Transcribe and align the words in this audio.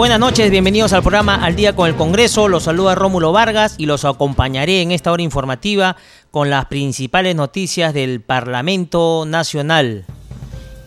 Buenas 0.00 0.18
noches, 0.18 0.50
bienvenidos 0.50 0.94
al 0.94 1.02
programa 1.02 1.34
Al 1.34 1.56
Día 1.56 1.76
con 1.76 1.86
el 1.86 1.94
Congreso. 1.94 2.48
Los 2.48 2.62
saluda 2.62 2.94
Rómulo 2.94 3.32
Vargas 3.32 3.74
y 3.76 3.84
los 3.84 4.06
acompañaré 4.06 4.80
en 4.80 4.92
esta 4.92 5.12
hora 5.12 5.22
informativa 5.22 5.94
con 6.30 6.48
las 6.48 6.64
principales 6.64 7.36
noticias 7.36 7.92
del 7.92 8.22
Parlamento 8.22 9.26
Nacional. 9.26 10.06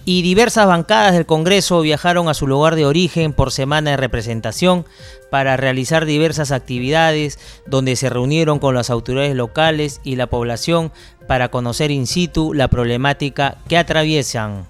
Y 0.03 0.23
diversas 0.23 0.65
bancadas 0.65 1.13
del 1.13 1.27
Congreso 1.27 1.81
viajaron 1.81 2.27
a 2.27 2.33
su 2.33 2.47
lugar 2.47 2.75
de 2.75 2.87
origen 2.87 3.33
por 3.33 3.51
semana 3.51 3.91
de 3.91 3.97
representación 3.97 4.83
para 5.29 5.57
realizar 5.57 6.07
diversas 6.07 6.51
actividades 6.51 7.37
donde 7.67 7.95
se 7.95 8.09
reunieron 8.09 8.57
con 8.57 8.73
las 8.73 8.89
autoridades 8.89 9.35
locales 9.35 10.01
y 10.03 10.15
la 10.15 10.25
población 10.25 10.91
para 11.27 11.49
conocer 11.49 11.91
in 11.91 12.07
situ 12.07 12.55
la 12.55 12.67
problemática 12.67 13.59
que 13.67 13.77
atraviesan. 13.77 14.65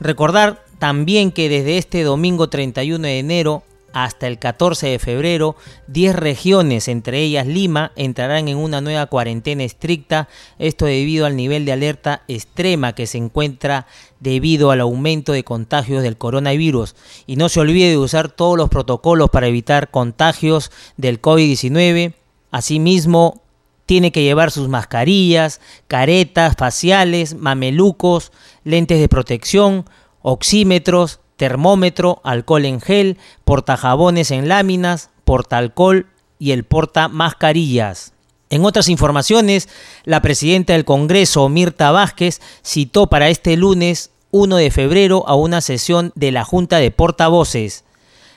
Recordar 0.00 0.62
también 0.78 1.32
que 1.32 1.48
desde 1.48 1.78
este 1.78 2.02
domingo 2.02 2.50
31 2.50 3.06
de 3.06 3.18
enero 3.18 3.62
hasta 3.92 4.26
el 4.26 4.38
14 4.38 4.88
de 4.88 4.98
febrero, 4.98 5.56
10 5.88 6.16
regiones, 6.16 6.88
entre 6.88 7.20
ellas 7.20 7.46
Lima, 7.46 7.92
entrarán 7.96 8.48
en 8.48 8.56
una 8.56 8.80
nueva 8.80 9.06
cuarentena 9.06 9.64
estricta, 9.64 10.28
esto 10.58 10.86
debido 10.86 11.26
al 11.26 11.36
nivel 11.36 11.64
de 11.64 11.72
alerta 11.72 12.22
extrema 12.28 12.94
que 12.94 13.06
se 13.06 13.18
encuentra 13.18 13.86
debido 14.20 14.70
al 14.70 14.80
aumento 14.80 15.32
de 15.32 15.44
contagios 15.44 16.02
del 16.02 16.16
coronavirus. 16.16 16.94
Y 17.26 17.36
no 17.36 17.48
se 17.48 17.60
olvide 17.60 17.90
de 17.90 17.98
usar 17.98 18.28
todos 18.28 18.56
los 18.56 18.68
protocolos 18.68 19.30
para 19.30 19.48
evitar 19.48 19.90
contagios 19.90 20.70
del 20.96 21.20
COVID-19. 21.20 22.14
Asimismo, 22.50 23.42
tiene 23.86 24.12
que 24.12 24.22
llevar 24.22 24.52
sus 24.52 24.68
mascarillas, 24.68 25.60
caretas 25.88 26.54
faciales, 26.56 27.34
mamelucos, 27.34 28.30
lentes 28.62 29.00
de 29.00 29.08
protección, 29.08 29.84
oxímetros, 30.22 31.18
termómetro, 31.40 32.20
alcohol 32.22 32.66
en 32.66 32.82
gel, 32.82 33.16
portajabones 33.46 34.30
en 34.30 34.46
láminas, 34.46 35.08
porta-alcohol 35.24 36.04
y 36.38 36.50
el 36.50 36.64
porta 36.64 37.08
mascarillas. 37.08 38.12
En 38.50 38.66
otras 38.66 38.90
informaciones, 38.90 39.70
la 40.04 40.20
presidenta 40.20 40.74
del 40.74 40.84
Congreso, 40.84 41.48
Mirta 41.48 41.92
Vázquez, 41.92 42.42
citó 42.62 43.06
para 43.06 43.30
este 43.30 43.56
lunes 43.56 44.10
1 44.32 44.54
de 44.56 44.70
febrero 44.70 45.26
a 45.26 45.34
una 45.34 45.62
sesión 45.62 46.12
de 46.14 46.30
la 46.30 46.44
Junta 46.44 46.76
de 46.76 46.90
Portavoces. 46.90 47.84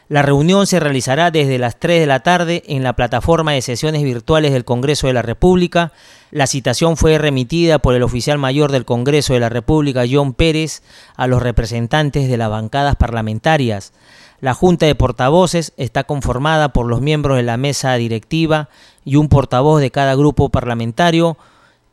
La 0.09 0.21
reunión 0.21 0.67
se 0.67 0.81
realizará 0.81 1.31
desde 1.31 1.57
las 1.57 1.79
3 1.79 2.01
de 2.01 2.05
la 2.05 2.19
tarde 2.19 2.63
en 2.67 2.83
la 2.83 2.93
plataforma 2.93 3.53
de 3.53 3.61
sesiones 3.61 4.03
virtuales 4.03 4.51
del 4.51 4.65
Congreso 4.65 5.07
de 5.07 5.13
la 5.13 5.21
República. 5.21 5.93
La 6.29 6.45
citación 6.45 6.97
fue 6.97 7.17
remitida 7.17 7.79
por 7.79 7.95
el 7.95 8.03
oficial 8.03 8.37
mayor 8.37 8.71
del 8.71 8.83
Congreso 8.83 9.33
de 9.33 9.39
la 9.39 9.49
República, 9.49 10.03
John 10.09 10.33
Pérez, 10.33 10.83
a 11.15 11.27
los 11.27 11.41
representantes 11.41 12.27
de 12.27 12.37
las 12.37 12.49
bancadas 12.49 12.97
parlamentarias. 12.97 13.93
La 14.41 14.53
Junta 14.53 14.85
de 14.85 14.95
Portavoces 14.95 15.71
está 15.77 16.03
conformada 16.03 16.73
por 16.73 16.85
los 16.85 16.99
miembros 16.99 17.37
de 17.37 17.43
la 17.43 17.55
mesa 17.55 17.93
directiva 17.95 18.67
y 19.05 19.15
un 19.15 19.29
portavoz 19.29 19.79
de 19.79 19.89
cada 19.89 20.15
grupo 20.15 20.49
parlamentario. 20.49 21.37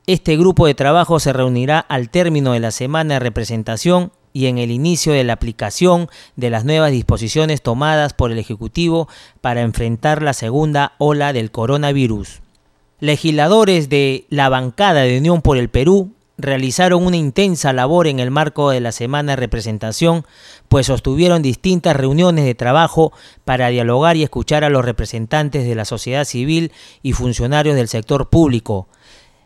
Este 0.09 0.37
grupo 0.37 0.67
de 0.67 0.75
trabajo 0.75 1.21
se 1.21 1.33
reunirá 1.33 1.79
al 1.79 2.11
término 2.11 2.55
de 2.55 2.61
la 2.61 2.73
semana 2.73 3.15
de 3.15 3.21
representación 3.21 4.11
y 4.33 4.47
en 4.47 4.59
el 4.59 4.71
inicio 4.71 5.13
de 5.13 5.25
la 5.25 5.35
aplicación 5.35 6.09
de 6.37 6.51
las 6.51 6.65
nuevas 6.65 6.93
disposiciones 6.93 7.63
tomadas 7.63 8.15
por 8.15 8.33
el 8.33 8.39
Ejecutivo 8.39 9.09
para 9.41 9.63
enfrentar 9.63 10.23
la 10.23 10.33
segunda 10.33 10.93
ola 10.99 11.33
del 11.33 11.51
coronavirus. 11.51 12.41
Legisladores 13.01 13.89
de 13.89 14.27
la 14.29 14.49
bancada 14.49 15.03
de 15.03 15.19
Unión 15.19 15.41
por 15.43 15.57
el 15.57 15.71
Perú 15.71 16.13
realizaron 16.41 17.05
una 17.05 17.17
intensa 17.17 17.73
labor 17.73 18.07
en 18.07 18.19
el 18.19 18.31
marco 18.31 18.71
de 18.71 18.81
la 18.81 18.93
semana 18.93 19.33
de 19.33 19.37
representación, 19.37 20.25
pues 20.69 20.87
sostuvieron 20.87 21.43
distintas 21.43 21.97
reuniones 21.97 22.45
de 22.45 22.55
trabajo 22.55 23.13
para 23.45 23.69
dialogar 23.69 24.17
y 24.17 24.23
escuchar 24.23 24.65
a 24.65 24.71
los 24.71 24.85
representantes 24.85 25.67
de 25.67 25.75
la 25.75 25.85
sociedad 25.85 26.25
civil 26.25 26.73
y 27.03 27.13
funcionarios 27.13 27.77
del 27.77 27.89
sector 27.89 28.29
público, 28.29 28.89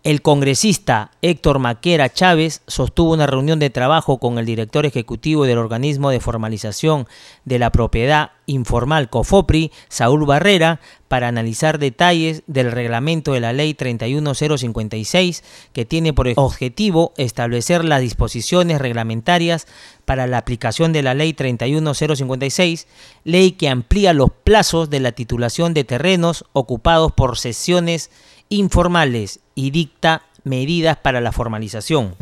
el 0.04 0.20
congresista 0.20 1.12
Héctor 1.22 1.59
Maquera 1.59 2.12
Chávez 2.12 2.60
sostuvo 2.66 3.15
una 3.15 3.26
reunión 3.26 3.59
de 3.59 3.70
trabajo 3.70 4.19
con 4.19 4.38
el 4.38 4.44
director 4.44 4.84
ejecutivo 4.84 5.47
del 5.47 5.56
organismo 5.56 6.10
de 6.10 6.20
formalización 6.20 7.09
de 7.47 7.59
la 7.59 7.72
propiedad 7.72 8.32
informal 8.44 9.09
COFOPRI, 9.09 9.72
Saúl 9.88 10.26
Barrera, 10.26 10.78
para 11.09 11.28
analizar 11.28 11.78
detalles 11.78 12.43
del 12.47 12.70
reglamento 12.70 13.32
de 13.32 13.41
la 13.41 13.54
ley 13.54 13.72
31056 13.72 15.43
que 15.72 15.87
tiene 15.87 16.12
por 16.12 16.28
objetivo 16.37 17.14
establecer 17.16 17.82
las 17.82 18.03
disposiciones 18.03 18.82
reglamentarias 18.82 19.66
para 20.04 20.26
la 20.26 20.37
aplicación 20.37 20.93
de 20.93 21.03
la 21.03 21.14
ley 21.14 21.32
31056, 21.32 22.87
ley 23.25 23.53
que 23.53 23.70
amplía 23.70 24.12
los 24.12 24.31
plazos 24.31 24.91
de 24.91 25.00
la 25.00 25.12
titulación 25.12 25.72
de 25.72 25.84
terrenos 25.84 26.44
ocupados 26.53 27.12
por 27.12 27.38
sesiones 27.38 28.10
informales 28.59 29.41
y 29.54 29.70
dicta 29.70 30.22
medidas 30.44 30.97
para 30.97 31.20
la 31.20 31.32
formalización. 31.32 32.15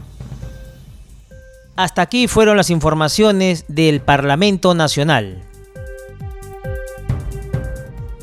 Hasta 1.76 2.02
aquí 2.02 2.28
fueron 2.28 2.56
las 2.56 2.70
informaciones 2.70 3.64
del 3.68 4.00
Parlamento 4.00 4.74
Nacional. 4.74 5.42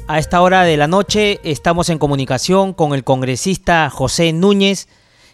A 0.07 0.17
esta 0.17 0.41
hora 0.41 0.63
de 0.63 0.77
la 0.77 0.87
noche 0.87 1.39
estamos 1.43 1.89
en 1.89 1.99
comunicación 1.99 2.73
con 2.73 2.93
el 2.93 3.03
congresista 3.03 3.89
José 3.89 4.33
Núñez, 4.33 4.87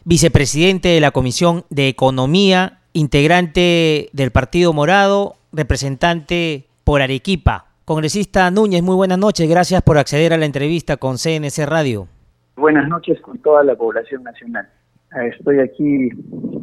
vicepresidente 0.04 0.90
de 0.90 1.00
la 1.00 1.12
Comisión 1.12 1.66
de 1.70 1.88
Economía, 1.88 2.82
integrante 2.94 4.10
del 4.12 4.32
Partido 4.32 4.74
Morado, 4.74 5.38
representante 5.52 6.68
por 6.84 7.02
Arequipa. 7.02 7.68
Congresista 7.86 8.50
Núñez, 8.52 8.82
muy 8.84 8.96
buenas 8.96 9.18
noches, 9.18 9.48
gracias 9.48 9.82
por 9.82 9.98
acceder 9.98 10.34
a 10.34 10.38
la 10.38 10.46
entrevista 10.46 10.98
con 10.98 11.18
CNC 11.18 11.66
Radio. 11.66 12.08
Buenas 12.56 12.88
noches 12.88 13.20
con 13.22 13.38
toda 13.40 13.64
la 13.64 13.76
población 13.76 14.24
nacional. 14.24 14.70
Eh, 15.16 15.32
estoy 15.38 15.60
aquí 15.60 16.10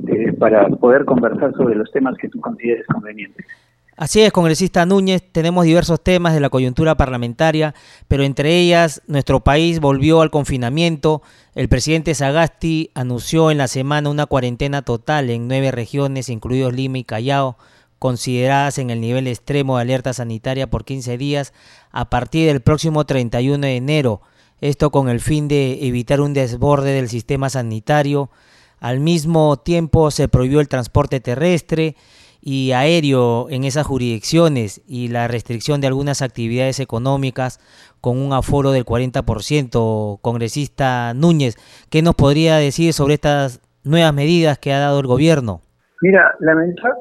eh, 0.08 0.32
para 0.38 0.66
poder 0.69 1.04
conversar 1.04 1.53
sobre 1.53 1.75
los 1.75 1.91
temas 1.92 2.16
que 2.19 2.28
tú 2.28 2.41
consideres 2.41 2.86
convenientes. 2.86 3.47
Así 3.94 4.22
es, 4.22 4.32
congresista 4.32 4.86
Núñez, 4.86 5.22
tenemos 5.32 5.66
diversos 5.66 6.02
temas 6.02 6.32
de 6.32 6.41
la 6.41 6.48
coyuntura 6.48 6.94
parlamentaria, 6.94 7.75
pero 8.08 8.22
entre 8.22 8.58
ellas 8.58 9.02
nuestro 9.06 9.41
país 9.41 9.81
volvió 9.81 10.22
al 10.22 10.31
confinamiento. 10.31 11.20
El 11.54 11.69
presidente 11.69 12.14
Sagasti 12.14 12.91
anunció 12.94 13.50
en 13.50 13.58
la 13.58 13.69
semana 13.69 14.08
una 14.08 14.25
cuarentena 14.25 14.81
total 14.81 15.28
en 15.28 15.47
nueve 15.47 15.70
regiones, 15.72 16.31
incluidos 16.31 16.72
Lima 16.72 16.98
y 16.98 17.04
Callao, 17.04 17.58
consideradas 17.98 18.78
en 18.78 18.88
el 18.88 19.00
nivel 19.02 19.26
extremo 19.26 19.76
de 19.76 19.82
alerta 19.82 20.14
sanitaria 20.14 20.70
por 20.70 20.86
15 20.86 21.19
días 21.19 21.52
a 21.91 22.08
partir 22.08 22.47
del 22.47 22.62
próximo 22.62 23.04
31 23.04 23.58
de 23.58 23.76
enero 23.76 24.22
esto 24.62 24.90
con 24.90 25.08
el 25.08 25.18
fin 25.18 25.48
de 25.48 25.86
evitar 25.86 26.20
un 26.20 26.34
desborde 26.34 26.92
del 26.92 27.08
sistema 27.08 27.50
sanitario. 27.50 28.30
Al 28.78 29.00
mismo 29.00 29.56
tiempo 29.58 30.12
se 30.12 30.28
prohibió 30.28 30.60
el 30.60 30.68
transporte 30.68 31.18
terrestre 31.18 31.96
y 32.40 32.70
aéreo 32.70 33.50
en 33.50 33.64
esas 33.64 33.86
jurisdicciones 33.86 34.81
y 34.87 35.08
la 35.08 35.26
restricción 35.26 35.81
de 35.81 35.88
algunas 35.88 36.22
actividades 36.22 36.78
económicas 36.78 37.58
con 38.00 38.19
un 38.19 38.32
aforo 38.32 38.70
del 38.70 38.84
40%. 38.84 40.20
Congresista 40.20 41.12
Núñez, 41.12 41.56
¿qué 41.90 42.02
nos 42.02 42.14
podría 42.14 42.56
decir 42.56 42.92
sobre 42.92 43.14
estas 43.14 43.60
nuevas 43.82 44.14
medidas 44.14 44.58
que 44.58 44.72
ha 44.72 44.78
dado 44.78 45.00
el 45.00 45.08
gobierno? 45.08 45.60
Mira, 46.02 46.34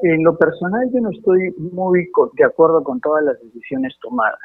en 0.02 0.22
lo 0.24 0.36
personal 0.36 0.88
yo 0.92 1.00
no 1.00 1.10
estoy 1.10 1.52
muy 1.58 2.08
de 2.34 2.44
acuerdo 2.44 2.82
con 2.82 3.00
todas 3.00 3.24
las 3.24 3.40
decisiones 3.40 3.94
tomadas. 4.00 4.38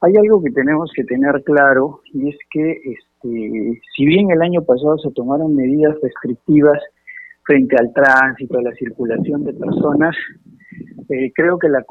Hay 0.00 0.16
algo 0.16 0.42
que 0.42 0.50
tenemos 0.50 0.90
que 0.94 1.04
tener 1.04 1.42
claro 1.44 2.00
y 2.12 2.30
es 2.30 2.36
que 2.50 2.72
este, 2.72 3.80
si 3.96 4.06
bien 4.06 4.30
el 4.30 4.42
año 4.42 4.62
pasado 4.62 4.98
se 4.98 5.10
tomaron 5.12 5.54
medidas 5.54 5.96
restrictivas 6.02 6.80
frente 7.44 7.76
al 7.78 7.92
tránsito, 7.92 8.58
a 8.58 8.62
la 8.62 8.72
circulación 8.72 9.44
de 9.44 9.54
personas, 9.54 10.16
eh, 11.08 11.32
creo 11.34 11.58
que 11.58 11.68
la, 11.68 11.84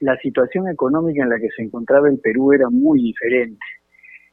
la 0.00 0.16
situación 0.18 0.68
económica 0.68 1.22
en 1.22 1.30
la 1.30 1.38
que 1.38 1.48
se 1.56 1.62
encontraba 1.62 2.08
el 2.08 2.18
Perú 2.18 2.52
era 2.52 2.68
muy 2.70 3.02
diferente. 3.02 3.58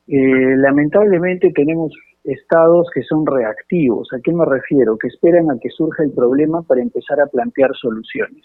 Eh, 0.07 0.55
lamentablemente 0.57 1.51
tenemos 1.51 1.93
estados 2.23 2.89
que 2.93 3.03
son 3.03 3.25
reactivos. 3.25 4.09
¿A 4.13 4.19
qué 4.21 4.33
me 4.33 4.45
refiero? 4.45 4.97
Que 4.97 5.07
esperan 5.07 5.49
a 5.51 5.59
que 5.59 5.69
surja 5.69 6.03
el 6.03 6.11
problema 6.11 6.61
para 6.63 6.81
empezar 6.81 7.19
a 7.21 7.27
plantear 7.27 7.71
soluciones. 7.75 8.43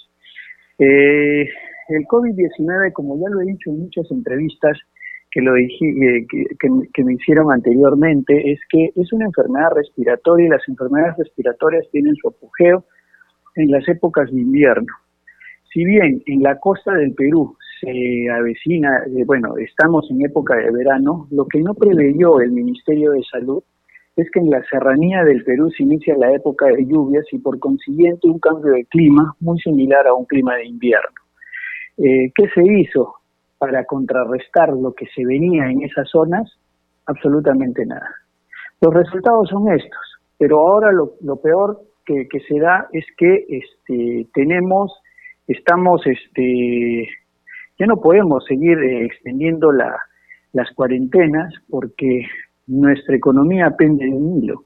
Eh, 0.78 1.48
el 1.88 2.04
COVID-19, 2.06 2.92
como 2.92 3.18
ya 3.18 3.28
lo 3.30 3.40
he 3.40 3.46
dicho 3.46 3.70
en 3.70 3.80
muchas 3.80 4.10
entrevistas, 4.10 4.78
que 5.30 5.40
lo 5.40 5.54
dije, 5.54 5.88
eh, 5.88 6.26
que, 6.92 7.04
me 7.04 7.14
hicieron 7.14 7.52
anteriormente, 7.52 8.52
es 8.52 8.60
que 8.70 8.92
es 8.94 9.12
una 9.12 9.26
enfermedad 9.26 9.72
respiratoria 9.74 10.46
y 10.46 10.50
las 10.50 10.68
enfermedades 10.68 11.16
respiratorias 11.18 11.84
tienen 11.90 12.14
su 12.14 12.28
apogeo 12.28 12.84
en 13.56 13.70
las 13.70 13.86
épocas 13.88 14.30
de 14.30 14.40
invierno. 14.40 14.92
Si 15.72 15.84
bien 15.84 16.22
en 16.26 16.40
la 16.40 16.60
costa 16.60 16.92
del 16.94 17.14
Perú 17.14 17.56
se 17.80 18.30
avecina, 18.30 19.02
eh, 19.06 19.24
bueno, 19.26 19.56
estamos 19.58 20.08
en 20.08 20.24
época 20.24 20.54
de 20.54 20.70
verano, 20.70 21.26
lo 21.32 21.46
que 21.46 21.60
no 21.60 21.74
preveyó 21.74 22.40
el 22.40 22.52
Ministerio 22.52 23.10
de 23.10 23.22
Salud 23.24 23.64
es 24.16 24.30
que 24.30 24.38
en 24.38 24.50
la 24.50 24.62
serranía 24.70 25.24
del 25.24 25.42
Perú 25.42 25.68
se 25.76 25.82
inicia 25.82 26.16
la 26.16 26.32
época 26.32 26.66
de 26.66 26.86
lluvias 26.86 27.24
y 27.32 27.38
por 27.38 27.58
consiguiente 27.58 28.28
un 28.28 28.38
cambio 28.38 28.72
de 28.72 28.84
clima 28.84 29.34
muy 29.40 29.58
similar 29.58 30.06
a 30.06 30.14
un 30.14 30.26
clima 30.26 30.54
de 30.54 30.66
invierno. 30.66 31.23
Eh, 31.98 32.32
¿Qué 32.34 32.48
se 32.54 32.62
hizo 32.64 33.14
para 33.58 33.84
contrarrestar 33.84 34.70
lo 34.70 34.92
que 34.92 35.06
se 35.14 35.24
venía 35.24 35.70
en 35.70 35.82
esas 35.82 36.08
zonas? 36.08 36.50
Absolutamente 37.06 37.86
nada. 37.86 38.08
Los 38.80 38.92
resultados 38.92 39.48
son 39.48 39.72
estos, 39.72 40.18
pero 40.38 40.58
ahora 40.60 40.90
lo, 40.92 41.36
peor 41.36 41.80
que, 42.04 42.28
se 42.48 42.58
da 42.58 42.88
es 42.92 43.04
que 43.16 43.46
este, 43.48 44.26
tenemos, 44.34 44.92
estamos, 45.46 46.02
este, 46.06 47.08
ya 47.78 47.86
no 47.86 48.00
podemos 48.00 48.44
seguir 48.44 48.78
eh, 48.78 49.06
extendiendo 49.06 49.72
las 49.72 50.70
cuarentenas 50.74 51.54
porque 51.70 52.26
nuestra 52.66 53.16
economía 53.16 53.70
pende 53.70 54.04
de 54.04 54.12
un 54.12 54.42
hilo. 54.42 54.64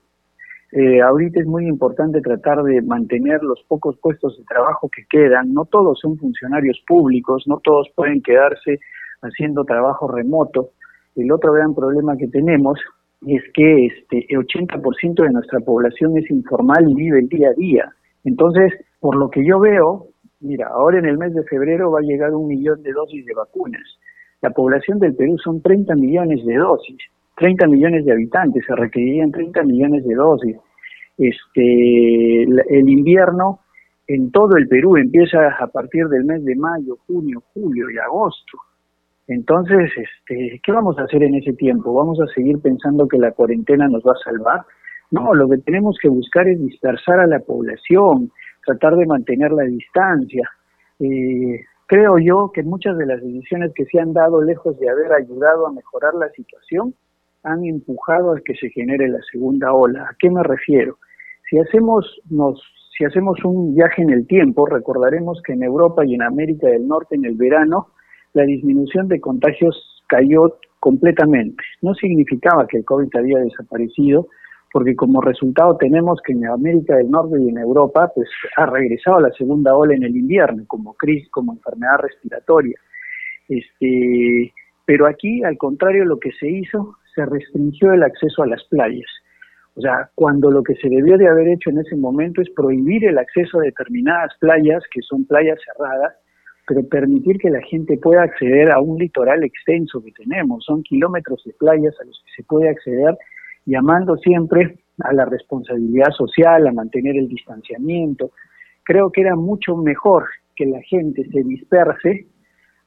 Eh, 0.70 1.00
ahorita 1.00 1.40
es 1.40 1.46
muy 1.46 1.66
importante 1.66 2.20
tratar 2.20 2.62
de 2.62 2.82
mantener 2.82 3.42
los 3.42 3.62
pocos 3.66 3.96
puestos 3.98 4.36
de 4.36 4.44
trabajo 4.44 4.90
que 4.94 5.04
quedan. 5.08 5.54
No 5.54 5.64
todos 5.64 5.98
son 6.00 6.18
funcionarios 6.18 6.78
públicos, 6.86 7.44
no 7.46 7.60
todos 7.64 7.88
pueden 7.94 8.22
quedarse 8.22 8.80
haciendo 9.22 9.64
trabajo 9.64 10.08
remoto. 10.08 10.70
El 11.16 11.32
otro 11.32 11.52
gran 11.52 11.74
problema 11.74 12.16
que 12.16 12.28
tenemos 12.28 12.78
es 13.26 13.42
que 13.54 13.86
este, 13.86 14.26
el 14.28 14.40
80% 14.40 15.22
de 15.22 15.30
nuestra 15.30 15.60
población 15.60 16.16
es 16.18 16.30
informal 16.30 16.88
y 16.88 16.94
vive 16.94 17.18
el 17.20 17.28
día 17.28 17.48
a 17.48 17.54
día. 17.54 17.92
Entonces, 18.24 18.72
por 19.00 19.16
lo 19.16 19.30
que 19.30 19.44
yo 19.44 19.58
veo, 19.58 20.08
mira, 20.40 20.68
ahora 20.68 20.98
en 20.98 21.06
el 21.06 21.18
mes 21.18 21.34
de 21.34 21.44
febrero 21.44 21.90
va 21.90 22.00
a 22.00 22.02
llegar 22.02 22.34
un 22.34 22.46
millón 22.46 22.82
de 22.82 22.92
dosis 22.92 23.24
de 23.24 23.34
vacunas. 23.34 23.98
La 24.42 24.50
población 24.50 24.98
del 24.98 25.16
Perú 25.16 25.36
son 25.38 25.62
30 25.62 25.94
millones 25.96 26.44
de 26.44 26.56
dosis. 26.56 26.98
30 27.38 27.66
millones 27.66 28.04
de 28.04 28.12
habitantes, 28.12 28.64
se 28.66 28.74
requerirían 28.74 29.30
30 29.32 29.62
millones 29.62 30.04
de 30.04 30.14
dosis. 30.14 30.56
Este, 31.16 32.42
el 32.42 32.88
invierno 32.88 33.60
en 34.06 34.30
todo 34.30 34.56
el 34.56 34.66
Perú 34.68 34.96
empieza 34.96 35.48
a 35.58 35.66
partir 35.68 36.08
del 36.08 36.24
mes 36.24 36.44
de 36.44 36.56
mayo, 36.56 36.96
junio, 37.06 37.42
julio 37.52 37.90
y 37.90 37.98
agosto. 37.98 38.58
Entonces, 39.26 39.90
este, 39.96 40.60
¿qué 40.64 40.72
vamos 40.72 40.98
a 40.98 41.02
hacer 41.02 41.22
en 41.22 41.34
ese 41.34 41.52
tiempo? 41.52 41.92
¿Vamos 41.92 42.18
a 42.20 42.26
seguir 42.32 42.60
pensando 42.60 43.06
que 43.06 43.18
la 43.18 43.32
cuarentena 43.32 43.86
nos 43.86 44.02
va 44.02 44.12
a 44.12 44.24
salvar? 44.24 44.62
No, 45.10 45.34
lo 45.34 45.48
que 45.48 45.58
tenemos 45.58 45.98
que 46.00 46.08
buscar 46.08 46.48
es 46.48 46.58
dispersar 46.58 47.20
a 47.20 47.26
la 47.26 47.40
población, 47.40 48.30
tratar 48.64 48.96
de 48.96 49.06
mantener 49.06 49.52
la 49.52 49.64
distancia. 49.64 50.50
Eh, 50.98 51.60
creo 51.86 52.18
yo 52.18 52.50
que 52.52 52.62
muchas 52.62 52.96
de 52.96 53.06
las 53.06 53.22
decisiones 53.22 53.72
que 53.74 53.84
se 53.84 54.00
han 54.00 54.14
dado, 54.14 54.42
lejos 54.42 54.78
de 54.78 54.88
haber 54.88 55.12
ayudado 55.12 55.66
a 55.66 55.72
mejorar 55.72 56.14
la 56.14 56.30
situación, 56.30 56.94
han 57.42 57.64
empujado 57.64 58.32
a 58.32 58.40
que 58.40 58.54
se 58.54 58.70
genere 58.70 59.08
la 59.08 59.20
segunda 59.30 59.72
ola. 59.72 60.04
¿A 60.04 60.16
qué 60.18 60.30
me 60.30 60.42
refiero? 60.42 60.98
Si 61.48 61.58
hacemos, 61.58 62.04
nos, 62.28 62.62
si 62.96 63.04
hacemos 63.04 63.42
un 63.44 63.74
viaje 63.74 64.02
en 64.02 64.10
el 64.10 64.26
tiempo, 64.26 64.66
recordaremos 64.66 65.40
que 65.42 65.52
en 65.52 65.62
Europa 65.62 66.04
y 66.04 66.14
en 66.14 66.22
América 66.22 66.68
del 66.68 66.86
Norte 66.86 67.14
en 67.14 67.24
el 67.24 67.34
verano 67.34 67.88
la 68.34 68.42
disminución 68.42 69.08
de 69.08 69.20
contagios 69.20 70.04
cayó 70.08 70.58
completamente. 70.80 71.62
No 71.82 71.94
significaba 71.94 72.66
que 72.66 72.78
el 72.78 72.84
COVID 72.84 73.14
había 73.16 73.38
desaparecido, 73.38 74.28
porque 74.72 74.94
como 74.94 75.20
resultado 75.20 75.76
tenemos 75.78 76.20
que 76.24 76.32
en 76.32 76.46
América 76.46 76.96
del 76.96 77.10
Norte 77.10 77.36
y 77.40 77.48
en 77.48 77.58
Europa 77.58 78.12
pues 78.14 78.28
ha 78.56 78.66
regresado 78.66 79.20
la 79.20 79.30
segunda 79.32 79.74
ola 79.74 79.94
en 79.94 80.02
el 80.02 80.14
invierno 80.14 80.64
como 80.66 80.94
crisis, 80.94 81.28
como 81.30 81.54
enfermedad 81.54 81.98
respiratoria. 82.02 82.78
Este, 83.48 84.52
pero 84.84 85.06
aquí, 85.06 85.42
al 85.42 85.56
contrario, 85.56 86.04
lo 86.04 86.18
que 86.18 86.32
se 86.32 86.48
hizo 86.48 86.97
se 87.18 87.26
restringió 87.26 87.92
el 87.92 88.04
acceso 88.04 88.44
a 88.44 88.46
las 88.46 88.62
playas. 88.64 89.10
O 89.74 89.80
sea, 89.80 90.10
cuando 90.14 90.50
lo 90.50 90.62
que 90.62 90.74
se 90.76 90.88
debió 90.88 91.18
de 91.18 91.28
haber 91.28 91.48
hecho 91.48 91.70
en 91.70 91.78
ese 91.78 91.96
momento 91.96 92.40
es 92.40 92.50
prohibir 92.50 93.04
el 93.04 93.18
acceso 93.18 93.58
a 93.58 93.62
determinadas 93.62 94.32
playas, 94.38 94.84
que 94.92 95.02
son 95.02 95.24
playas 95.24 95.58
cerradas, 95.64 96.14
pero 96.66 96.86
permitir 96.88 97.38
que 97.38 97.50
la 97.50 97.60
gente 97.62 97.98
pueda 97.98 98.22
acceder 98.22 98.70
a 98.70 98.80
un 98.80 98.98
litoral 98.98 99.42
extenso 99.42 100.02
que 100.02 100.12
tenemos. 100.12 100.64
Son 100.64 100.82
kilómetros 100.82 101.42
de 101.44 101.54
playas 101.54 101.94
a 102.00 102.04
los 102.04 102.22
que 102.24 102.42
se 102.42 102.46
puede 102.46 102.68
acceder, 102.68 103.16
llamando 103.66 104.16
siempre 104.16 104.78
a 105.00 105.12
la 105.12 105.24
responsabilidad 105.24 106.10
social, 106.10 106.66
a 106.66 106.72
mantener 106.72 107.16
el 107.16 107.28
distanciamiento. 107.28 108.30
Creo 108.84 109.10
que 109.10 109.22
era 109.22 109.34
mucho 109.34 109.76
mejor 109.76 110.26
que 110.54 110.66
la 110.66 110.82
gente 110.82 111.24
se 111.30 111.42
disperse 111.42 112.26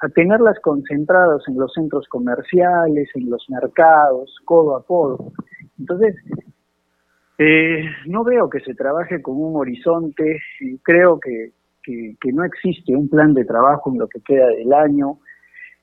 a 0.01 0.09
tenerlas 0.09 0.59
concentradas 0.62 1.44
en 1.48 1.57
los 1.57 1.71
centros 1.74 2.07
comerciales, 2.07 3.09
en 3.13 3.30
los 3.30 3.48
mercados, 3.50 4.36
codo 4.45 4.75
a 4.75 4.83
codo. 4.83 5.31
Entonces, 5.80 6.15
eh, 7.38 7.86
no 8.07 8.24
veo 8.24 8.50
que 8.50 8.62
se 8.62 8.74
trabaje 8.74 9.21
con 9.21 9.36
un 9.39 9.56
horizonte, 9.56 10.39
y 10.59 10.77
creo 10.80 11.19
que, 11.19 11.51
que, 11.83 12.31
no 12.33 12.44
existe 12.44 12.95
un 12.95 13.09
plan 13.09 13.33
de 13.33 13.45
trabajo 13.45 13.92
en 13.92 14.00
lo 14.00 14.07
que 14.07 14.21
queda 14.21 14.48
del 14.48 14.74
año. 14.74 15.19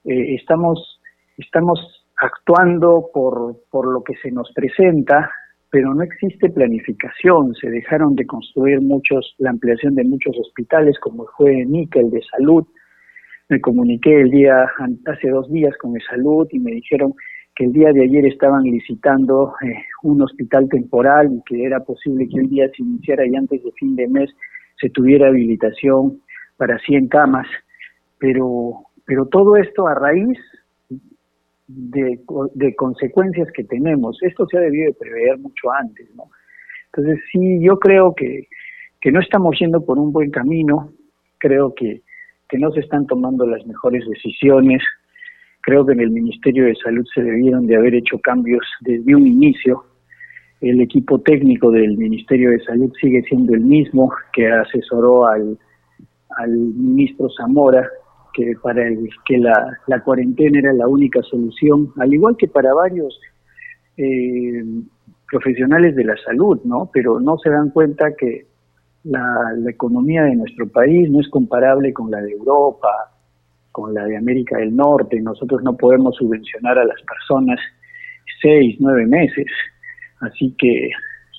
Eh, 0.04 0.34
estamos, 0.34 1.00
estamos 1.36 2.04
actuando 2.20 3.10
por, 3.14 3.56
por 3.70 3.86
lo 3.86 4.02
que 4.02 4.14
se 4.16 4.32
nos 4.32 4.52
presenta, 4.52 5.30
pero 5.70 5.94
no 5.94 6.02
existe 6.02 6.50
planificación. 6.50 7.54
Se 7.54 7.70
dejaron 7.70 8.16
de 8.16 8.26
construir 8.26 8.80
muchos, 8.80 9.36
la 9.38 9.50
ampliación 9.50 9.94
de 9.94 10.04
muchos 10.04 10.36
hospitales, 10.38 10.98
como 10.98 11.26
fue 11.36 11.64
Níquel 11.64 12.10
de 12.10 12.22
salud, 12.36 12.66
me 13.48 13.60
comuniqué 13.60 14.20
el 14.20 14.30
día, 14.30 14.66
hace 15.06 15.30
dos 15.30 15.50
días 15.50 15.76
con 15.78 15.92
mi 15.92 16.00
salud 16.02 16.46
y 16.50 16.58
me 16.58 16.72
dijeron 16.72 17.14
que 17.54 17.64
el 17.64 17.72
día 17.72 17.92
de 17.92 18.02
ayer 18.02 18.26
estaban 18.26 18.62
licitando 18.62 19.54
eh, 19.62 19.74
un 20.02 20.22
hospital 20.22 20.68
temporal 20.68 21.32
y 21.32 21.42
que 21.42 21.64
era 21.64 21.80
posible 21.80 22.28
que 22.28 22.40
el 22.40 22.48
día 22.48 22.68
se 22.68 22.82
iniciara 22.82 23.26
y 23.26 23.34
antes 23.34 23.64
de 23.64 23.72
fin 23.72 23.96
de 23.96 24.06
mes 24.06 24.30
se 24.80 24.90
tuviera 24.90 25.28
habilitación 25.28 26.20
para 26.56 26.78
100 26.78 27.08
camas. 27.08 27.46
Pero, 28.18 28.84
pero 29.04 29.26
todo 29.26 29.56
esto 29.56 29.88
a 29.88 29.94
raíz 29.94 30.38
de, 31.66 32.20
de 32.54 32.74
consecuencias 32.74 33.48
que 33.52 33.64
tenemos. 33.64 34.18
Esto 34.22 34.46
se 34.46 34.58
ha 34.58 34.60
debido 34.60 34.92
de 34.92 34.98
prever 34.98 35.38
mucho 35.38 35.70
antes, 35.72 36.08
¿no? 36.14 36.24
Entonces 36.92 37.22
sí, 37.32 37.60
yo 37.62 37.78
creo 37.78 38.14
que, 38.14 38.48
que 39.00 39.12
no 39.12 39.20
estamos 39.20 39.56
yendo 39.58 39.84
por 39.84 39.98
un 39.98 40.12
buen 40.12 40.30
camino. 40.30 40.92
Creo 41.38 41.74
que 41.74 42.02
que 42.48 42.58
no 42.58 42.70
se 42.72 42.80
están 42.80 43.06
tomando 43.06 43.46
las 43.46 43.64
mejores 43.66 44.06
decisiones. 44.08 44.82
Creo 45.60 45.84
que 45.84 45.92
en 45.92 46.00
el 46.00 46.10
Ministerio 46.10 46.64
de 46.64 46.74
Salud 46.76 47.04
se 47.14 47.22
debieron 47.22 47.66
de 47.66 47.76
haber 47.76 47.94
hecho 47.94 48.18
cambios 48.18 48.64
desde 48.80 49.14
un 49.14 49.26
inicio. 49.26 49.84
El 50.60 50.80
equipo 50.80 51.20
técnico 51.20 51.70
del 51.70 51.96
Ministerio 51.96 52.50
de 52.50 52.60
Salud 52.64 52.92
sigue 53.00 53.22
siendo 53.22 53.54
el 53.54 53.60
mismo 53.60 54.10
que 54.32 54.50
asesoró 54.50 55.26
al, 55.26 55.58
al 56.38 56.50
ministro 56.50 57.28
Zamora, 57.36 57.88
que 58.32 58.54
para 58.62 58.86
el 58.86 59.08
que 59.24 59.38
la, 59.38 60.00
cuarentena 60.04 60.58
era 60.58 60.72
la 60.72 60.86
única 60.86 61.22
solución, 61.22 61.92
al 61.98 62.12
igual 62.12 62.36
que 62.36 62.48
para 62.48 62.72
varios 62.72 63.20
eh, 63.96 64.64
profesionales 65.30 65.96
de 65.96 66.04
la 66.04 66.16
salud, 66.24 66.60
¿no? 66.64 66.90
Pero 66.92 67.20
no 67.20 67.36
se 67.38 67.50
dan 67.50 67.70
cuenta 67.70 68.14
que 68.16 68.46
la, 69.04 69.54
economía 69.68 70.24
de 70.24 70.36
nuestro 70.36 70.68
país 70.68 71.10
no 71.10 71.20
es 71.20 71.28
comparable 71.28 71.92
con 71.92 72.10
la 72.10 72.20
de 72.20 72.32
Europa, 72.32 72.88
con 73.72 73.94
la 73.94 74.04
de 74.04 74.16
América 74.16 74.58
del 74.58 74.74
Norte. 74.74 75.20
Nosotros 75.20 75.62
no 75.62 75.76
podemos 75.76 76.16
subvencionar 76.16 76.78
a 76.78 76.84
las 76.84 77.00
personas 77.02 77.60
seis, 78.42 78.76
nueve 78.80 79.06
meses. 79.06 79.46
Así 80.20 80.54
que 80.58 80.90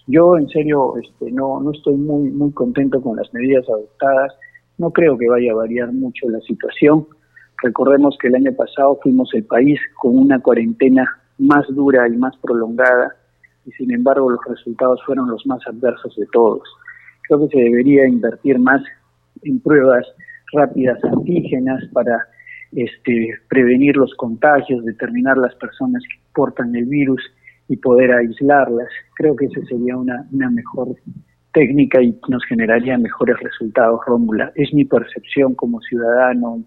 yo 0.08 0.38
en 0.38 0.48
serio 0.50 0.96
este, 0.98 1.32
no, 1.32 1.60
no 1.62 1.72
estoy 1.72 1.96
muy, 1.96 2.30
muy 2.32 2.51
contento 2.51 3.01
con 3.01 3.18
las 3.18 3.32
medidas 3.34 3.68
adoptadas. 3.68 4.34
No 4.78 4.92
creo 4.92 5.18
que 5.18 5.28
vaya 5.28 5.51
a 5.51 5.56
variar 5.56 5.92
mucho 5.92 6.30
la 6.30 6.39
situación. 6.42 7.06
Recordemos 7.62 8.18
que 8.22 8.30
el 8.30 8.36
año 8.36 8.54
pasado 8.54 8.98
fuimos 9.04 9.30
el 9.34 9.44
país 9.44 9.80
con 10.01 10.18
una 10.18 10.39
cuarentena 10.39 11.06
más 11.38 11.68
dura 11.70 12.08
y 12.08 12.16
más 12.16 12.36
prolongada 12.38 13.16
y 13.66 13.72
sin 13.72 13.92
embargo 13.92 14.30
los 14.30 14.39
resultados 14.48 15.01
fueron 15.06 15.30
los 15.30 15.46
más 15.46 15.66
adversos 15.68 16.16
de 16.16 16.25
todos. 16.28 16.63
Creo 17.29 17.48
que 17.48 17.57
se 17.57 17.63
debería 17.63 18.07
invertir 18.07 18.57
más 18.57 18.81
en 19.43 19.59
pruebas 19.59 20.03
rápidas 20.51 20.98
antígenas 21.03 21.83
para 21.93 22.17
este, 22.71 23.29
prevenir 23.48 23.98
los 23.98 24.12
contagios, 24.15 24.83
determinar 24.83 25.38
las 25.38 25.53
personas 25.55 26.01
que 26.09 26.19
portan 26.33 26.75
el 26.75 26.86
virus 26.86 27.21
y 27.67 27.77
poder 27.77 28.13
aislarlas. 28.13 28.89
Creo 29.15 29.36
que 29.36 29.45
esa 29.45 29.62
sería 29.67 29.95
una, 29.95 30.27
una 30.31 30.50
mejor 30.50 30.95
técnica 31.53 32.01
y 32.01 32.19
nos 32.29 32.43
generaría 32.45 32.98
mejores 32.98 33.39
resultados, 33.39 34.00
Rómula. 34.07 34.51
Es 34.55 34.74
mi 34.74 34.86
percepción 34.86 35.53
como 35.53 35.81
ciudadano 35.81 36.63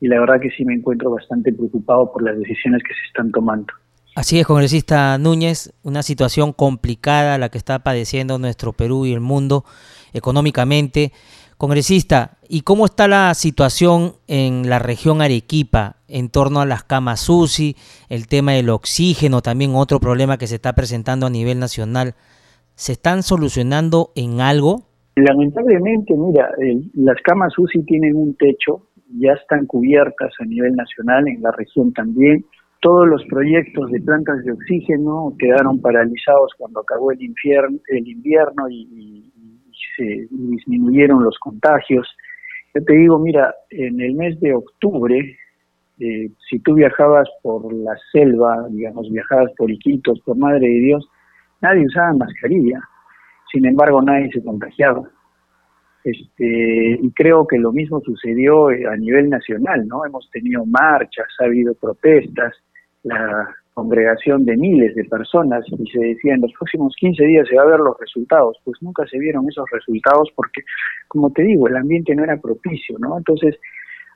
y 0.00 0.08
la 0.08 0.18
verdad 0.18 0.40
que 0.40 0.50
sí 0.50 0.64
me 0.64 0.76
encuentro 0.76 1.10
bastante 1.10 1.52
preocupado 1.52 2.10
por 2.10 2.22
las 2.22 2.38
decisiones 2.38 2.82
que 2.82 2.94
se 2.94 3.06
están 3.08 3.30
tomando. 3.32 3.74
Así 4.20 4.38
es, 4.38 4.46
congresista 4.46 5.16
Núñez, 5.16 5.72
una 5.82 6.02
situación 6.02 6.52
complicada 6.52 7.38
la 7.38 7.48
que 7.48 7.56
está 7.56 7.78
padeciendo 7.78 8.38
nuestro 8.38 8.74
Perú 8.74 9.06
y 9.06 9.14
el 9.14 9.20
mundo 9.20 9.64
económicamente. 10.12 11.12
Congresista, 11.56 12.36
¿y 12.46 12.60
cómo 12.60 12.84
está 12.84 13.08
la 13.08 13.32
situación 13.32 14.12
en 14.28 14.68
la 14.68 14.78
región 14.78 15.22
Arequipa 15.22 15.96
en 16.06 16.28
torno 16.28 16.60
a 16.60 16.66
las 16.66 16.84
camas 16.84 17.26
UCI, 17.30 17.76
el 18.10 18.26
tema 18.26 18.52
del 18.52 18.68
oxígeno, 18.68 19.40
también 19.40 19.74
otro 19.74 20.00
problema 20.00 20.36
que 20.36 20.48
se 20.48 20.56
está 20.56 20.74
presentando 20.74 21.24
a 21.24 21.30
nivel 21.30 21.58
nacional? 21.58 22.12
¿Se 22.74 22.92
están 22.92 23.22
solucionando 23.22 24.12
en 24.16 24.42
algo? 24.42 24.82
Lamentablemente, 25.16 26.12
mira, 26.14 26.50
las 26.92 27.16
camas 27.24 27.58
UCI 27.58 27.84
tienen 27.84 28.16
un 28.16 28.34
techo, 28.34 28.88
ya 29.18 29.32
están 29.32 29.64
cubiertas 29.64 30.34
a 30.40 30.44
nivel 30.44 30.76
nacional, 30.76 31.26
en 31.26 31.40
la 31.40 31.52
región 31.52 31.94
también 31.94 32.44
todos 32.80 33.06
los 33.06 33.22
proyectos 33.26 33.90
de 33.90 34.00
plantas 34.00 34.42
de 34.44 34.52
oxígeno 34.52 35.34
quedaron 35.38 35.80
paralizados 35.80 36.52
cuando 36.56 36.80
acabó 36.80 37.12
el, 37.12 37.22
infierno, 37.22 37.78
el 37.88 38.08
invierno 38.08 38.68
y, 38.68 39.26
se 39.96 40.26
disminuyeron 40.30 41.24
los 41.24 41.38
contagios. 41.38 42.06
Yo 42.74 42.84
te 42.84 42.92
digo, 42.94 43.18
mira, 43.18 43.54
en 43.70 44.00
el 44.00 44.14
mes 44.14 44.38
de 44.40 44.54
octubre, 44.54 45.36
eh, 45.98 46.30
si 46.48 46.58
tú 46.60 46.74
viajabas 46.74 47.28
por 47.42 47.72
la 47.72 47.96
selva, 48.12 48.66
digamos, 48.70 49.10
viajabas 49.10 49.50
por 49.56 49.70
Iquitos, 49.70 50.20
por 50.20 50.36
Madre 50.36 50.68
de 50.68 50.80
Dios, 50.80 51.08
nadie 51.60 51.86
usaba 51.86 52.12
mascarilla. 52.12 52.80
Sin 53.52 53.66
embargo, 53.66 54.02
nadie 54.02 54.30
se 54.32 54.42
contagiaba. 54.44 55.10
Este, 56.04 56.98
y 57.02 57.10
creo 57.12 57.46
que 57.46 57.58
lo 57.58 57.72
mismo 57.72 58.00
sucedió 58.00 58.68
a 58.68 58.96
nivel 58.96 59.28
nacional, 59.28 59.86
¿no? 59.86 60.04
Hemos 60.06 60.30
tenido 60.30 60.64
marchas, 60.66 61.26
ha 61.40 61.44
habido 61.44 61.74
protestas, 61.74 62.54
la 63.02 63.48
congregación 63.74 64.44
de 64.44 64.56
miles 64.56 64.94
de 64.94 65.04
personas 65.04 65.64
y 65.66 65.90
se 65.90 66.00
decía 66.00 66.34
en 66.34 66.42
los 66.42 66.52
próximos 66.52 66.94
15 66.98 67.24
días 67.24 67.48
se 67.48 67.56
va 67.56 67.62
a 67.62 67.66
ver 67.66 67.80
los 67.80 67.98
resultados, 67.98 68.58
pues 68.64 68.76
nunca 68.82 69.06
se 69.06 69.18
vieron 69.18 69.48
esos 69.48 69.64
resultados 69.70 70.28
porque, 70.34 70.62
como 71.08 71.30
te 71.30 71.42
digo, 71.42 71.68
el 71.68 71.76
ambiente 71.76 72.14
no 72.14 72.24
era 72.24 72.36
propicio, 72.36 72.98
¿no? 72.98 73.16
Entonces, 73.16 73.56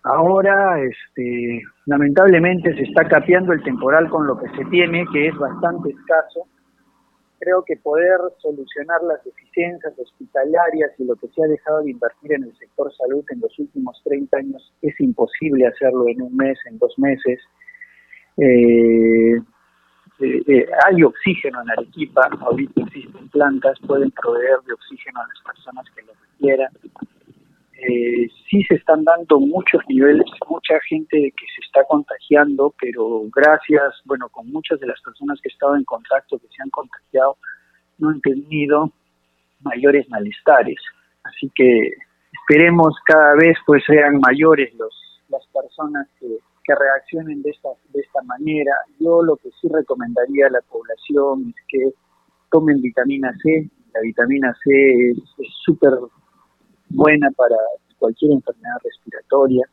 ahora, 0.02 0.80
este, 0.82 1.62
lamentablemente 1.86 2.74
se 2.74 2.82
está 2.82 3.08
capeando 3.08 3.52
el 3.52 3.62
temporal 3.62 4.08
con 4.10 4.26
lo 4.26 4.38
que 4.38 4.48
se 4.50 4.64
tiene, 4.66 5.06
que 5.12 5.28
es 5.28 5.36
bastante 5.36 5.90
escaso. 5.90 6.46
Creo 7.38 7.64
que 7.64 7.76
poder 7.76 8.18
solucionar 8.38 9.02
las 9.02 9.22
deficiencias 9.24 9.98
hospitalarias 9.98 10.92
y 10.98 11.04
lo 11.04 11.14
que 11.16 11.28
se 11.28 11.42
ha 11.42 11.46
dejado 11.46 11.82
de 11.82 11.90
invertir 11.90 12.32
en 12.32 12.44
el 12.44 12.56
sector 12.56 12.92
salud 12.94 13.24
en 13.30 13.40
los 13.40 13.58
últimos 13.58 14.00
30 14.04 14.36
años 14.36 14.74
es 14.82 14.98
imposible 15.00 15.66
hacerlo 15.66 16.08
en 16.08 16.22
un 16.22 16.36
mes, 16.36 16.58
en 16.66 16.78
dos 16.78 16.94
meses 16.98 17.40
eh, 18.36 19.36
eh, 20.20 20.42
eh, 20.46 20.66
hay 20.86 21.02
oxígeno 21.02 21.60
en 21.62 21.70
Arequipa, 21.70 22.28
ahorita 22.40 22.82
existen 22.82 23.28
plantas, 23.28 23.78
pueden 23.86 24.10
proveer 24.12 24.60
de 24.66 24.72
oxígeno 24.74 25.20
a 25.20 25.26
las 25.26 25.40
personas 25.44 25.86
que 25.94 26.02
lo 26.02 26.12
requieran. 26.14 26.70
Eh, 27.76 28.28
sí 28.48 28.62
se 28.68 28.76
están 28.76 29.04
dando 29.04 29.40
muchos 29.40 29.82
niveles, 29.88 30.24
mucha 30.48 30.78
gente 30.88 31.16
que 31.36 31.46
se 31.54 31.66
está 31.66 31.84
contagiando, 31.84 32.72
pero 32.80 33.22
gracias, 33.34 34.00
bueno, 34.04 34.28
con 34.28 34.50
muchas 34.50 34.78
de 34.80 34.86
las 34.86 35.00
personas 35.02 35.40
que 35.42 35.48
he 35.48 35.52
estado 35.52 35.76
en 35.76 35.84
contacto, 35.84 36.38
que 36.38 36.46
se 36.48 36.62
han 36.62 36.70
contagiado, 36.70 37.36
no 37.98 38.10
han 38.10 38.20
tenido 38.20 38.90
mayores 39.60 40.08
malestares. 40.08 40.78
Así 41.24 41.50
que 41.54 41.90
esperemos 42.32 42.94
cada 43.04 43.34
vez 43.34 43.56
pues 43.66 43.82
sean 43.84 44.20
mayores 44.20 44.72
los 44.74 44.94
las 45.28 45.46
personas 45.48 46.06
que 46.20 46.26
que 46.64 46.74
reaccionen 46.74 47.42
de 47.42 47.50
esta, 47.50 47.68
de 47.92 48.00
esta 48.00 48.22
manera. 48.22 48.72
Yo 48.98 49.22
lo 49.22 49.36
que 49.36 49.50
sí 49.60 49.68
recomendaría 49.72 50.46
a 50.46 50.50
la 50.50 50.62
población 50.62 51.54
es 51.56 51.64
que 51.68 51.90
tomen 52.50 52.80
vitamina 52.80 53.32
C. 53.42 53.68
La 53.92 54.00
vitamina 54.00 54.54
C 54.64 55.10
es 55.10 55.18
súper 55.64 55.92
buena 56.88 57.30
para 57.36 57.56
cualquier 57.98 58.32
enfermedad 58.32 58.76
respiratoria. 58.82 59.66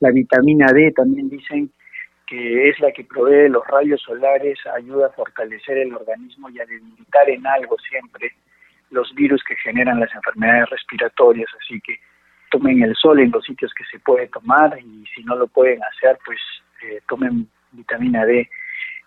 La 0.00 0.10
vitamina 0.10 0.66
D 0.72 0.92
también 0.92 1.28
dicen 1.28 1.70
que 2.26 2.68
es 2.68 2.80
la 2.80 2.90
que 2.92 3.04
provee 3.04 3.48
los 3.48 3.66
rayos 3.66 4.00
solares, 4.02 4.58
ayuda 4.74 5.06
a 5.06 5.12
fortalecer 5.12 5.78
el 5.78 5.94
organismo 5.94 6.48
y 6.50 6.60
a 6.60 6.66
debilitar 6.66 7.28
en 7.28 7.46
algo 7.46 7.76
siempre 7.78 8.32
los 8.90 9.14
virus 9.14 9.42
que 9.44 9.56
generan 9.56 10.00
las 10.00 10.14
enfermedades 10.14 10.70
respiratorias. 10.70 11.50
Así 11.60 11.80
que 11.80 11.96
tomen 12.54 12.82
el 12.82 12.94
sol 12.94 13.18
en 13.18 13.32
los 13.32 13.44
sitios 13.44 13.74
que 13.74 13.84
se 13.90 13.98
puede 13.98 14.28
tomar 14.28 14.78
y 14.78 15.04
si 15.12 15.24
no 15.24 15.34
lo 15.34 15.48
pueden 15.48 15.80
hacer, 15.82 16.16
pues 16.24 16.38
eh, 16.82 17.00
tomen 17.08 17.48
vitamina 17.72 18.24
D. 18.24 18.48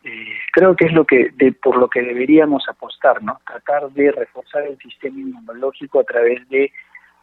Eh, 0.03 0.37
creo 0.51 0.75
que 0.75 0.85
es 0.87 0.91
lo 0.91 1.05
que 1.05 1.29
de, 1.37 1.53
por 1.53 1.77
lo 1.77 1.89
que 1.89 2.01
deberíamos 2.01 2.67
apostar, 2.67 3.23
¿no? 3.23 3.39
Tratar 3.47 3.89
de 3.91 4.11
reforzar 4.11 4.63
el 4.63 4.77
sistema 4.79 5.17
inmunológico 5.17 6.01
a 6.01 6.03
través 6.03 6.47
de 6.49 6.71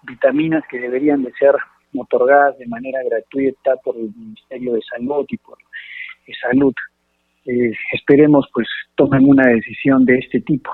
vitaminas 0.02 0.64
que 0.70 0.80
deberían 0.80 1.22
de 1.22 1.32
ser 1.32 1.56
otorgadas 1.94 2.56
de 2.58 2.66
manera 2.68 3.00
gratuita 3.04 3.76
por 3.84 3.94
el 3.96 4.10
Ministerio 4.16 4.72
de 4.72 4.82
Salud 4.82 5.26
y 5.28 5.36
por 5.36 5.58
Salud. 6.40 6.72
Eh, 7.44 7.72
esperemos 7.92 8.48
pues 8.54 8.66
tomen 8.94 9.28
una 9.28 9.46
decisión 9.48 10.06
de 10.06 10.18
este 10.18 10.40
tipo. 10.40 10.70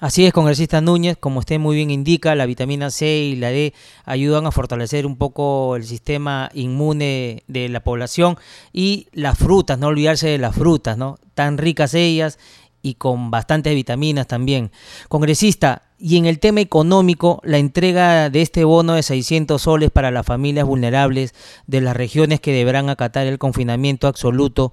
Así 0.00 0.24
es, 0.24 0.32
congresista 0.32 0.80
Núñez, 0.80 1.18
como 1.20 1.40
usted 1.40 1.58
muy 1.58 1.76
bien 1.76 1.90
indica, 1.90 2.34
la 2.34 2.46
vitamina 2.46 2.90
C 2.90 3.18
y 3.18 3.36
la 3.36 3.50
D 3.50 3.74
ayudan 4.06 4.46
a 4.46 4.50
fortalecer 4.50 5.04
un 5.04 5.18
poco 5.18 5.76
el 5.76 5.84
sistema 5.84 6.48
inmune 6.54 7.42
de 7.48 7.68
la 7.68 7.80
población 7.80 8.38
y 8.72 9.08
las 9.12 9.36
frutas, 9.36 9.78
no 9.78 9.88
olvidarse 9.88 10.26
de 10.26 10.38
las 10.38 10.54
frutas, 10.56 10.96
¿no? 10.96 11.18
Tan 11.34 11.58
ricas 11.58 11.92
ellas 11.92 12.38
y 12.80 12.94
con 12.94 13.30
bastantes 13.30 13.74
vitaminas 13.74 14.26
también. 14.26 14.70
Congresista, 15.10 15.82
y 15.98 16.16
en 16.16 16.24
el 16.24 16.38
tema 16.38 16.62
económico, 16.62 17.42
la 17.44 17.58
entrega 17.58 18.30
de 18.30 18.40
este 18.40 18.64
bono 18.64 18.94
de 18.94 19.02
600 19.02 19.60
soles 19.60 19.90
para 19.90 20.10
las 20.10 20.24
familias 20.24 20.64
vulnerables 20.64 21.34
de 21.66 21.82
las 21.82 21.94
regiones 21.94 22.40
que 22.40 22.54
deberán 22.54 22.88
acatar 22.88 23.26
el 23.26 23.36
confinamiento 23.36 24.08
absoluto, 24.08 24.72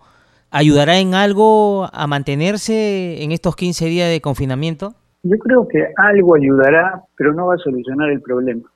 ¿ayudará 0.52 1.00
en 1.00 1.16
algo 1.16 1.90
a 1.92 2.08
mantenerse 2.08 3.22
en 3.24 3.34
estos 3.34 3.58
15 3.58 3.88
días 3.88 4.10
de 4.10 4.22
confinamiento? 4.22 4.96
Yo 5.24 5.38
creo 5.38 5.68
que 5.68 5.88
algo 5.98 6.36
ayudará, 6.36 7.04
pero 7.16 7.34
no 7.34 7.48
va 7.48 7.56
a 7.56 7.60
solucionar 7.60 8.10
el 8.12 8.22
problema. 8.22 8.70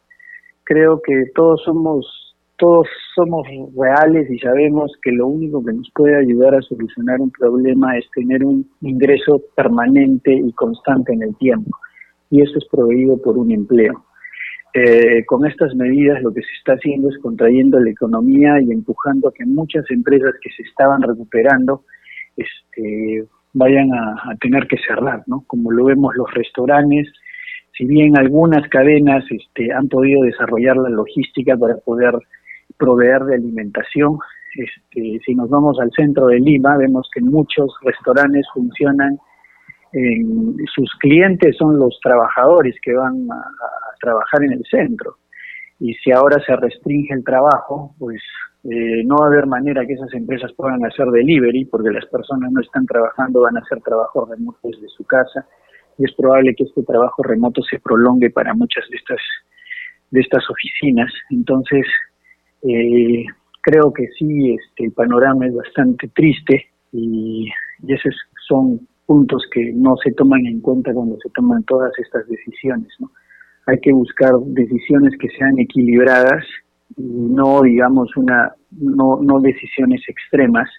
Creo 0.63 1.01
que 1.01 1.25
todos 1.35 1.61
somos 1.63 2.31
todos 2.61 2.87
somos 3.15 3.47
reales 3.75 4.29
y 4.29 4.37
sabemos 4.37 4.91
que 5.01 5.11
lo 5.11 5.25
único 5.25 5.65
que 5.65 5.73
nos 5.73 5.89
puede 5.95 6.15
ayudar 6.15 6.53
a 6.53 6.61
solucionar 6.61 7.19
un 7.19 7.31
problema 7.31 7.97
es 7.97 8.05
tener 8.13 8.45
un 8.45 8.69
ingreso 8.81 9.41
permanente 9.55 10.31
y 10.31 10.53
constante 10.53 11.11
en 11.11 11.23
el 11.23 11.35
tiempo. 11.37 11.71
Y 12.29 12.43
eso 12.43 12.59
es 12.59 12.65
proveído 12.71 13.19
por 13.19 13.39
un 13.39 13.51
empleo. 13.51 14.05
Eh, 14.75 15.25
con 15.25 15.47
estas 15.47 15.73
medidas 15.73 16.21
lo 16.21 16.31
que 16.31 16.41
se 16.41 16.53
está 16.59 16.73
haciendo 16.73 17.09
es 17.09 17.17
contrayendo 17.17 17.79
la 17.79 17.89
economía 17.89 18.61
y 18.61 18.71
empujando 18.71 19.29
a 19.29 19.33
que 19.33 19.43
muchas 19.43 19.83
empresas 19.89 20.35
que 20.39 20.51
se 20.51 20.61
estaban 20.61 21.01
recuperando 21.01 21.83
este, 22.37 23.25
vayan 23.53 23.93
a, 23.93 24.35
tener 24.39 24.67
que 24.67 24.77
cerrar, 24.77 25.23
¿no? 25.27 25.43
Como 25.47 25.71
lo 25.71 25.85
vemos 25.85 26.15
los 26.15 26.31
restaurantes, 26.33 27.11
si 27.77 27.85
bien 27.85 28.17
algunas 28.17 28.67
cadenas 28.69 29.23
este, 29.29 29.71
han 29.73 29.87
podido 29.87 30.23
desarrollar 30.23 30.77
la 30.77 30.89
logística 30.89 31.55
para 31.57 31.77
poder 31.77 32.13
proveer 32.77 33.23
de 33.23 33.35
alimentación, 33.35 34.17
este, 34.55 35.19
si 35.25 35.35
nos 35.35 35.49
vamos 35.49 35.79
al 35.79 35.91
centro 35.91 36.27
de 36.27 36.39
Lima, 36.39 36.77
vemos 36.77 37.09
que 37.13 37.21
muchos 37.21 37.73
restaurantes 37.81 38.45
funcionan, 38.53 39.17
en, 39.93 40.55
sus 40.73 40.89
clientes 40.99 41.55
son 41.57 41.77
los 41.77 41.97
trabajadores 42.01 42.75
que 42.81 42.93
van 42.93 43.27
a 43.31 43.41
trabajar 43.99 44.43
en 44.43 44.53
el 44.53 44.63
centro. 44.69 45.17
Y 45.79 45.93
si 45.95 46.11
ahora 46.11 46.37
se 46.45 46.55
restringe 46.55 47.13
el 47.13 47.23
trabajo, 47.23 47.95
pues 47.97 48.21
eh, 48.63 49.03
no 49.05 49.15
va 49.17 49.25
a 49.25 49.29
haber 49.29 49.47
manera 49.47 49.85
que 49.85 49.93
esas 49.93 50.13
empresas 50.13 50.51
puedan 50.53 50.85
hacer 50.85 51.07
delivery 51.07 51.65
porque 51.65 51.89
las 51.89 52.05
personas 52.05 52.51
no 52.51 52.61
están 52.61 52.85
trabajando, 52.85 53.41
van 53.41 53.57
a 53.57 53.61
hacer 53.61 53.81
trabajo 53.81 54.25
remoto 54.25 54.59
desde 54.63 54.87
su 54.89 55.03
casa 55.05 55.45
y 55.97 56.05
es 56.05 56.13
probable 56.13 56.53
que 56.55 56.63
este 56.65 56.83
trabajo 56.83 57.23
remoto 57.23 57.61
se 57.63 57.79
prolongue 57.79 58.29
para 58.29 58.53
muchas 58.53 58.87
de 58.89 58.97
estas 58.97 59.21
de 60.11 60.19
estas 60.19 60.43
oficinas. 60.49 61.11
Entonces, 61.29 61.85
eh, 62.63 63.25
creo 63.61 63.93
que 63.93 64.07
sí, 64.19 64.53
este, 64.53 64.85
el 64.85 64.91
panorama 64.91 65.47
es 65.47 65.55
bastante 65.55 66.09
triste 66.09 66.67
y, 66.91 67.49
y 67.81 67.93
esos 67.93 68.13
son 68.47 68.87
puntos 69.05 69.43
que 69.51 69.71
no 69.73 69.95
se 69.97 70.11
toman 70.11 70.45
en 70.45 70.61
cuenta 70.61 70.93
cuando 70.93 71.17
se 71.23 71.29
toman 71.29 71.63
todas 71.63 71.91
estas 71.97 72.27
decisiones. 72.27 72.89
¿no? 72.99 73.09
Hay 73.67 73.79
que 73.79 73.91
buscar 73.91 74.33
decisiones 74.47 75.17
que 75.17 75.29
sean 75.29 75.59
equilibradas 75.59 76.45
no 76.97 77.61
digamos 77.61 78.15
una 78.17 78.53
no, 78.71 79.19
no 79.21 79.39
decisiones 79.39 80.01
extremas 80.07 80.69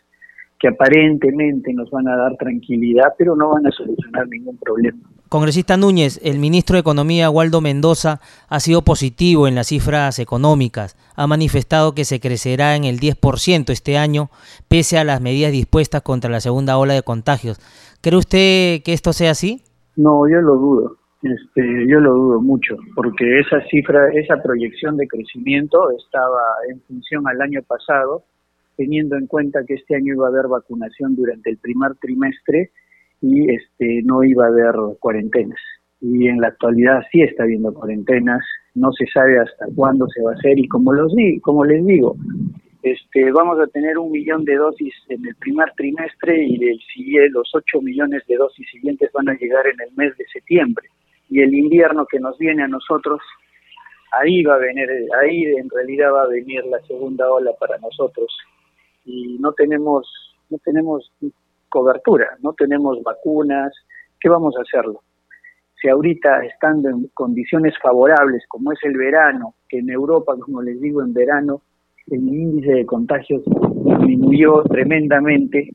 que 0.63 0.69
aparentemente 0.69 1.73
nos 1.75 1.91
van 1.91 2.07
a 2.07 2.17
dar 2.17 2.37
tranquilidad, 2.37 3.15
pero 3.19 3.35
no 3.35 3.51
van 3.51 3.67
a 3.67 3.73
solucionar 3.73 4.29
ningún 4.29 4.57
problema. 4.59 4.97
Congresista 5.29 5.77
Núñez, 5.77 6.21
el 6.23 6.39
ministro 6.39 6.75
de 6.75 6.81
Economía, 6.81 7.31
Waldo 7.31 7.61
Mendoza, 7.61 8.21
ha 8.49 8.61
sido 8.61 8.83
positivo 8.83 9.49
en 9.49 9.57
las 9.57 9.67
cifras 9.67 10.21
económicas. 10.21 10.97
Ha 11.17 11.27
manifestado 11.27 11.97
que 11.97 12.05
se 12.05 12.21
crecerá 12.21 12.77
en 12.77 12.85
el 12.85 13.01
10% 13.01 13.71
este 13.71 13.99
año, 13.99 14.31
pese 14.69 14.99
a 14.99 15.05
las 15.05 15.21
medidas 15.21 15.51
dispuestas 15.51 16.03
contra 16.03 16.31
la 16.31 16.41
segunda 16.41 16.79
ola 16.79 16.95
de 16.95 17.03
contagios. 17.03 17.59
¿Cree 18.01 18.19
usted 18.19 18.83
que 18.85 18.93
esto 18.93 19.13
sea 19.13 19.33
así? 19.33 19.65
No, 19.97 20.29
yo 20.29 20.41
lo 20.43 20.55
dudo. 20.55 20.97
Este, 21.23 21.87
yo 21.87 22.01
lo 22.01 22.15
dudo 22.15 22.41
mucho, 22.41 22.77
porque 22.97 23.39
esa 23.39 23.61
cifra, 23.69 24.11
esa 24.13 24.43
proyección 24.43 24.97
de 24.97 25.07
crecimiento 25.07 25.79
estaba 25.97 26.41
en 26.69 26.81
función 26.81 27.29
al 27.29 27.41
año 27.41 27.63
pasado, 27.63 28.25
teniendo 28.77 29.17
en 29.17 29.29
cuenta 29.29 29.65
que 29.65 29.75
este 29.75 29.95
año 29.95 30.15
iba 30.15 30.27
a 30.27 30.31
haber 30.31 30.49
vacunación 30.49 31.15
durante 31.15 31.51
el 31.51 31.59
primer 31.59 31.95
trimestre 32.01 32.71
y 33.21 33.55
este 33.55 34.03
no 34.03 34.25
iba 34.25 34.47
a 34.47 34.49
haber 34.49 34.75
cuarentenas. 34.99 35.61
Y 36.01 36.27
en 36.27 36.41
la 36.41 36.49
actualidad 36.49 37.03
sí 37.13 37.23
está 37.23 37.45
habiendo 37.45 37.73
cuarentenas, 37.73 38.43
no 38.75 38.91
se 38.93 39.07
sabe 39.07 39.39
hasta 39.39 39.67
cuándo 39.77 40.09
se 40.09 40.23
va 40.23 40.33
a 40.33 40.35
hacer 40.35 40.59
y 40.59 40.67
como 40.67 40.93
los 40.93 41.15
como 41.41 41.65
les 41.65 41.87
digo, 41.87 42.17
este 42.83 43.31
vamos 43.31 43.61
a 43.61 43.69
tener 43.69 43.97
un 43.97 44.11
millón 44.11 44.45
de 44.45 44.57
dosis 44.57 44.93
en 45.09 45.25
el 45.25 45.37
primer 45.37 45.71
trimestre 45.77 46.43
y 46.45 46.59
los 47.29 47.49
ocho 47.55 47.81
millones 47.81 48.25
de 48.27 48.35
dosis 48.35 48.69
siguientes 48.73 49.09
van 49.13 49.29
a 49.29 49.35
llegar 49.35 49.69
en 49.69 49.81
el 49.87 49.95
mes 49.95 50.17
de 50.17 50.25
septiembre 50.33 50.89
y 51.33 51.41
el 51.41 51.55
invierno 51.55 52.07
que 52.07 52.21
nos 52.21 52.37
viene 52.39 52.63
a 52.63 52.69
nosotros 52.69 53.21
ahí 54.13 54.43
va 54.43 54.57
a 54.57 54.59
venir 54.59 54.89
ahí 55.21 55.45
en 55.45 55.69
realidad 55.71 56.13
va 56.13 56.23
a 56.25 56.29
venir 56.29 56.65
la 56.67 56.81
segunda 56.83 57.31
ola 57.31 57.53
para 57.59 57.79
nosotros 57.79 58.37
y 59.05 59.39
no 59.39 59.53
tenemos 59.53 60.07
no 60.51 60.59
tenemos 60.59 61.11
cobertura, 61.73 62.37
no 62.43 62.53
tenemos 62.53 63.03
vacunas, 63.03 63.73
¿qué 64.21 64.29
vamos 64.29 64.55
a 64.57 64.61
hacerlo? 64.61 65.01
Si 65.81 65.89
ahorita 65.89 66.45
estando 66.45 66.91
en 66.91 67.09
condiciones 67.15 67.75
favorables 67.83 68.45
como 68.47 68.73
es 68.73 68.79
el 68.83 68.97
verano, 68.97 69.55
que 69.69 69.79
en 69.79 69.91
Europa, 69.91 70.37
como 70.39 70.63
les 70.63 70.81
digo, 70.81 71.03
en 71.03 71.15
verano 71.15 71.63
el 72.09 72.21
índice 72.21 72.73
de 72.73 72.87
contagios 72.87 73.43
disminuyó 73.45 74.63
tremendamente 74.65 75.71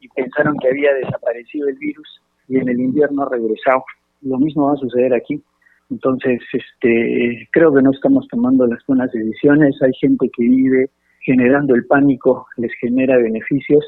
y 0.00 0.08
pensaron 0.08 0.56
que 0.58 0.68
había 0.68 0.92
desaparecido 0.94 1.68
el 1.68 1.76
virus 1.76 2.20
y 2.48 2.58
en 2.58 2.68
el 2.68 2.78
invierno 2.78 3.22
ha 3.22 3.30
regresado. 3.30 3.84
Lo 4.22 4.38
mismo 4.38 4.66
va 4.66 4.74
a 4.74 4.76
suceder 4.76 5.14
aquí. 5.14 5.42
Entonces, 5.90 6.40
este, 6.52 7.48
creo 7.52 7.74
que 7.74 7.82
no 7.82 7.90
estamos 7.90 8.26
tomando 8.28 8.66
las 8.66 8.84
buenas 8.86 9.12
decisiones. 9.12 9.80
Hay 9.82 9.92
gente 10.00 10.30
que 10.34 10.44
vive 10.44 10.90
generando 11.20 11.74
el 11.74 11.86
pánico, 11.86 12.46
les 12.56 12.72
genera 12.80 13.16
beneficios 13.18 13.84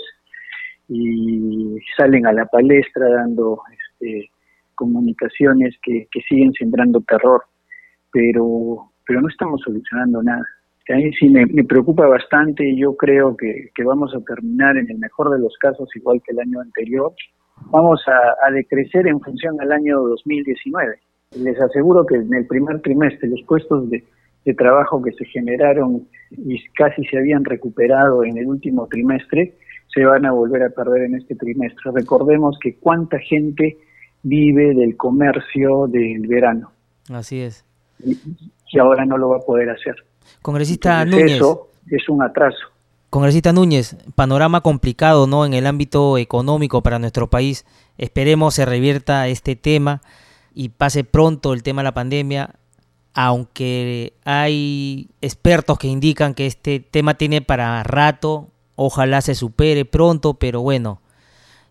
y 0.88 1.76
salen 1.96 2.26
a 2.26 2.32
la 2.32 2.46
palestra 2.46 3.08
dando 3.08 3.60
este, 3.72 4.30
comunicaciones 4.74 5.74
que, 5.82 6.06
siguen 6.28 6.52
sembrando 6.52 7.00
terror, 7.00 7.42
pero, 8.12 8.90
pero 9.06 9.20
no 9.20 9.28
estamos 9.28 9.60
solucionando 9.62 10.22
nada. 10.22 10.44
A 10.90 10.96
mí 10.96 11.10
sí 11.18 11.30
me, 11.30 11.46
preocupa 11.64 12.06
bastante 12.06 12.68
y 12.68 12.78
yo 12.78 12.94
creo 12.94 13.36
que, 13.36 13.70
vamos 13.84 14.14
a 14.14 14.20
terminar 14.20 14.76
en 14.76 14.90
el 14.90 14.98
mejor 14.98 15.30
de 15.30 15.38
los 15.38 15.56
casos 15.58 15.88
igual 15.94 16.20
que 16.24 16.32
el 16.32 16.40
año 16.40 16.60
anterior. 16.60 17.12
Vamos 17.66 18.00
a, 18.06 18.50
decrecer 18.50 19.06
en 19.06 19.20
función 19.20 19.60
al 19.60 19.72
año 19.72 20.00
2019. 20.00 20.98
Les 21.38 21.60
aseguro 21.60 22.06
que 22.06 22.16
en 22.16 22.32
el 22.32 22.46
primer 22.46 22.80
trimestre 22.82 23.28
los 23.28 23.42
puestos 23.42 23.90
de, 23.90 24.04
de 24.44 24.54
trabajo 24.54 25.02
que 25.02 25.12
se 25.12 25.24
generaron 25.24 26.06
y 26.30 26.62
casi 26.76 27.04
se 27.04 27.18
habían 27.18 27.44
recuperado 27.44 28.24
en 28.24 28.36
el 28.38 28.46
último 28.46 28.86
trimestre, 28.86 29.54
se 29.92 30.04
van 30.04 30.26
a 30.26 30.32
volver 30.32 30.62
a 30.62 30.70
perder 30.70 31.02
en 31.04 31.16
este 31.16 31.34
trimestre. 31.34 31.90
Recordemos 31.92 32.58
que 32.60 32.76
cuánta 32.76 33.18
gente 33.18 33.76
vive 34.22 34.74
del 34.74 34.96
comercio 34.96 35.86
del 35.86 36.26
verano. 36.26 36.72
Así 37.10 37.40
es. 37.40 37.64
Y, 38.04 38.18
ahora 38.78 39.04
no 39.04 39.16
lo 39.16 39.28
va 39.28 39.36
a 39.36 39.40
poder 39.40 39.70
hacer. 39.70 39.94
Congresista 40.42 41.04
Núñez. 41.04 41.36
Eso 41.36 41.68
es 41.88 42.08
un 42.08 42.22
atraso. 42.22 42.73
Congresista 43.14 43.52
Núñez, 43.52 43.94
panorama 44.16 44.60
complicado 44.60 45.28
¿no? 45.28 45.46
en 45.46 45.54
el 45.54 45.68
ámbito 45.68 46.18
económico 46.18 46.82
para 46.82 46.98
nuestro 46.98 47.30
país. 47.30 47.64
Esperemos 47.96 48.54
se 48.54 48.64
revierta 48.64 49.28
este 49.28 49.54
tema 49.54 50.02
y 50.52 50.70
pase 50.70 51.04
pronto 51.04 51.52
el 51.52 51.62
tema 51.62 51.82
de 51.82 51.84
la 51.84 51.94
pandemia, 51.94 52.56
aunque 53.14 54.14
hay 54.24 55.10
expertos 55.20 55.78
que 55.78 55.86
indican 55.86 56.34
que 56.34 56.48
este 56.48 56.80
tema 56.80 57.14
tiene 57.14 57.40
para 57.40 57.84
rato 57.84 58.48
Ojalá 58.74 59.20
se 59.20 59.36
supere 59.36 59.84
pronto, 59.84 60.34
pero 60.34 60.60
bueno, 60.62 61.00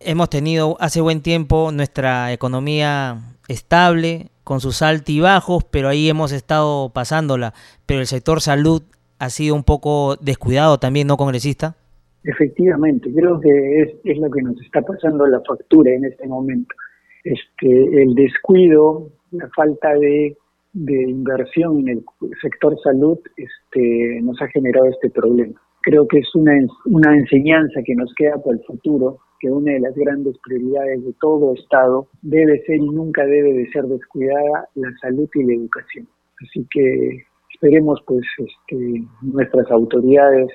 hemos 0.00 0.30
tenido 0.30 0.78
hace 0.80 1.02
buen 1.02 1.20
tiempo 1.20 1.72
nuestra 1.72 2.32
economía 2.32 3.36
estable, 3.48 4.30
con 4.44 4.62
sus 4.62 4.80
altibajos, 4.80 5.62
pero 5.70 5.90
ahí 5.90 6.08
hemos 6.08 6.32
estado 6.32 6.88
pasándola. 6.88 7.52
Pero 7.84 8.00
el 8.00 8.06
sector 8.06 8.40
salud 8.40 8.82
ha 9.24 9.30
sido 9.30 9.54
un 9.54 9.64
poco 9.64 10.16
descuidado 10.16 10.78
también, 10.78 11.06
¿no, 11.06 11.16
congresista? 11.16 11.76
Efectivamente, 12.24 13.12
creo 13.12 13.40
que 13.40 13.82
es, 14.04 14.18
lo 14.18 14.30
que 14.30 14.42
nos 14.42 14.60
está 14.62 14.80
pasando 14.82 15.26
la 15.26 15.40
factura 15.40 15.92
en 15.92 16.04
este 16.04 16.26
momento. 16.26 16.74
Este, 17.22 18.02
el 18.02 18.14
descuido, 18.14 19.10
la 19.30 19.48
falta 19.54 19.94
de, 19.94 20.36
de 20.72 21.10
inversión 21.10 21.80
en 21.80 21.98
el 21.98 22.04
sector 22.40 22.76
salud 22.82 23.18
este, 23.36 24.20
nos 24.22 24.40
ha 24.40 24.48
generado 24.48 24.86
este 24.86 25.10
problema 25.10 25.60
creo 25.84 26.08
que 26.08 26.18
es 26.18 26.34
una, 26.34 26.52
una 26.86 27.16
enseñanza 27.16 27.82
que 27.84 27.94
nos 27.94 28.12
queda 28.14 28.42
para 28.42 28.56
el 28.56 28.64
futuro, 28.64 29.18
que 29.38 29.50
una 29.50 29.72
de 29.72 29.80
las 29.80 29.94
grandes 29.94 30.36
prioridades 30.42 31.04
de 31.04 31.12
todo 31.20 31.54
Estado 31.54 32.08
debe 32.22 32.62
ser 32.64 32.76
y 32.76 32.88
nunca 32.88 33.24
debe 33.26 33.52
de 33.52 33.70
ser 33.70 33.84
descuidada 33.84 34.68
la 34.74 34.90
salud 35.00 35.28
y 35.34 35.44
la 35.44 35.54
educación. 35.54 36.08
Así 36.42 36.66
que 36.70 37.24
esperemos 37.64 38.00
pues 38.06 38.26
este, 38.38 39.04
nuestras 39.22 39.70
autoridades 39.70 40.48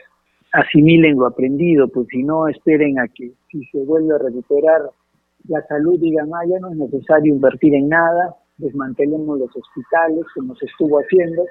asimilen 0.52 1.18
lo 1.18 1.26
aprendido, 1.26 1.88
pues 1.88 2.08
si 2.12 2.24
no 2.24 2.48
esperen 2.48 3.00
a 3.00 3.08
que 3.08 3.32
si 3.52 3.66
se 3.66 3.84
vuelve 3.84 4.16
a 4.16 4.20
recuperar 4.20 4.82
la 5.48 5.66
salud 5.68 6.00
digan, 6.00 6.30
ah, 6.34 6.46
ya 6.48 6.60
no 6.60 6.70
es 6.70 6.78
necesario 6.78 7.34
invertir 7.34 7.74
en 7.74 7.90
nada, 7.90 8.36
desmantelemos 8.58 9.40
los 9.40 9.50
hospitales 9.56 10.26
como 10.36 10.56
se 10.56 10.66
estuvo 10.66 11.00
haciendo 11.00 11.46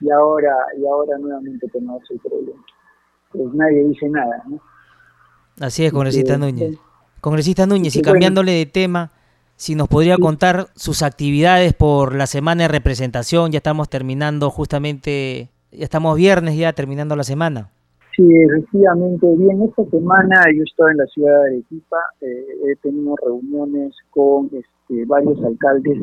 y 0.00 0.10
ahora 0.10 0.54
y 0.78 0.86
ahora 0.86 1.16
nuevamente 1.18 1.66
tenemos 1.68 2.02
el 2.10 2.18
problema 2.18 2.62
pues 3.30 3.52
nadie 3.54 3.84
dice 3.88 4.08
nada, 4.08 4.42
¿no? 4.48 4.60
Así 5.60 5.84
es, 5.84 5.92
congresista 5.92 6.36
Núñez. 6.36 6.76
Congresista 7.20 7.66
Núñez, 7.66 7.96
y 7.96 8.02
cambiándole 8.02 8.52
de 8.52 8.66
tema, 8.66 9.10
si 9.56 9.74
nos 9.74 9.88
podría 9.88 10.16
contar 10.18 10.66
sus 10.74 11.02
actividades 11.02 11.72
por 11.74 12.14
la 12.14 12.26
semana 12.26 12.64
de 12.64 12.68
representación, 12.68 13.52
ya 13.52 13.58
estamos 13.58 13.88
terminando 13.88 14.50
justamente, 14.50 15.48
ya 15.72 15.84
estamos 15.84 16.16
viernes 16.16 16.56
ya 16.56 16.72
terminando 16.72 17.16
la 17.16 17.24
semana. 17.24 17.70
Sí, 18.16 18.22
efectivamente, 18.22 19.26
bien, 19.36 19.62
esta 19.62 19.84
semana 19.90 20.44
yo 20.54 20.62
estoy 20.62 20.92
en 20.92 20.98
la 20.98 21.06
ciudad 21.06 21.40
de 21.40 21.46
Arequipa, 21.46 21.96
eh, 22.20 22.46
he 22.68 22.76
tenido 22.76 23.16
reuniones 23.16 23.92
con 24.10 24.46
este, 24.46 25.04
varios 25.06 25.42
alcaldes, 25.42 25.98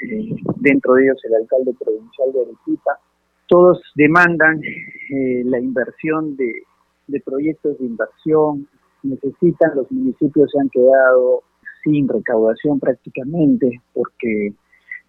eh, 0.00 0.36
dentro 0.56 0.94
de 0.94 1.04
ellos 1.04 1.18
el 1.24 1.34
alcalde 1.34 1.74
provincial 1.82 2.32
de 2.32 2.42
Arequipa, 2.42 2.98
todos 3.48 3.80
demandan 3.96 4.60
eh, 4.62 5.42
la 5.44 5.58
inversión 5.58 6.36
de 6.36 6.52
de 7.06 7.20
proyectos 7.20 7.78
de 7.78 7.86
inversión, 7.86 8.68
necesitan, 9.02 9.72
los 9.76 9.90
municipios 9.90 10.50
se 10.50 10.60
han 10.60 10.68
quedado 10.70 11.42
sin 11.86 12.08
recaudación 12.08 12.80
prácticamente 12.80 13.80
porque 13.94 14.52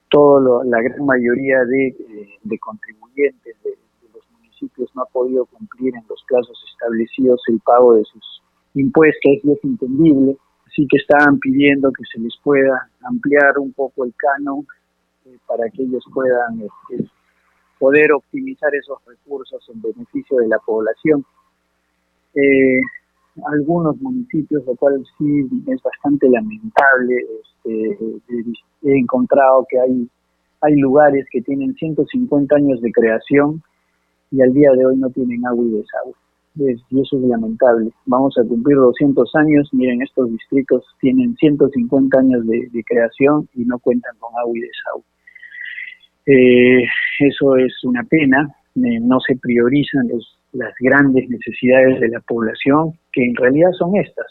todo 0.09 0.63
la 0.63 0.79
gran 0.81 1.05
mayoría 1.05 1.65
de, 1.65 1.95
de 2.43 2.59
contribuyentes 2.59 3.55
de, 3.63 3.71
los 4.13 4.23
municipios 4.31 4.89
no 4.95 5.01
ha 5.01 5.05
podido 5.07 5.45
cumplir 5.47 5.95
en 5.95 6.03
los 6.07 6.23
plazos 6.27 6.63
establecidos 6.71 7.41
el 7.47 7.59
pago 7.61 7.95
de 7.95 8.03
sus 8.05 8.43
impuestos 8.75 9.39
y 9.43 9.51
es 9.51 9.63
entendible, 9.63 10.37
así 10.67 10.87
que 10.87 10.97
estaban 10.97 11.39
pidiendo 11.39 11.91
que 11.91 12.03
se 12.13 12.19
les 12.19 12.37
pueda 12.43 12.89
ampliar 13.01 13.57
un 13.57 13.73
poco 13.73 14.05
el 14.05 14.13
canon 14.15 14.65
eh, 15.25 15.37
para 15.47 15.67
que 15.71 15.81
ellos 15.81 16.05
puedan 16.13 16.61
este, 16.61 17.09
poder 17.79 18.13
optimizar 18.13 18.73
esos 18.75 19.03
recursos 19.05 19.67
en 19.73 19.81
beneficio 19.81 20.37
de 20.37 20.47
la 20.47 20.59
población. 20.59 21.25
Eh, 22.35 22.81
algunos 23.45 23.99
municipios, 24.01 24.65
lo 24.65 24.75
cual 24.75 25.03
sí 25.17 25.47
es 25.67 25.81
bastante 25.81 26.29
lamentable. 26.29 27.15
Este, 27.41 27.97
he 28.83 28.97
encontrado 28.97 29.65
que 29.69 29.79
hay, 29.79 30.07
hay 30.61 30.75
lugares 30.77 31.25
que 31.31 31.41
tienen 31.41 31.73
150 31.75 32.55
años 32.55 32.81
de 32.81 32.91
creación 32.91 33.61
y 34.31 34.41
al 34.41 34.53
día 34.53 34.71
de 34.71 34.85
hoy 34.85 34.97
no 34.97 35.09
tienen 35.09 35.45
agua 35.45 35.65
y 35.65 35.69
desagüe. 35.69 36.13
y 36.89 37.01
eso 37.01 37.17
es 37.17 37.23
lamentable. 37.23 37.91
Vamos 38.05 38.37
a 38.37 38.43
cumplir 38.43 38.77
200 38.77 39.35
años. 39.35 39.69
Miren, 39.71 40.01
estos 40.01 40.31
distritos 40.31 40.83
tienen 40.99 41.35
150 41.35 42.19
años 42.19 42.45
de, 42.47 42.83
creación 42.85 43.47
y 43.53 43.63
no 43.65 43.79
cuentan 43.79 44.15
con 44.19 44.35
agua 44.37 44.57
y 44.57 44.61
desagüe. 44.61 45.03
Eh, 46.25 46.83
eso 47.19 47.55
es 47.55 47.83
una 47.83 48.03
pena. 48.03 48.49
Eh, 48.75 48.99
no 48.99 49.19
se 49.19 49.35
priorizan 49.37 50.07
los 50.09 50.36
las 50.57 50.73
grandes 50.79 51.29
necesidades 51.29 51.99
de 51.99 52.09
la 52.09 52.19
población, 52.21 52.93
que 53.11 53.23
en 53.23 53.35
realidad 53.35 53.71
son 53.77 53.95
estas. 53.95 54.27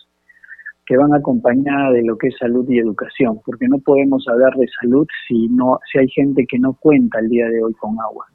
que 0.89 0.97
van 0.97 1.13
acompañadas 1.15 1.95
de 1.95 2.05
lo 2.05 2.17
que 2.17 2.29
es 2.29 2.37
salud 2.39 2.65
y 2.71 2.79
educación, 2.79 3.41
porque 3.45 3.67
no 3.67 3.79
podemos 3.79 4.25
hablar 4.29 4.55
de 4.55 4.69
salud 4.81 5.05
si 5.27 5.49
no 5.49 5.81
si 5.91 5.99
hay 5.99 6.09
gente 6.09 6.47
que 6.47 6.61
no 6.61 6.75
cuenta 6.75 7.19
el 7.19 7.29
día 7.29 7.49
de 7.49 7.61
hoy 7.61 7.75
con 7.75 7.99
agua, 7.99 8.27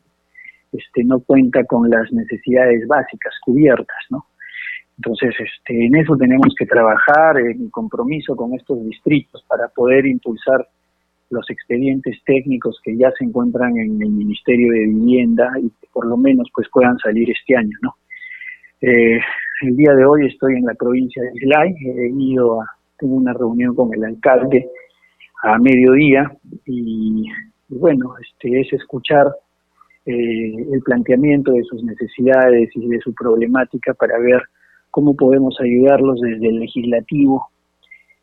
este 0.73 1.04
no 1.06 1.21
cuenta 1.21 1.63
con 1.63 1.89
las 1.89 2.12
necesidades 2.12 2.86
básicas 2.88 3.34
cubiertas, 3.45 4.04
¿no? 4.10 4.25
Entonces, 4.97 5.34
este, 5.39 5.86
en 5.86 5.95
eso 5.95 6.15
tenemos 6.17 6.54
que 6.58 6.65
trabajar, 6.65 7.39
en 7.39 7.69
compromiso 7.69 8.36
con 8.36 8.54
estos 8.54 8.84
distritos 8.86 9.43
para 9.47 9.67
poder 9.69 10.06
impulsar 10.06 10.67
los 11.31 11.49
expedientes 11.49 12.17
técnicos 12.25 12.79
que 12.83 12.95
ya 12.95 13.11
se 13.17 13.25
encuentran 13.25 13.77
en 13.77 14.01
el 14.01 14.09
Ministerio 14.09 14.71
de 14.71 14.79
Vivienda 14.79 15.51
y 15.59 15.69
que 15.69 15.87
por 15.91 16.05
lo 16.05 16.17
menos 16.17 16.47
pues 16.53 16.67
puedan 16.71 16.97
salir 16.99 17.29
este 17.31 17.55
año, 17.55 17.77
¿no? 17.81 17.95
Eh, 18.81 19.19
el 19.61 19.75
día 19.75 19.93
de 19.93 20.05
hoy 20.05 20.27
estoy 20.27 20.55
en 20.55 20.65
la 20.65 20.73
provincia 20.73 21.21
de 21.21 21.31
Islay, 21.35 21.75
he 21.85 22.09
ido 22.09 22.61
a, 22.61 22.65
tengo 22.97 23.15
una 23.15 23.33
reunión 23.33 23.75
con 23.75 23.93
el 23.93 24.03
alcalde 24.03 24.69
a 25.43 25.57
mediodía 25.57 26.31
y, 26.65 27.25
bueno, 27.69 28.15
este 28.19 28.61
es 28.61 28.73
escuchar 28.73 29.27
eh, 30.05 30.55
el 30.73 30.81
planteamiento 30.83 31.51
de 31.51 31.63
sus 31.63 31.83
necesidades 31.83 32.69
y 32.75 32.87
de 32.87 32.99
su 32.99 33.13
problemática 33.13 33.93
para 33.93 34.17
ver 34.19 34.41
cómo 34.89 35.15
podemos 35.15 35.55
ayudarlos 35.59 36.19
desde 36.21 36.47
el 36.47 36.59
legislativo 36.59 37.47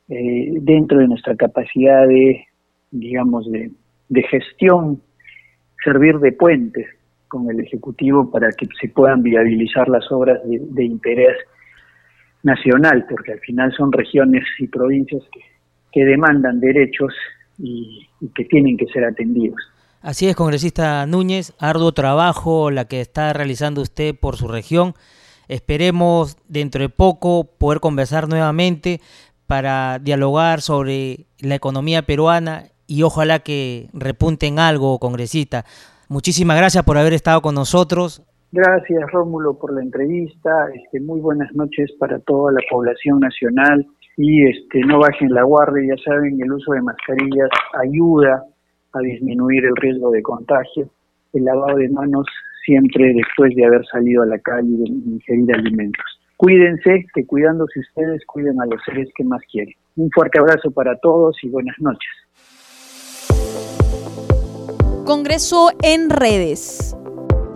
eh, 0.09 0.55
dentro 0.61 0.99
de 0.99 1.09
nuestra 1.09 1.37
capacidad 1.37 2.07
de 2.07 2.47
digamos, 2.91 3.47
de, 3.51 4.23
gestión, 4.31 5.01
servir 5.85 6.19
de 6.19 6.33
puente 6.33 6.87
con 7.29 7.51
el 7.51 7.61
Ejecutivo 7.61 8.31
para 8.31 8.51
que 8.53 8.67
se 8.81 8.89
puedan 8.89 9.23
viabilizar 9.23 9.89
las 9.89 10.11
obras 10.11 10.41
de, 10.45 10.85
interés 10.85 11.37
nacional, 12.43 13.07
porque 13.09 13.33
al 13.33 13.41
final 13.41 13.73
son 13.77 13.93
regiones 13.93 14.45
y 14.59 14.67
provincias 14.67 15.23
que, 15.33 16.05
demandan 16.05 16.61
derechos 16.61 17.13
y, 17.59 18.07
que 18.37 18.45
tienen 18.45 18.77
que 18.77 18.87
ser 18.87 19.05
atendidos. 19.05 19.59
Así 20.01 20.29
es, 20.29 20.37
congresista 20.37 21.05
Núñez, 21.07 21.55
arduo 21.59 21.91
trabajo 21.91 22.71
la 22.71 22.85
que 22.85 23.01
está 23.01 23.33
realizando 23.33 23.83
usted 23.83 24.15
por 24.15 24.37
su 24.37 24.47
región. 24.47 24.95
Esperemos 25.49 26.37
dentro 26.47 26.83
de 26.83 26.89
poco 26.89 27.51
poder 27.59 27.81
conversar 27.81 28.29
nuevamente 28.29 29.01
para 29.49 29.99
dialogar 29.99 30.61
sobre 30.61 31.27
la 31.41 31.57
economía 31.57 32.03
peruana 32.03 32.67
y 32.89 33.03
ojalá 33.03 33.41
que 33.41 33.89
repunten 33.93 34.59
algo, 34.59 34.99
congresista. 34.99 35.65
Muchísimas 36.09 36.57
gracias 36.57 36.83
por 36.85 36.97
haber 36.97 37.13
estado 37.13 37.43
con 37.43 37.55
nosotros. 37.55 38.23
Gracias, 38.51 39.13
Rómulo, 39.13 39.59
por 39.59 39.75
la 39.75 39.83
entrevista. 39.83 40.51
Este, 40.75 41.01
muy 41.01 41.21
buenas 41.21 41.55
noches 41.55 41.93
para 42.01 42.19
toda 42.21 42.51
la 42.51 42.61
población 42.71 43.21
nacional 43.21 43.87
y 44.17 44.49
este, 44.49 44.81
no 44.81 44.99
bajen 45.01 45.35
la 45.35 45.43
guardia. 45.43 45.95
Ya 45.95 46.03
saben, 46.03 46.41
el 46.41 46.51
uso 46.51 46.73
de 46.73 46.81
mascarillas 46.81 47.51
ayuda 47.79 48.43
a 48.95 49.01
disminuir 49.01 49.67
el 49.67 49.77
riesgo 49.77 50.11
de 50.11 50.23
contagio. 50.23 50.89
El 51.35 51.45
lavado 51.45 51.77
de 51.77 51.91
manos 51.91 52.27
siempre 52.65 53.13
después 53.13 53.55
de 53.55 53.67
haber 53.67 53.85
salido 53.87 54.23
a 54.23 54.27
la 54.27 54.39
calle 54.39 54.67
y 54.67 54.77
de 54.77 55.11
ingerir 55.11 55.55
alimentos. 55.55 56.05
Cuídense, 56.39 57.05
que 57.15 57.27
cuidándose 57.27 57.81
ustedes, 57.81 58.25
cuiden 58.25 58.61
a 58.63 58.67
los 58.67 58.81
seres 58.85 59.09
que 59.15 59.25
más 59.25 59.43
quieren. 59.51 59.75
Un 59.97 60.09
fuerte 60.11 60.39
abrazo 60.39 60.71
para 60.71 60.97
todos 60.97 61.37
y 61.43 61.49
buenas 61.49 61.77
noches. 61.81 62.09
Congreso 65.09 65.71
en 65.83 66.11
redes. 66.11 66.95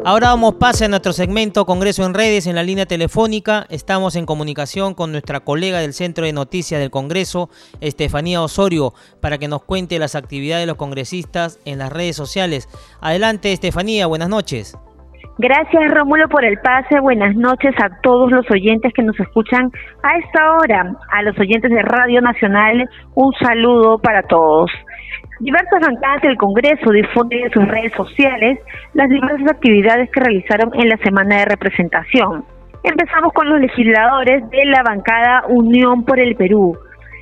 Ahora 0.07 0.29
damos 0.29 0.55
pase 0.55 0.87
a 0.87 0.89
nuestro 0.89 1.13
segmento 1.13 1.67
Congreso 1.67 2.03
en 2.07 2.15
redes 2.15 2.47
en 2.47 2.55
la 2.55 2.63
línea 2.63 2.87
telefónica. 2.87 3.67
Estamos 3.69 4.17
en 4.17 4.25
comunicación 4.25 4.95
con 4.95 5.13
nuestra 5.13 5.41
colega 5.41 5.81
del 5.81 5.93
Centro 5.93 6.25
de 6.25 6.33
Noticias 6.33 6.81
del 6.81 6.91
Congreso, 6.91 7.51
Estefanía 7.83 8.41
Osorio, 8.41 8.95
para 9.21 9.37
que 9.37 9.49
nos 9.49 9.65
cuente 9.65 9.99
las 9.99 10.15
actividades 10.15 10.63
de 10.63 10.67
los 10.67 10.79
congresistas 10.79 11.61
en 11.67 11.79
las 11.79 11.93
redes 11.93 12.17
sociales. 12.17 12.71
Adelante, 13.03 13.53
Estefanía, 13.53 14.07
buenas 14.07 14.31
noches. 14.31 14.75
Gracias 15.37 15.91
Rómulo 15.91 16.31
por 16.31 16.47
el 16.47 16.59
pase. 16.61 17.01
Buenas 17.01 17.37
noches 17.37 17.75
a 17.83 18.01
todos 18.01 18.31
los 18.31 18.51
oyentes 18.51 18.95
que 18.95 19.03
nos 19.03 19.21
escuchan 19.21 19.71
a 20.03 20.17
esta 20.17 20.53
hora. 20.57 20.97
A 21.11 21.23
los 21.23 21.39
oyentes 21.39 21.71
de 21.71 21.83
Radio 21.83 22.23
Nacional, 22.23 22.89
un 23.15 23.31
saludo 23.43 23.99
para 23.99 24.23
todos. 24.23 24.71
Diversas 25.43 25.81
bancadas 25.81 26.23
del 26.23 26.37
Congreso 26.37 26.93
difunden 26.93 27.41
en 27.41 27.51
sus 27.51 27.67
redes 27.67 27.93
sociales 27.95 28.61
las 28.95 29.09
diversas 29.11 29.51
actividades 29.51 30.09
que 30.13 30.21
realizaron 30.21 30.71
en 30.75 30.89
la 30.89 30.97
semana 30.99 31.39
de 31.39 31.47
representación. 31.47 32.45
Empezamos 32.85 33.33
con 33.33 33.49
los 33.49 33.59
legisladores 33.59 34.49
de 34.51 34.65
la 34.67 34.85
bancada 34.85 35.43
Unión 35.49 36.05
por 36.05 36.21
el 36.21 36.37
Perú. 36.37 36.79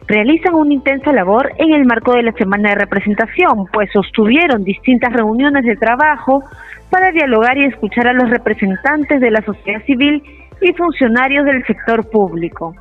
Realizan 0.06 0.54
una 0.54 0.74
intensa 0.74 1.14
labor 1.14 1.50
en 1.56 1.72
el 1.72 1.86
marco 1.86 2.12
de 2.12 2.24
la 2.24 2.32
semana 2.32 2.68
de 2.68 2.74
representación, 2.74 3.64
pues 3.72 3.90
sostuvieron 3.90 4.64
distintas 4.64 5.14
reuniones 5.14 5.64
de 5.64 5.76
trabajo 5.76 6.44
para 6.90 7.12
dialogar 7.12 7.56
y 7.56 7.64
escuchar 7.64 8.06
a 8.06 8.12
los 8.12 8.28
representantes 8.28 9.18
de 9.18 9.30
la 9.30 9.40
sociedad 9.40 9.82
civil 9.86 10.22
y 10.60 10.74
funcionarios 10.74 11.46
del 11.46 11.64
sector 11.64 12.06
público. 12.10 12.74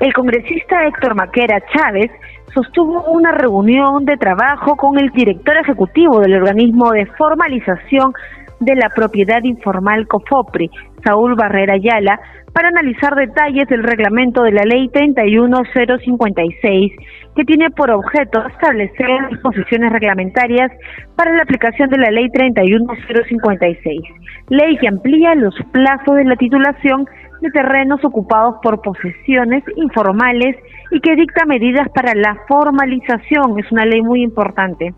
El 0.00 0.12
congresista 0.12 0.86
Héctor 0.86 1.14
Maquera 1.14 1.62
Chávez 1.72 2.10
sostuvo 2.52 3.02
una 3.04 3.32
reunión 3.32 4.04
de 4.04 4.18
trabajo 4.18 4.76
con 4.76 4.98
el 4.98 5.08
director 5.10 5.56
ejecutivo 5.56 6.20
del 6.20 6.34
organismo 6.34 6.90
de 6.90 7.06
formalización 7.18 8.12
de 8.60 8.74
la 8.74 8.90
propiedad 8.90 9.42
informal 9.42 10.06
COFOPRI, 10.06 10.70
Saúl 11.04 11.34
Barrera 11.34 11.74
Ayala, 11.74 12.20
para 12.52 12.68
analizar 12.68 13.14
detalles 13.14 13.68
del 13.68 13.82
reglamento 13.82 14.42
de 14.42 14.52
la 14.52 14.64
Ley 14.64 14.88
31056, 14.88 16.92
que 17.34 17.44
tiene 17.44 17.70
por 17.70 17.90
objeto 17.90 18.46
establecer 18.46 19.28
disposiciones 19.30 19.92
reglamentarias 19.92 20.72
para 21.16 21.34
la 21.34 21.42
aplicación 21.42 21.90
de 21.90 21.98
la 21.98 22.10
Ley 22.10 22.30
31056, 22.30 24.00
ley 24.48 24.78
que 24.78 24.88
amplía 24.88 25.34
los 25.34 25.54
plazos 25.72 26.16
de 26.16 26.24
la 26.24 26.36
titulación 26.36 27.06
de 27.40 27.50
terrenos 27.50 28.04
ocupados 28.04 28.56
por 28.62 28.80
posesiones 28.80 29.62
informales 29.76 30.56
y 30.90 31.00
que 31.00 31.16
dicta 31.16 31.44
medidas 31.44 31.88
para 31.90 32.14
la 32.14 32.36
formalización. 32.48 33.58
Es 33.58 33.70
una 33.72 33.84
ley 33.84 34.02
muy 34.02 34.22
importante. 34.22 34.94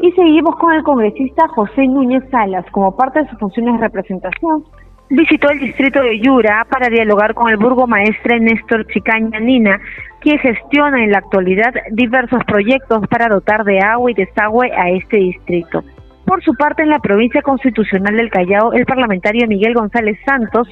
Y 0.00 0.12
seguimos 0.12 0.56
con 0.56 0.74
el 0.74 0.82
congresista 0.82 1.48
José 1.48 1.86
Núñez 1.86 2.22
Salas, 2.30 2.66
como 2.70 2.94
parte 2.96 3.22
de 3.22 3.28
sus 3.30 3.38
funciones 3.38 3.74
de 3.74 3.86
representación. 3.86 4.64
Visitó 5.08 5.48
el 5.50 5.60
distrito 5.60 6.02
de 6.02 6.18
Yura 6.18 6.66
para 6.68 6.88
dialogar 6.88 7.32
con 7.34 7.48
el 7.48 7.56
burgomaestre 7.56 8.40
Néstor 8.40 8.86
Chicaña 8.88 9.38
Nina, 9.38 9.80
quien 10.20 10.38
gestiona 10.38 11.04
en 11.04 11.12
la 11.12 11.18
actualidad 11.18 11.72
diversos 11.92 12.42
proyectos 12.44 13.06
para 13.08 13.28
dotar 13.28 13.64
de 13.64 13.78
agua 13.78 14.10
y 14.10 14.14
desagüe 14.14 14.70
a 14.72 14.90
este 14.90 15.18
distrito. 15.18 15.84
Por 16.26 16.42
su 16.42 16.54
parte, 16.54 16.82
en 16.82 16.90
la 16.90 16.98
provincia 16.98 17.40
constitucional 17.40 18.16
del 18.16 18.30
Callao, 18.30 18.72
el 18.72 18.84
parlamentario 18.84 19.46
Miguel 19.46 19.74
González 19.74 20.18
Santos 20.26 20.68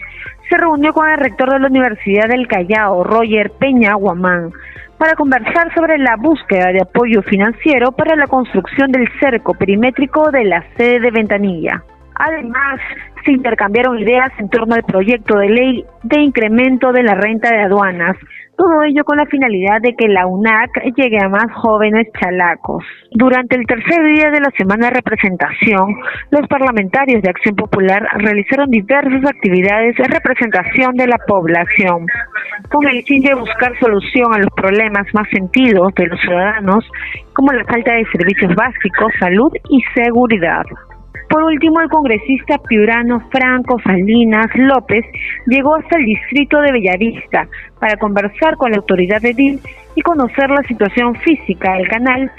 se 0.48 0.56
reunió 0.56 0.92
con 0.92 1.08
el 1.08 1.16
rector 1.16 1.52
de 1.52 1.60
la 1.60 1.68
Universidad 1.68 2.28
del 2.28 2.48
Callao, 2.48 3.04
Roger 3.04 3.52
Peña 3.52 3.94
Guamán, 3.94 4.50
para 4.98 5.14
conversar 5.14 5.72
sobre 5.72 5.96
la 5.98 6.16
búsqueda 6.16 6.72
de 6.72 6.82
apoyo 6.82 7.22
financiero 7.22 7.92
para 7.92 8.16
la 8.16 8.26
construcción 8.26 8.90
del 8.90 9.08
cerco 9.20 9.54
perimétrico 9.54 10.30
de 10.32 10.44
la 10.44 10.64
sede 10.76 10.98
de 10.98 11.10
Ventanilla. 11.12 11.84
Además, 12.16 12.80
se 13.24 13.32
intercambiaron 13.32 13.98
ideas 13.98 14.32
en 14.38 14.48
torno 14.48 14.74
al 14.74 14.82
proyecto 14.82 15.38
de 15.38 15.48
ley 15.48 15.84
de 16.02 16.20
incremento 16.20 16.92
de 16.92 17.04
la 17.04 17.14
renta 17.14 17.48
de 17.50 17.62
aduanas, 17.62 18.16
todo 18.56 18.82
ello 18.82 19.04
con 19.04 19.16
la 19.16 19.26
finalidad 19.26 19.80
de 19.80 19.94
que 19.94 20.08
la 20.08 20.26
UNAC 20.26 20.82
llegue 20.96 21.18
a 21.22 21.28
más 21.28 21.46
jóvenes 21.54 22.08
chalacos. 22.20 22.84
Durante 23.12 23.56
el 23.56 23.66
tercer 23.66 24.04
día 24.04 24.30
de 24.30 24.40
la 24.40 24.50
semana 24.56 24.88
de 24.88 24.94
representación, 24.94 25.96
los 26.30 26.46
parlamentarios 26.48 27.22
de 27.22 27.30
Acción 27.30 27.56
Popular 27.56 28.06
realizaron 28.18 28.70
diversas 28.70 29.24
actividades 29.26 29.96
de 29.96 30.04
representación 30.04 30.94
de 30.96 31.06
la 31.06 31.18
población, 31.26 32.06
con 32.70 32.86
el 32.88 33.02
fin 33.04 33.22
de 33.22 33.34
buscar 33.34 33.78
solución 33.78 34.34
a 34.34 34.38
los 34.38 34.50
problemas 34.54 35.06
más 35.14 35.28
sentidos 35.30 35.94
de 35.94 36.06
los 36.06 36.20
ciudadanos, 36.20 36.84
como 37.34 37.52
la 37.52 37.64
falta 37.64 37.92
de 37.92 38.06
servicios 38.06 38.54
básicos, 38.54 39.12
salud 39.18 39.52
y 39.68 39.82
seguridad. 39.94 40.64
Por 41.28 41.42
último, 41.42 41.80
el 41.80 41.88
congresista 41.88 42.58
piurano 42.58 43.20
Franco 43.30 43.78
Salinas 43.80 44.46
López 44.54 45.04
llegó 45.46 45.76
hasta 45.76 45.98
el 45.98 46.04
distrito 46.04 46.60
de 46.60 46.72
Bellavista 46.72 47.48
para 47.78 47.96
conversar 47.96 48.56
con 48.56 48.70
la 48.70 48.78
autoridad 48.78 49.20
de 49.20 49.34
DIL 49.34 49.60
y 49.94 50.02
conocer 50.02 50.50
la 50.50 50.62
situación 50.62 51.14
física 51.16 51.74
del 51.74 51.88
canal. 51.88 52.30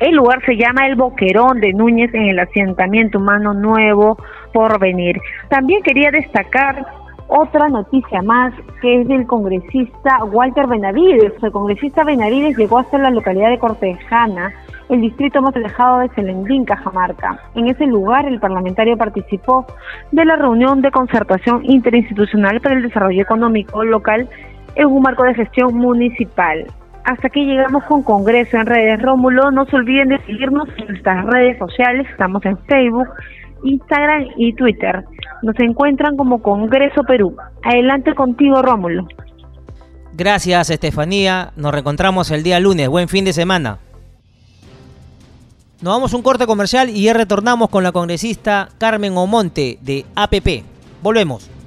El 0.00 0.14
lugar 0.14 0.44
se 0.44 0.56
llama 0.56 0.86
El 0.86 0.94
Boquerón 0.94 1.60
de 1.60 1.72
Núñez 1.72 2.14
en 2.14 2.28
el 2.28 2.38
asentamiento 2.38 3.18
humano 3.18 3.54
nuevo 3.54 4.16
por 4.52 4.78
venir. 4.78 5.20
También 5.48 5.82
quería 5.82 6.10
destacar 6.10 6.86
otra 7.28 7.68
noticia 7.68 8.22
más 8.22 8.54
que 8.80 9.00
es 9.00 9.08
del 9.08 9.26
congresista 9.26 10.24
Walter 10.24 10.66
Benavides. 10.66 11.32
El 11.42 11.52
congresista 11.52 12.04
Benavides 12.04 12.56
llegó 12.56 12.78
hasta 12.78 12.98
la 12.98 13.10
localidad 13.10 13.50
de 13.50 13.58
Cortejana 13.58 14.52
el 14.88 15.00
distrito 15.00 15.42
más 15.42 15.54
alejado 15.54 15.98
de 15.98 16.08
Selendín, 16.10 16.64
Cajamarca. 16.64 17.38
En 17.54 17.68
ese 17.68 17.86
lugar, 17.86 18.26
el 18.26 18.40
parlamentario 18.40 18.96
participó 18.96 19.66
de 20.12 20.24
la 20.24 20.36
reunión 20.36 20.80
de 20.80 20.90
concertación 20.90 21.62
interinstitucional 21.64 22.60
para 22.60 22.76
el 22.76 22.82
desarrollo 22.82 23.22
económico 23.22 23.84
local 23.84 24.28
en 24.74 24.86
un 24.86 25.02
marco 25.02 25.24
de 25.24 25.34
gestión 25.34 25.74
municipal. 25.74 26.66
Hasta 27.04 27.28
aquí 27.28 27.44
llegamos 27.44 27.84
con 27.84 28.02
Congreso 28.02 28.56
en 28.58 28.66
redes. 28.66 29.00
Rómulo, 29.00 29.50
no 29.50 29.66
se 29.66 29.76
olviden 29.76 30.08
de 30.08 30.18
seguirnos 30.26 30.68
en 30.76 30.88
nuestras 30.88 31.24
redes 31.26 31.58
sociales. 31.58 32.06
Estamos 32.10 32.44
en 32.44 32.58
Facebook, 32.66 33.08
Instagram 33.64 34.26
y 34.36 34.52
Twitter. 34.54 35.04
Nos 35.42 35.58
encuentran 35.58 36.16
como 36.16 36.42
Congreso 36.42 37.02
Perú. 37.04 37.36
Adelante 37.62 38.14
contigo, 38.14 38.62
Rómulo. 38.62 39.06
Gracias, 40.12 40.68
Estefanía. 40.70 41.52
Nos 41.56 41.72
reencontramos 41.72 42.30
el 42.30 42.42
día 42.42 42.60
lunes. 42.60 42.88
Buen 42.88 43.08
fin 43.08 43.24
de 43.24 43.32
semana. 43.32 43.78
Nos 45.80 45.94
vamos 45.94 46.12
a 46.12 46.16
un 46.16 46.22
corte 46.22 46.44
comercial 46.44 46.90
y 46.90 47.02
ya 47.02 47.12
retornamos 47.12 47.68
con 47.68 47.84
la 47.84 47.92
congresista 47.92 48.68
Carmen 48.78 49.16
Omonte 49.16 49.78
de 49.80 50.04
APP. 50.16 50.64
Volvemos. 51.02 51.57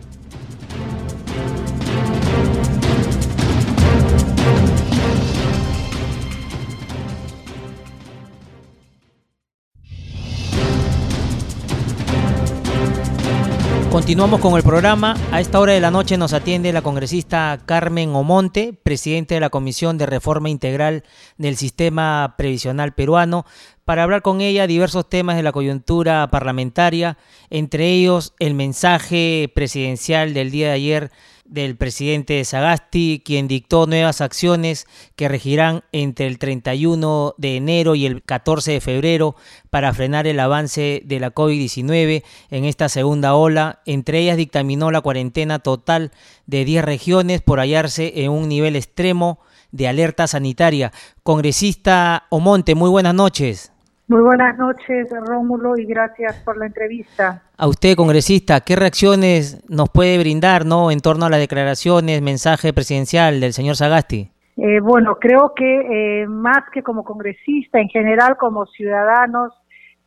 Continuamos 13.92 14.40
con 14.40 14.56
el 14.56 14.64
programa. 14.64 15.18
A 15.34 15.42
esta 15.42 15.60
hora 15.60 15.74
de 15.74 15.82
la 15.82 15.92
noche 15.92 16.18
nos 16.18 16.32
atiende 16.32 16.72
la 16.72 16.82
congresista 16.82 17.60
Carmen 17.66 18.16
Omonte, 18.16 18.72
presidente 18.72 19.34
de 19.34 19.42
la 19.42 19.50
Comisión 19.50 19.98
de 19.98 20.06
Reforma 20.06 20.50
Integral 20.50 21.04
del 21.38 21.58
Sistema 21.58 22.36
Previsional 22.38 22.94
Peruano, 22.94 23.46
para 23.84 24.04
hablar 24.04 24.22
con 24.22 24.40
ella 24.40 24.66
diversos 24.66 25.10
temas 25.10 25.36
de 25.36 25.44
la 25.44 25.52
coyuntura 25.52 26.30
parlamentaria, 26.32 27.18
entre 27.50 27.90
ellos 27.90 28.34
el 28.40 28.54
mensaje 28.54 29.52
presidencial 29.54 30.34
del 30.34 30.52
día 30.52 30.68
de 30.68 30.74
ayer 30.74 31.12
del 31.52 31.76
presidente 31.76 32.44
Sagasti, 32.46 33.22
quien 33.24 33.48
dictó 33.48 33.86
nuevas 33.86 34.22
acciones 34.22 34.88
que 35.18 35.28
regirán 35.28 35.84
entre 35.92 36.26
el 36.28 36.40
31 36.40 37.36
de 37.38 37.58
enero 37.58 37.94
y 37.94 38.06
el 38.06 38.24
14 38.24 38.72
de 38.72 38.82
febrero 38.82 39.36
para 39.70 39.94
frenar 39.94 40.28
el 40.28 40.40
avance 40.40 41.04
de 41.06 41.20
la 41.20 41.36
COVID-19 41.36 42.24
en 42.50 42.66
esta 42.66 42.88
segunda 42.88 43.36
ola. 43.36 43.82
Entre 43.86 44.20
ellas 44.20 44.38
dictaminó 44.38 44.92
la 44.92 45.02
cuarentena 45.02 45.60
total 45.60 46.12
de 46.48 46.64
10 46.64 46.86
regiones 46.86 47.42
por 47.42 47.60
hallarse 47.60 48.24
en 48.24 48.32
un 48.32 48.48
nivel 48.48 48.78
extremo 48.78 49.40
de 49.72 49.90
alerta 49.90 50.28
sanitaria. 50.28 50.94
Congresista 51.22 52.28
Omonte, 52.30 52.76
muy 52.76 52.90
buenas 52.90 53.14
noches. 53.14 53.72
Muy 54.12 54.24
buenas 54.24 54.58
noches, 54.58 55.08
Rómulo, 55.26 55.78
y 55.78 55.86
gracias 55.86 56.36
por 56.44 56.58
la 56.58 56.66
entrevista. 56.66 57.44
A 57.58 57.66
usted, 57.66 57.96
congresista, 57.96 58.60
¿qué 58.60 58.76
reacciones 58.76 59.64
nos 59.70 59.90
puede 59.90 60.18
brindar 60.18 60.66
¿no? 60.66 60.92
en 60.92 61.00
torno 61.00 61.28
a 61.28 61.30
las 61.30 61.40
declaraciones, 61.40 62.22
mensaje 62.22 62.74
presidencial 62.74 63.40
del 63.40 63.54
señor 63.54 63.78
Sagasti? 63.78 64.30
Eh, 64.58 64.82
bueno, 64.82 65.16
creo 65.16 65.54
que 65.56 66.24
eh, 66.24 66.28
más 66.28 66.60
que 66.74 66.84
como 66.84 67.06
congresista, 67.06 67.80
en 67.80 67.88
general 67.88 68.36
como 68.36 68.66
ciudadanos, 68.66 69.54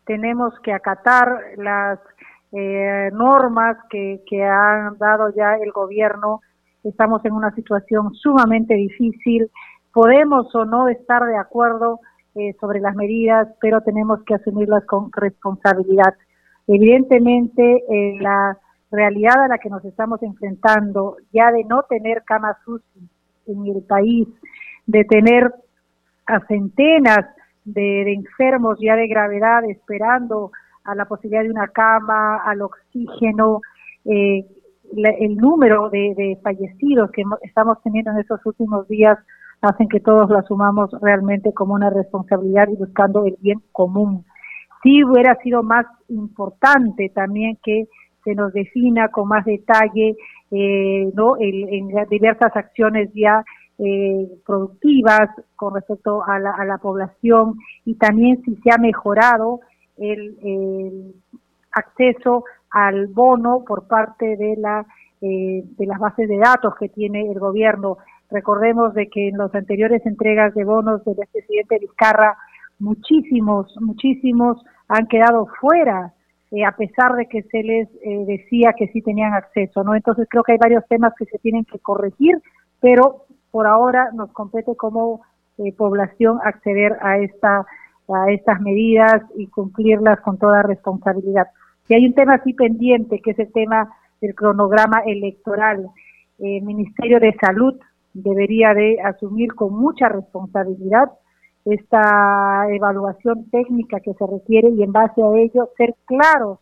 tenemos 0.05 0.53
que 0.63 0.75
acatar 0.75 1.41
las 1.57 1.99
eh, 2.53 3.09
normas 3.11 3.79
que, 3.89 4.21
que 4.29 4.45
ha 4.45 4.93
dado 4.99 5.33
ya 5.35 5.55
el 5.55 5.73
gobierno. 5.73 6.43
Estamos 6.83 7.25
en 7.25 7.33
una 7.33 7.55
situación 7.55 8.13
sumamente 8.17 8.75
difícil. 8.75 9.51
Podemos 9.95 10.55
o 10.55 10.67
no 10.67 10.89
estar 10.89 11.25
de 11.25 11.39
acuerdo 11.39 12.01
eh, 12.35 12.55
sobre 12.61 12.81
las 12.81 12.97
medidas, 12.97 13.49
pero 13.61 13.81
tenemos 13.83 14.23
que 14.25 14.35
asumirlas 14.35 14.85
con 14.87 15.13
responsabilidad. 15.13 16.15
Evidentemente, 16.67 17.85
eh, 17.89 18.19
la 18.21 18.59
realidad 18.91 19.45
a 19.45 19.49
la 19.49 19.59
que 19.59 19.71
nos 19.71 19.85
estamos 19.85 20.23
enfrentando, 20.23 21.17
ya 21.33 21.53
de 21.53 21.65
no 21.65 21.83
tener 21.85 22.23
camas 22.25 22.57
UCI 22.67 23.09
en 23.47 23.67
el 23.67 23.83
país, 23.83 24.29
de 24.87 25.05
tener 25.05 25.53
a 26.27 26.41
centenas 26.47 27.27
de, 27.65 28.13
enfermos 28.13 28.79
ya 28.81 28.97
de 28.97 29.07
gravedad 29.07 29.65
esperando 29.69 30.51
a 30.85 30.95
la 30.95 31.05
posibilidad 31.07 31.43
de 31.43 31.51
una 31.51 31.69
cama, 31.69 32.39
al 32.45 32.63
oxígeno, 32.63 33.61
eh, 34.05 34.45
el 34.97 35.37
número 35.37 35.89
de, 35.89 36.15
de, 36.17 36.39
fallecidos 36.43 37.11
que 37.11 37.23
estamos 37.43 37.81
teniendo 37.83 38.11
en 38.11 38.19
estos 38.19 38.45
últimos 38.45 38.87
días 38.87 39.19
hacen 39.67 39.89
que 39.89 40.01
todos 40.01 40.29
lo 40.31 40.39
asumamos 40.39 40.91
realmente 41.01 41.53
como 41.53 41.75
una 41.75 41.91
responsabilidad 41.91 42.69
y 42.69 42.77
buscando 42.77 43.25
el 43.25 43.37
bien 43.41 43.63
común. 43.73 44.25
Sí 44.83 45.03
hubiera 45.05 45.37
sido 45.37 45.63
más 45.63 45.87
importante 46.09 47.11
también 47.15 47.59
que 47.63 47.89
se 48.25 48.35
nos 48.35 48.53
defina 48.53 49.09
con 49.09 49.29
más 49.29 49.45
detalle 49.45 50.17
eh, 50.51 51.11
¿no? 51.15 51.37
en 51.39 51.89
diversas 52.09 52.57
acciones 52.57 53.11
ya 53.15 53.45
eh, 53.79 54.29
productivas 54.47 55.31
con 55.57 55.75
respecto 55.75 56.23
a 56.25 56.39
la, 56.39 56.53
a 56.53 56.65
la, 56.65 56.79
población 56.79 57.57
y 57.85 57.97
también 57.97 58.41
si 58.45 58.55
se 58.57 58.71
ha 58.71 58.79
mejorado 58.79 59.61
el, 59.97 60.37
el 60.45 61.15
acceso 61.73 62.45
al 62.71 63.09
bono 63.09 63.65
por 63.67 63.89
parte 63.89 64.37
de 64.37 64.55
la 64.59 64.87
eh, 65.21 65.65
de 65.79 65.87
las 65.87 65.99
bases 65.99 66.29
de 66.29 66.37
datos 66.37 66.75
que 66.79 66.89
tiene 66.89 67.31
el 67.31 67.39
gobierno 67.39 67.97
Recordemos 68.35 68.95
de 68.95 69.07
que 69.07 69.29
en 69.29 69.39
las 69.39 69.55
anteriores 69.55 70.05
entregas 70.05 70.53
de 70.55 70.65
bonos 70.65 71.05
del 71.05 71.15
presidente 71.33 71.79
Vizcarra, 71.79 72.37
muchísimos, 72.81 73.73
muchísimos 73.81 74.61
han 74.89 75.07
quedado 75.07 75.47
fuera, 75.61 76.13
eh, 76.51 76.65
a 76.65 76.73
pesar 76.73 77.15
de 77.15 77.27
que 77.27 77.45
se 77.45 77.63
les 77.63 77.89
eh, 78.03 78.25
decía 78.27 78.73
que 78.77 78.89
sí 78.89 79.03
tenían 79.03 79.35
acceso, 79.35 79.85
¿no? 79.85 79.95
Entonces 79.95 80.27
creo 80.29 80.43
que 80.43 80.51
hay 80.51 80.59
varios 80.59 80.85
temas 80.89 81.13
que 81.17 81.27
se 81.27 81.39
tienen 81.39 81.65
que 81.65 81.79
corregir, 81.79 82.43
pero 82.81 83.25
por 83.53 83.69
ahora 83.69 84.11
nos 84.13 84.33
compete 84.33 84.75
como 84.75 85.21
eh, 85.59 85.73
población 85.73 86.41
acceder 86.43 86.99
a 87.03 87.19
esta 87.19 87.65
a 88.09 88.33
estas 88.33 88.61
medidas 88.61 89.23
y 89.37 89.47
cumplirlas 89.47 90.21
con 90.23 90.39
toda 90.39 90.63
responsabilidad. 90.63 91.47
Y 91.89 91.95
hay 91.95 92.05
un 92.05 92.15
tema 92.15 92.35
así 92.35 92.53
pendiente, 92.53 93.21
que 93.21 93.31
es 93.31 93.39
el 93.39 93.53
tema 93.53 93.89
del 94.21 94.35
cronograma 94.35 95.03
electoral. 95.07 95.87
El 96.39 96.63
Ministerio 96.63 97.21
de 97.21 97.33
Salud 97.41 97.81
debería 98.15 98.73
de 98.75 99.01
asumir 99.03 99.55
con 99.55 99.75
mucha 99.75 100.09
responsabilidad 100.09 101.11
esta 101.65 102.67
evaluación 102.71 103.51
técnica 103.51 104.01
que 104.01 104.15
se 104.15 104.27
requiere 104.27 104.69
y 104.71 104.83
en 104.83 104.93
base 104.93 105.23
a 105.23 105.37
ello 105.37 105.71
ser 105.77 105.95
claros 106.05 106.59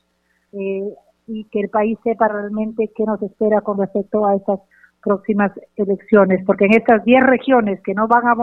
eh, 0.53 0.95
y 1.27 1.45
que 1.45 1.61
el 1.61 1.69
país 1.69 1.99
sepa 2.03 2.29
realmente 2.29 2.91
qué 2.95 3.05
nos 3.05 3.21
espera 3.23 3.61
con 3.61 3.79
respecto 3.79 4.27
a 4.27 4.37
estas 4.37 4.61
próximas 5.03 5.53
elecciones, 5.77 6.45
porque 6.47 6.67
en 6.67 6.75
estas 6.75 7.05
10 7.05 7.25
regiones 7.25 7.81
que 7.83 7.95
no 7.95 8.07
van 8.07 8.29
a 8.29 8.35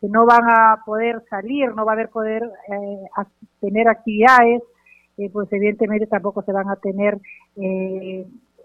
que 0.00 0.08
no 0.08 0.24
van 0.24 0.48
a 0.48 0.78
poder 0.86 1.22
salir, 1.28 1.74
no 1.74 1.84
va 1.84 1.92
a 1.92 1.94
haber 1.94 2.08
poder 2.08 2.42
eh, 2.42 3.22
tener 3.60 3.86
actividades, 3.86 4.62
eh, 5.18 5.28
pues 5.30 5.52
evidentemente 5.52 6.06
tampoco 6.06 6.42
se 6.42 6.52
van 6.52 6.70
a 6.70 6.76
tener 6.76 7.18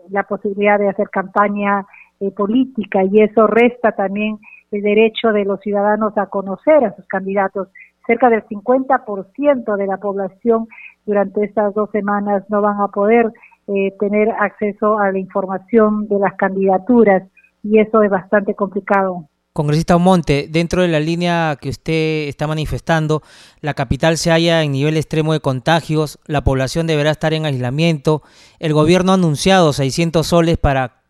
la 0.09 0.23
posibilidad 0.23 0.79
de 0.79 0.87
hacer 0.87 1.09
campaña 1.09 1.85
eh, 2.19 2.31
política 2.31 3.03
y 3.03 3.21
eso 3.21 3.47
resta 3.47 3.91
también 3.91 4.39
el 4.71 4.81
derecho 4.81 5.29
de 5.29 5.45
los 5.45 5.59
ciudadanos 5.61 6.17
a 6.17 6.27
conocer 6.27 6.83
a 6.85 6.95
sus 6.95 7.05
candidatos. 7.07 7.67
Cerca 8.07 8.29
del 8.29 8.43
50% 8.43 9.77
de 9.77 9.87
la 9.87 9.97
población 9.97 10.67
durante 11.05 11.43
estas 11.43 11.73
dos 11.73 11.89
semanas 11.91 12.43
no 12.49 12.61
van 12.61 12.79
a 12.79 12.87
poder 12.87 13.31
eh, 13.67 13.93
tener 13.99 14.29
acceso 14.29 14.99
a 14.99 15.11
la 15.11 15.19
información 15.19 16.07
de 16.07 16.19
las 16.19 16.35
candidaturas 16.35 17.23
y 17.63 17.79
eso 17.79 18.03
es 18.03 18.11
bastante 18.11 18.53
complicado. 18.53 19.27
Congresista 19.53 19.97
Monte, 19.97 20.47
dentro 20.49 20.81
de 20.81 20.89
la 20.89 20.99
línea 20.99 21.57
que 21.61 21.69
usted 21.69 22.27
está 22.27 22.45
manifestando, 22.45 23.21
la 23.61 23.73
capital 23.73 24.17
se 24.17 24.29
halla 24.29 24.61
en 24.63 24.73
nivel 24.73 24.97
extremo 24.97 25.31
de 25.31 25.39
contagios, 25.39 26.19
la 26.25 26.43
población 26.43 26.87
deberá 26.87 27.11
estar 27.11 27.33
en 27.33 27.45
aislamiento, 27.45 28.21
el 28.59 28.73
gobierno 28.73 29.13
ha 29.13 29.15
anunciado 29.15 29.71
600 29.71 30.27
soles 30.27 30.57
para 30.57 31.03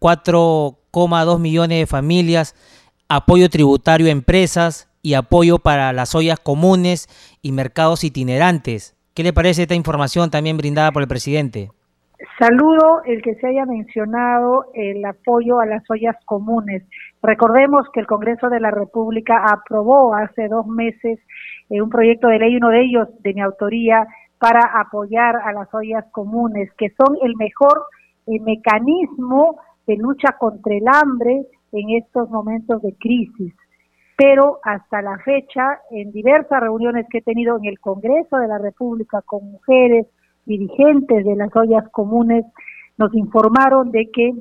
4,2 0.95 1.39
millones 1.39 1.79
de 1.79 1.85
familias, 1.87 2.55
apoyo 3.09 3.49
tributario 3.49 4.07
a 4.07 4.11
empresas 4.11 4.89
y 5.01 5.15
apoyo 5.15 5.59
para 5.59 5.91
las 5.91 6.15
ollas 6.15 6.39
comunes 6.39 7.07
y 7.41 7.51
mercados 7.51 8.05
itinerantes. 8.05 8.95
¿Qué 9.13 9.23
le 9.23 9.33
parece 9.33 9.63
esta 9.63 9.75
información 9.75 10.31
también 10.31 10.57
brindada 10.57 10.91
por 10.91 11.01
el 11.01 11.07
presidente? 11.09 11.69
Saludo 12.39 13.01
el 13.05 13.21
que 13.21 13.35
se 13.35 13.47
haya 13.47 13.65
mencionado 13.65 14.65
el 14.73 15.03
apoyo 15.03 15.59
a 15.59 15.65
las 15.65 15.83
ollas 15.89 16.15
comunes. 16.25 16.83
Recordemos 17.21 17.87
que 17.93 17.99
el 17.99 18.07
Congreso 18.07 18.49
de 18.49 18.59
la 18.61 18.71
República 18.71 19.45
aprobó 19.51 20.15
hace 20.15 20.47
dos 20.47 20.65
meses 20.65 21.19
eh, 21.69 21.81
un 21.81 21.89
proyecto 21.89 22.27
de 22.27 22.39
ley, 22.39 22.55
uno 22.55 22.69
de 22.69 22.81
ellos 22.81 23.07
de 23.21 23.33
mi 23.33 23.41
autoría, 23.41 24.07
para 24.39 24.61
apoyar 24.79 25.35
a 25.43 25.51
las 25.51 25.73
ollas 25.73 26.05
comunes, 26.11 26.69
que 26.77 26.89
son 26.89 27.17
el 27.21 27.35
mejor 27.35 27.83
eh, 28.27 28.39
mecanismo 28.41 29.59
de 29.87 29.97
lucha 29.97 30.35
contra 30.39 30.75
el 30.75 30.85
hambre 30.87 31.45
en 31.71 31.89
estos 31.91 32.29
momentos 32.29 32.81
de 32.81 32.93
crisis. 32.95 33.53
Pero 34.17 34.59
hasta 34.63 35.01
la 35.01 35.17
fecha, 35.19 35.79
en 35.91 36.11
diversas 36.11 36.61
reuniones 36.61 37.05
que 37.09 37.17
he 37.17 37.21
tenido 37.21 37.57
en 37.57 37.65
el 37.65 37.79
Congreso 37.79 38.37
de 38.37 38.47
la 38.47 38.57
República 38.57 39.21
con 39.21 39.51
mujeres, 39.51 40.07
dirigentes 40.45 41.25
de 41.25 41.35
las 41.35 41.53
ollas 41.55 41.87
comunes, 41.91 42.45
nos 42.97 43.13
informaron 43.13 43.91
de 43.91 44.09
que 44.11 44.33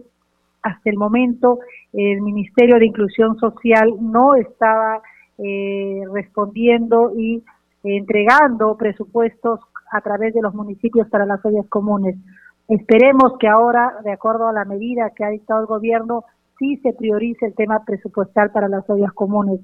hasta 0.63 0.91
el 0.91 0.97
momento 0.97 1.59
el 1.93 2.21
Ministerio 2.21 2.79
de 2.79 2.87
Inclusión 2.87 3.39
Social 3.39 3.95
no 4.01 4.35
estaba 4.35 5.03
eh, 5.39 6.03
respondiendo 6.13 7.13
y 7.17 7.43
entregando 7.83 8.77
presupuestos 8.77 9.61
a 9.93 10.01
través 10.01 10.33
de 10.35 10.41
los 10.41 10.55
municipios 10.55 11.09
para 11.09 11.27
las 11.27 11.45
ollas 11.45 11.67
comunes. 11.69 12.17
Esperemos 12.69 13.37
que 13.39 13.49
ahora, 13.49 13.95
de 14.05 14.13
acuerdo 14.13 14.49
a 14.49 14.53
la 14.53 14.65
medida 14.65 15.11
que 15.11 15.25
ha 15.25 15.29
dictado 15.29 15.61
el 15.61 15.67
gobierno, 15.67 16.25
sí 16.59 16.77
se 16.79 16.93
priorice 16.93 17.47
el 17.47 17.55
tema 17.55 17.85
presupuestal 17.85 18.51
para 18.53 18.69
las 18.69 18.89
ollas 18.89 19.13
comunes. 19.13 19.61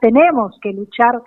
Tenemos 0.00 0.58
que 0.60 0.72
luchar 0.72 1.22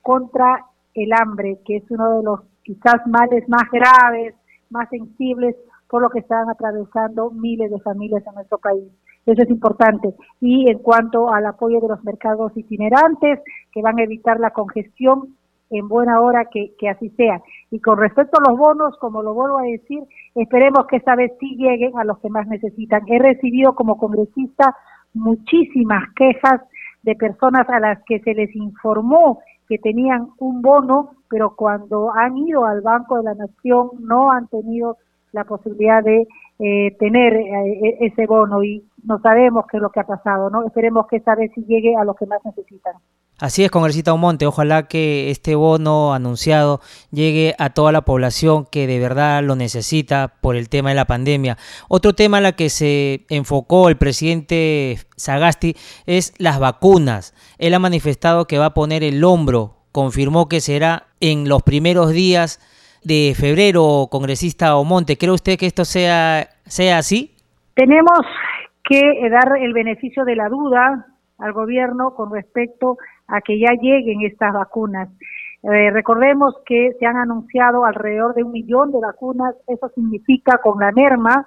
contra 0.00 0.66
el 0.94 1.12
hambre, 1.12 1.58
que 1.64 1.76
es 1.76 1.90
uno 1.90 2.18
de 2.18 2.22
los 2.22 2.40
quizás 2.62 3.06
males 3.06 3.48
más 3.48 3.70
graves, 3.70 4.34
más 4.70 4.88
sensibles 4.88 5.56
por 5.88 6.00
lo 6.00 6.08
que 6.08 6.20
están 6.20 6.48
atravesando 6.48 7.30
miles 7.30 7.70
de 7.70 7.80
familias 7.80 8.26
en 8.26 8.34
nuestro 8.34 8.58
país. 8.58 8.84
Eso 9.26 9.42
es 9.42 9.50
importante. 9.50 10.14
Y 10.40 10.70
en 10.70 10.78
cuanto 10.78 11.32
al 11.32 11.44
apoyo 11.46 11.80
de 11.80 11.88
los 11.88 12.02
mercados 12.04 12.56
itinerantes, 12.56 13.40
que 13.70 13.82
van 13.82 13.98
a 13.98 14.04
evitar 14.04 14.40
la 14.40 14.50
congestión, 14.50 15.36
en 15.72 15.88
buena 15.88 16.20
hora 16.20 16.46
que, 16.50 16.74
que 16.78 16.88
así 16.88 17.08
sea. 17.10 17.40
Y 17.70 17.80
con 17.80 17.98
respecto 17.98 18.38
a 18.38 18.50
los 18.50 18.58
bonos, 18.58 18.96
como 18.98 19.22
lo 19.22 19.34
vuelvo 19.34 19.58
a 19.58 19.62
decir, 19.62 20.04
esperemos 20.34 20.86
que 20.86 20.96
esta 20.96 21.16
vez 21.16 21.32
sí 21.40 21.56
lleguen 21.56 21.98
a 21.98 22.04
los 22.04 22.18
que 22.18 22.28
más 22.28 22.46
necesitan. 22.46 23.02
He 23.08 23.18
recibido 23.18 23.74
como 23.74 23.96
congresista 23.96 24.76
muchísimas 25.14 26.04
quejas 26.14 26.60
de 27.02 27.14
personas 27.16 27.68
a 27.68 27.80
las 27.80 28.02
que 28.04 28.20
se 28.20 28.34
les 28.34 28.54
informó 28.54 29.40
que 29.68 29.78
tenían 29.78 30.28
un 30.38 30.60
bono, 30.62 31.12
pero 31.28 31.54
cuando 31.56 32.12
han 32.12 32.36
ido 32.36 32.66
al 32.66 32.82
Banco 32.82 33.16
de 33.16 33.24
la 33.24 33.34
Nación 33.34 33.90
no 34.00 34.30
han 34.30 34.46
tenido 34.48 34.98
la 35.32 35.44
posibilidad 35.44 36.02
de 36.02 36.26
eh, 36.58 36.96
tener 36.98 37.34
eh, 37.34 37.80
e-, 37.82 38.06
ese 38.06 38.26
bono 38.26 38.62
y 38.62 38.84
no 39.04 39.18
sabemos 39.20 39.64
qué 39.70 39.78
es 39.78 39.82
lo 39.82 39.90
que 39.90 40.00
ha 40.00 40.06
pasado, 40.06 40.50
¿no? 40.50 40.66
Esperemos 40.66 41.06
que 41.06 41.16
esta 41.16 41.34
vez 41.34 41.50
sí 41.54 41.64
llegue 41.66 41.96
a 41.96 42.04
los 42.04 42.16
que 42.16 42.26
más 42.26 42.44
necesitan. 42.44 42.94
Así 43.38 43.64
es, 43.64 43.72
congresista 43.72 44.12
Omonte, 44.12 44.46
ojalá 44.46 44.86
que 44.86 45.30
este 45.30 45.56
bono 45.56 46.14
anunciado 46.14 46.80
llegue 47.10 47.56
a 47.58 47.70
toda 47.70 47.90
la 47.90 48.02
población 48.02 48.66
que 48.70 48.86
de 48.86 49.00
verdad 49.00 49.42
lo 49.42 49.56
necesita 49.56 50.34
por 50.40 50.54
el 50.54 50.68
tema 50.68 50.90
de 50.90 50.94
la 50.94 51.06
pandemia. 51.06 51.58
Otro 51.88 52.12
tema 52.12 52.36
en 52.36 52.44
la 52.44 52.52
que 52.52 52.70
se 52.70 53.26
enfocó 53.30 53.88
el 53.88 53.96
presidente 53.96 54.98
Sagasti 55.16 55.74
es 56.06 56.34
las 56.38 56.60
vacunas. 56.60 57.34
Él 57.58 57.74
ha 57.74 57.80
manifestado 57.80 58.46
que 58.46 58.58
va 58.58 58.66
a 58.66 58.74
poner 58.74 59.02
el 59.02 59.24
hombro, 59.24 59.74
confirmó 59.90 60.48
que 60.48 60.60
será 60.60 61.08
en 61.18 61.48
los 61.48 61.64
primeros 61.64 62.10
días 62.10 62.60
de 63.02 63.34
febrero, 63.36 64.06
congresista 64.08 64.76
Omonte. 64.76 65.18
¿Cree 65.18 65.32
usted 65.32 65.58
que 65.58 65.66
esto 65.66 65.84
sea, 65.84 66.48
sea 66.66 66.98
así? 66.98 67.34
Tenemos 67.74 68.20
que 68.84 69.00
dar 69.28 69.58
el 69.60 69.72
beneficio 69.72 70.24
de 70.24 70.36
la 70.36 70.48
duda 70.48 71.06
al 71.38 71.52
gobierno 71.52 72.14
con 72.14 72.32
respecto 72.32 72.92
a 72.92 73.11
que 73.40 73.58
ya 73.58 73.72
lleguen 73.80 74.22
estas 74.22 74.52
vacunas. 74.52 75.08
Eh, 75.62 75.90
recordemos 75.92 76.56
que 76.66 76.92
se 76.98 77.06
han 77.06 77.16
anunciado 77.16 77.84
alrededor 77.84 78.34
de 78.34 78.42
un 78.42 78.50
millón 78.50 78.90
de 78.90 78.98
vacunas, 78.98 79.54
eso 79.68 79.88
significa 79.94 80.58
con 80.58 80.80
la 80.80 80.90
merma 80.90 81.46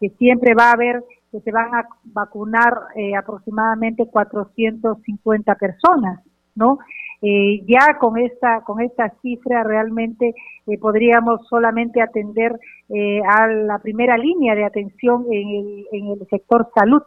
que 0.00 0.08
siempre 0.10 0.54
va 0.54 0.70
a 0.70 0.72
haber, 0.72 1.04
que 1.30 1.40
se 1.40 1.52
van 1.52 1.72
a 1.72 1.86
vacunar 2.04 2.72
eh, 2.96 3.14
aproximadamente 3.14 4.06
450 4.06 5.54
personas, 5.54 6.20
¿no? 6.56 6.80
Eh, 7.22 7.62
ya 7.68 7.98
con 8.00 8.18
esta 8.18 8.62
con 8.62 8.80
esta 8.80 9.10
cifra 9.22 9.62
realmente 9.62 10.34
podríamos 10.80 11.46
solamente 11.46 12.02
atender 12.02 12.58
a 13.28 13.46
la 13.46 13.78
primera 13.78 14.18
línea 14.18 14.56
de 14.56 14.64
atención 14.64 15.26
en 15.30 15.48
el, 15.48 15.86
en 15.92 16.06
el 16.08 16.26
sector 16.28 16.68
salud. 16.74 17.02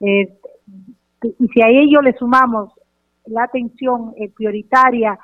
y 0.00 1.48
si 1.48 1.62
a 1.62 1.68
ello 1.68 2.00
le 2.00 2.14
sumamos 2.14 2.72
la 3.30 3.44
atención 3.44 4.12
eh, 4.16 4.30
prioritaria 4.34 5.18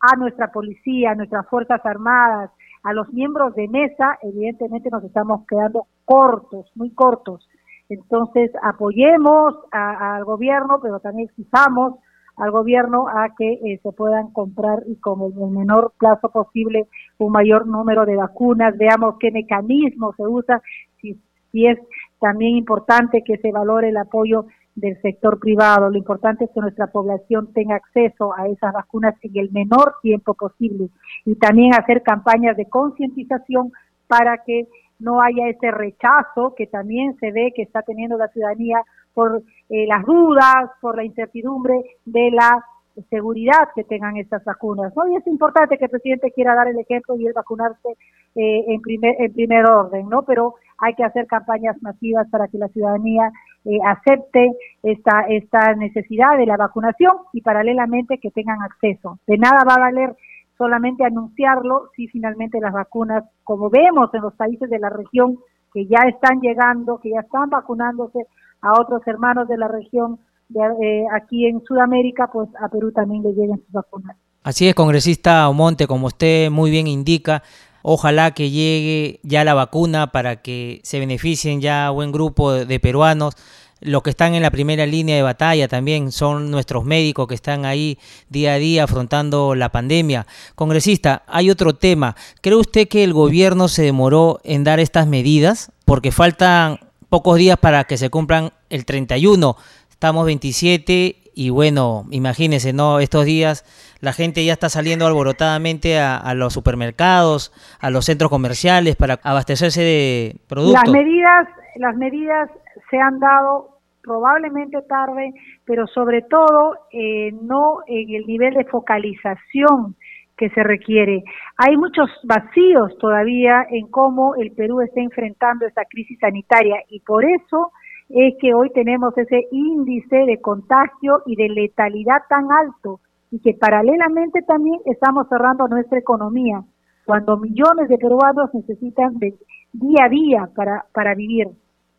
a 0.00 0.16
nuestra 0.16 0.50
policía, 0.50 1.12
a 1.12 1.14
nuestras 1.14 1.48
Fuerzas 1.48 1.80
Armadas, 1.84 2.50
a 2.82 2.92
los 2.92 3.12
miembros 3.12 3.54
de 3.54 3.68
mesa, 3.68 4.18
evidentemente 4.22 4.90
nos 4.90 5.04
estamos 5.04 5.46
quedando 5.46 5.86
cortos, 6.04 6.70
muy 6.74 6.90
cortos. 6.90 7.48
Entonces, 7.88 8.50
apoyemos 8.62 9.54
al 9.70 10.24
gobierno, 10.24 10.80
pero 10.82 10.98
también 10.98 11.28
exijamos 11.28 11.94
al 12.36 12.50
gobierno 12.50 13.06
a 13.08 13.34
que 13.36 13.52
eh, 13.52 13.80
se 13.82 13.92
puedan 13.92 14.32
comprar 14.32 14.82
y 14.86 14.96
con 14.96 15.20
el, 15.20 15.50
menor 15.50 15.92
plazo 15.98 16.30
posible 16.30 16.88
un 17.18 17.32
mayor 17.32 17.66
número 17.66 18.06
de 18.06 18.16
vacunas, 18.16 18.76
veamos 18.78 19.16
qué 19.20 19.30
mecanismo 19.30 20.14
se 20.16 20.26
usa, 20.26 20.62
si, 21.00 21.20
si 21.52 21.66
es 21.66 21.78
también 22.20 22.56
importante 22.56 23.22
que 23.22 23.36
se 23.36 23.52
valore 23.52 23.90
el 23.90 23.96
apoyo 23.98 24.46
del 24.74 25.00
sector 25.02 25.38
privado. 25.38 25.90
Lo 25.90 25.98
importante 25.98 26.44
es 26.44 26.50
que 26.50 26.60
nuestra 26.60 26.86
población 26.86 27.52
tenga 27.52 27.76
acceso 27.76 28.34
a 28.36 28.48
esas 28.48 28.72
vacunas 28.72 29.14
en 29.22 29.36
el 29.36 29.50
menor 29.52 29.96
tiempo 30.02 30.34
posible 30.34 30.88
y 31.24 31.34
también 31.36 31.74
hacer 31.74 32.02
campañas 32.02 32.56
de 32.56 32.66
concientización 32.66 33.72
para 34.06 34.38
que 34.44 34.68
no 34.98 35.20
haya 35.20 35.48
ese 35.48 35.70
rechazo 35.70 36.54
que 36.56 36.66
también 36.66 37.16
se 37.18 37.32
ve 37.32 37.52
que 37.54 37.62
está 37.62 37.82
teniendo 37.82 38.16
la 38.16 38.28
ciudadanía 38.28 38.82
por 39.14 39.42
eh, 39.68 39.86
las 39.86 40.04
dudas, 40.04 40.70
por 40.80 40.96
la 40.96 41.04
incertidumbre 41.04 41.74
de 42.04 42.30
la 42.30 42.64
seguridad 43.10 43.68
que 43.74 43.84
tengan 43.84 44.16
estas 44.16 44.44
vacunas. 44.44 44.94
¿no? 44.96 45.08
Y 45.08 45.16
es 45.16 45.26
importante 45.26 45.78
que 45.78 45.84
el 45.84 45.90
presidente 45.90 46.30
quiera 46.32 46.54
dar 46.54 46.68
el 46.68 46.78
ejemplo 46.78 47.16
y 47.16 47.26
el 47.26 47.32
vacunarse 47.32 47.88
eh, 48.34 48.64
en, 48.68 48.80
primer, 48.80 49.16
en 49.18 49.32
primer 49.32 49.66
orden, 49.66 50.08
¿no? 50.08 50.22
pero 50.22 50.54
hay 50.78 50.94
que 50.94 51.04
hacer 51.04 51.26
campañas 51.26 51.76
masivas 51.80 52.28
para 52.30 52.48
que 52.48 52.58
la 52.58 52.68
ciudadanía 52.68 53.30
eh, 53.64 53.78
acepte 53.86 54.52
esta, 54.82 55.22
esta 55.28 55.74
necesidad 55.74 56.36
de 56.36 56.46
la 56.46 56.56
vacunación 56.56 57.12
y 57.32 57.40
paralelamente 57.42 58.18
que 58.18 58.30
tengan 58.30 58.60
acceso. 58.62 59.18
De 59.26 59.38
nada 59.38 59.64
va 59.68 59.74
a 59.74 59.90
valer 59.90 60.16
solamente 60.58 61.04
anunciarlo 61.04 61.90
si 61.96 62.08
finalmente 62.08 62.60
las 62.60 62.72
vacunas, 62.72 63.24
como 63.44 63.70
vemos 63.70 64.12
en 64.14 64.22
los 64.22 64.34
países 64.34 64.68
de 64.68 64.78
la 64.78 64.90
región 64.90 65.38
que 65.72 65.86
ya 65.86 66.00
están 66.08 66.40
llegando, 66.40 67.00
que 67.00 67.10
ya 67.10 67.20
están 67.20 67.50
vacunándose 67.50 68.26
a 68.60 68.72
otros 68.80 69.02
hermanos 69.06 69.48
de 69.48 69.58
la 69.58 69.68
región, 69.68 70.18
de, 70.48 70.60
eh, 70.60 71.04
aquí 71.14 71.46
en 71.46 71.64
Sudamérica, 71.64 72.28
pues 72.32 72.48
a 72.60 72.68
Perú 72.68 72.92
también 72.92 73.22
le 73.22 73.32
lleguen 73.32 73.58
sus 73.58 73.72
vacunas. 73.72 74.16
Así 74.44 74.68
es, 74.68 74.74
congresista 74.74 75.48
Omonte, 75.48 75.86
como 75.86 76.08
usted 76.08 76.50
muy 76.50 76.70
bien 76.70 76.86
indica, 76.86 77.42
Ojalá 77.82 78.32
que 78.32 78.50
llegue 78.50 79.20
ya 79.22 79.44
la 79.44 79.54
vacuna 79.54 80.12
para 80.12 80.42
que 80.42 80.80
se 80.84 80.98
beneficien 80.98 81.60
ya 81.60 81.90
buen 81.90 82.12
grupo 82.12 82.52
de, 82.52 82.80
peruanos. 82.80 83.34
Los 83.80 84.04
que 84.04 84.10
están 84.10 84.34
en 84.34 84.42
la 84.42 84.52
primera 84.52 84.86
línea 84.86 85.16
de 85.16 85.22
batalla 85.22 85.66
también 85.66 86.12
son 86.12 86.52
nuestros 86.52 86.84
médicos 86.84 87.26
que 87.26 87.34
están 87.34 87.64
ahí 87.64 87.98
día 88.28 88.54
a 88.54 88.58
día 88.58 88.84
afrontando 88.84 89.56
la 89.56 89.70
pandemia. 89.70 90.26
Congresista, 90.54 91.24
hay 91.26 91.50
otro 91.50 91.74
tema. 91.74 92.14
¿Cree 92.40 92.54
usted 92.54 92.86
que 92.86 93.02
el 93.02 93.12
gobierno 93.12 93.66
se 93.66 93.82
demoró 93.82 94.40
en 94.44 94.62
dar 94.62 94.78
estas 94.78 95.08
medidas? 95.08 95.72
Porque 95.84 96.12
faltan 96.12 96.78
pocos 97.08 97.36
días 97.36 97.58
para 97.58 97.84
que 97.84 97.98
se 97.98 98.08
cumplan 98.08 98.52
el 98.70 98.84
31. 98.84 99.56
Estamos 99.90 100.26
27 100.26 101.21
y 101.34 101.50
bueno, 101.50 102.04
imagínense, 102.10 102.72
¿no? 102.72 102.98
Estos 102.98 103.24
días 103.24 103.64
la 104.00 104.12
gente 104.12 104.44
ya 104.44 104.52
está 104.52 104.68
saliendo 104.68 105.06
alborotadamente 105.06 105.98
a, 105.98 106.34
los 106.34 106.52
supermercados, 106.52 107.52
a 107.80 107.90
los 107.90 108.04
centros 108.04 108.30
comerciales 108.30 108.96
para 108.96 109.20
abastecerse 109.22 109.80
de 109.80 110.36
productos. 110.48 110.82
Las 110.84 110.92
medidas, 110.92 111.48
las 111.76 111.96
medidas 111.96 112.50
se 112.90 112.98
han 112.98 113.18
dado 113.20 113.78
probablemente 114.02 114.82
tarde, 114.82 115.32
pero 115.64 115.86
sobre 115.86 116.22
todo 116.22 116.74
eh, 116.90 117.30
no 117.42 117.78
en 117.86 118.14
el 118.14 118.26
nivel 118.26 118.54
de 118.54 118.64
focalización 118.64 119.94
que 120.36 120.50
se 120.50 120.62
requiere. 120.64 121.22
Hay 121.56 121.76
muchos 121.76 122.10
vacíos 122.24 122.98
todavía 122.98 123.64
en 123.70 123.86
cómo 123.88 124.34
el 124.34 124.50
Perú 124.50 124.80
está 124.80 125.00
enfrentando 125.00 125.66
esta 125.66 125.84
crisis 125.84 126.18
sanitaria 126.18 126.82
y 126.88 127.00
por 127.00 127.24
eso 127.24 127.70
es 128.14 128.34
que 128.40 128.54
hoy 128.54 128.70
tenemos 128.70 129.16
ese 129.16 129.48
índice 129.50 130.16
de 130.26 130.40
contagio 130.40 131.22
y 131.26 131.36
de 131.36 131.48
letalidad 131.48 132.22
tan 132.28 132.46
alto 132.52 133.00
y 133.30 133.40
que 133.40 133.54
paralelamente 133.54 134.42
también 134.42 134.80
estamos 134.84 135.28
cerrando 135.28 135.66
nuestra 135.68 135.98
economía 135.98 136.62
cuando 137.06 137.38
millones 137.38 137.88
de 137.88 137.98
peruanos 137.98 138.52
necesitan 138.54 139.18
de 139.18 139.34
día 139.72 140.04
a 140.04 140.08
día 140.08 140.48
para, 140.54 140.84
para 140.92 141.14
vivir. 141.14 141.48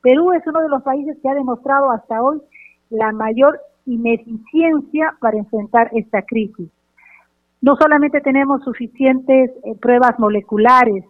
Perú 0.01 0.33
es 0.33 0.45
uno 0.45 0.61
de 0.61 0.69
los 0.69 0.83
países 0.83 1.17
que 1.21 1.29
ha 1.29 1.33
demostrado 1.33 1.91
hasta 1.91 2.21
hoy 2.21 2.41
la 2.89 3.11
mayor 3.11 3.59
ineficiencia 3.85 5.15
para 5.19 5.37
enfrentar 5.37 5.89
esta 5.93 6.21
crisis. 6.21 6.69
No 7.61 7.75
solamente 7.75 8.21
tenemos 8.21 8.63
suficientes 8.63 9.51
eh, 9.63 9.75
pruebas 9.81 10.19
moleculares 10.19 11.05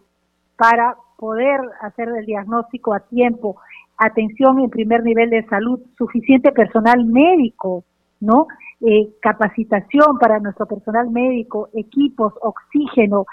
para 0.56 0.96
poder 1.18 1.60
hacer 1.82 2.10
el 2.10 2.26
diagnóstico 2.26 2.94
a 2.94 3.00
tiempo, 3.00 3.58
atención 4.06 4.60
en 4.60 4.70
primer 4.70 5.04
nivel 5.04 5.30
de 5.30 5.46
salud, 5.48 5.80
suficiente 5.98 6.52
personal 6.52 7.06
médico, 7.06 7.84
¿no? 8.20 8.48
Eh, 8.82 9.10
capacitación 9.22 10.18
para 10.20 10.40
nuestro 10.40 10.66
personal 10.66 11.10
médico, 11.10 11.70
equipos, 11.74 12.34
oxígeno, 12.42 13.26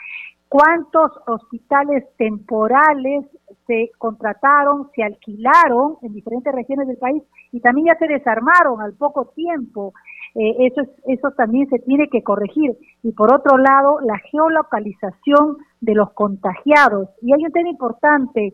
cuántos 0.48 1.12
hospitales 1.26 2.04
temporales 2.16 3.24
se 3.66 3.90
contrataron, 3.98 4.88
se 4.94 5.04
alquilaron 5.04 5.96
en 6.02 6.12
diferentes 6.12 6.52
regiones 6.52 6.88
del 6.88 6.98
país 6.98 7.22
y 7.52 7.60
también 7.60 7.86
ya 7.86 7.98
se 7.98 8.08
desarmaron 8.08 8.80
al 8.80 8.94
poco 8.94 9.26
tiempo. 9.34 9.92
Eh, 10.34 10.66
eso, 10.66 10.82
eso 11.06 11.30
también 11.32 11.68
se 11.68 11.78
tiene 11.78 12.08
que 12.08 12.22
corregir. 12.22 12.76
Y 13.02 13.12
por 13.12 13.32
otro 13.32 13.58
lado, 13.58 14.00
la 14.00 14.18
geolocalización 14.18 15.58
de 15.80 15.94
los 15.94 16.12
contagiados. 16.12 17.08
Y 17.22 17.32
hay 17.32 17.44
un 17.44 17.52
tema 17.52 17.68
importante, 17.68 18.52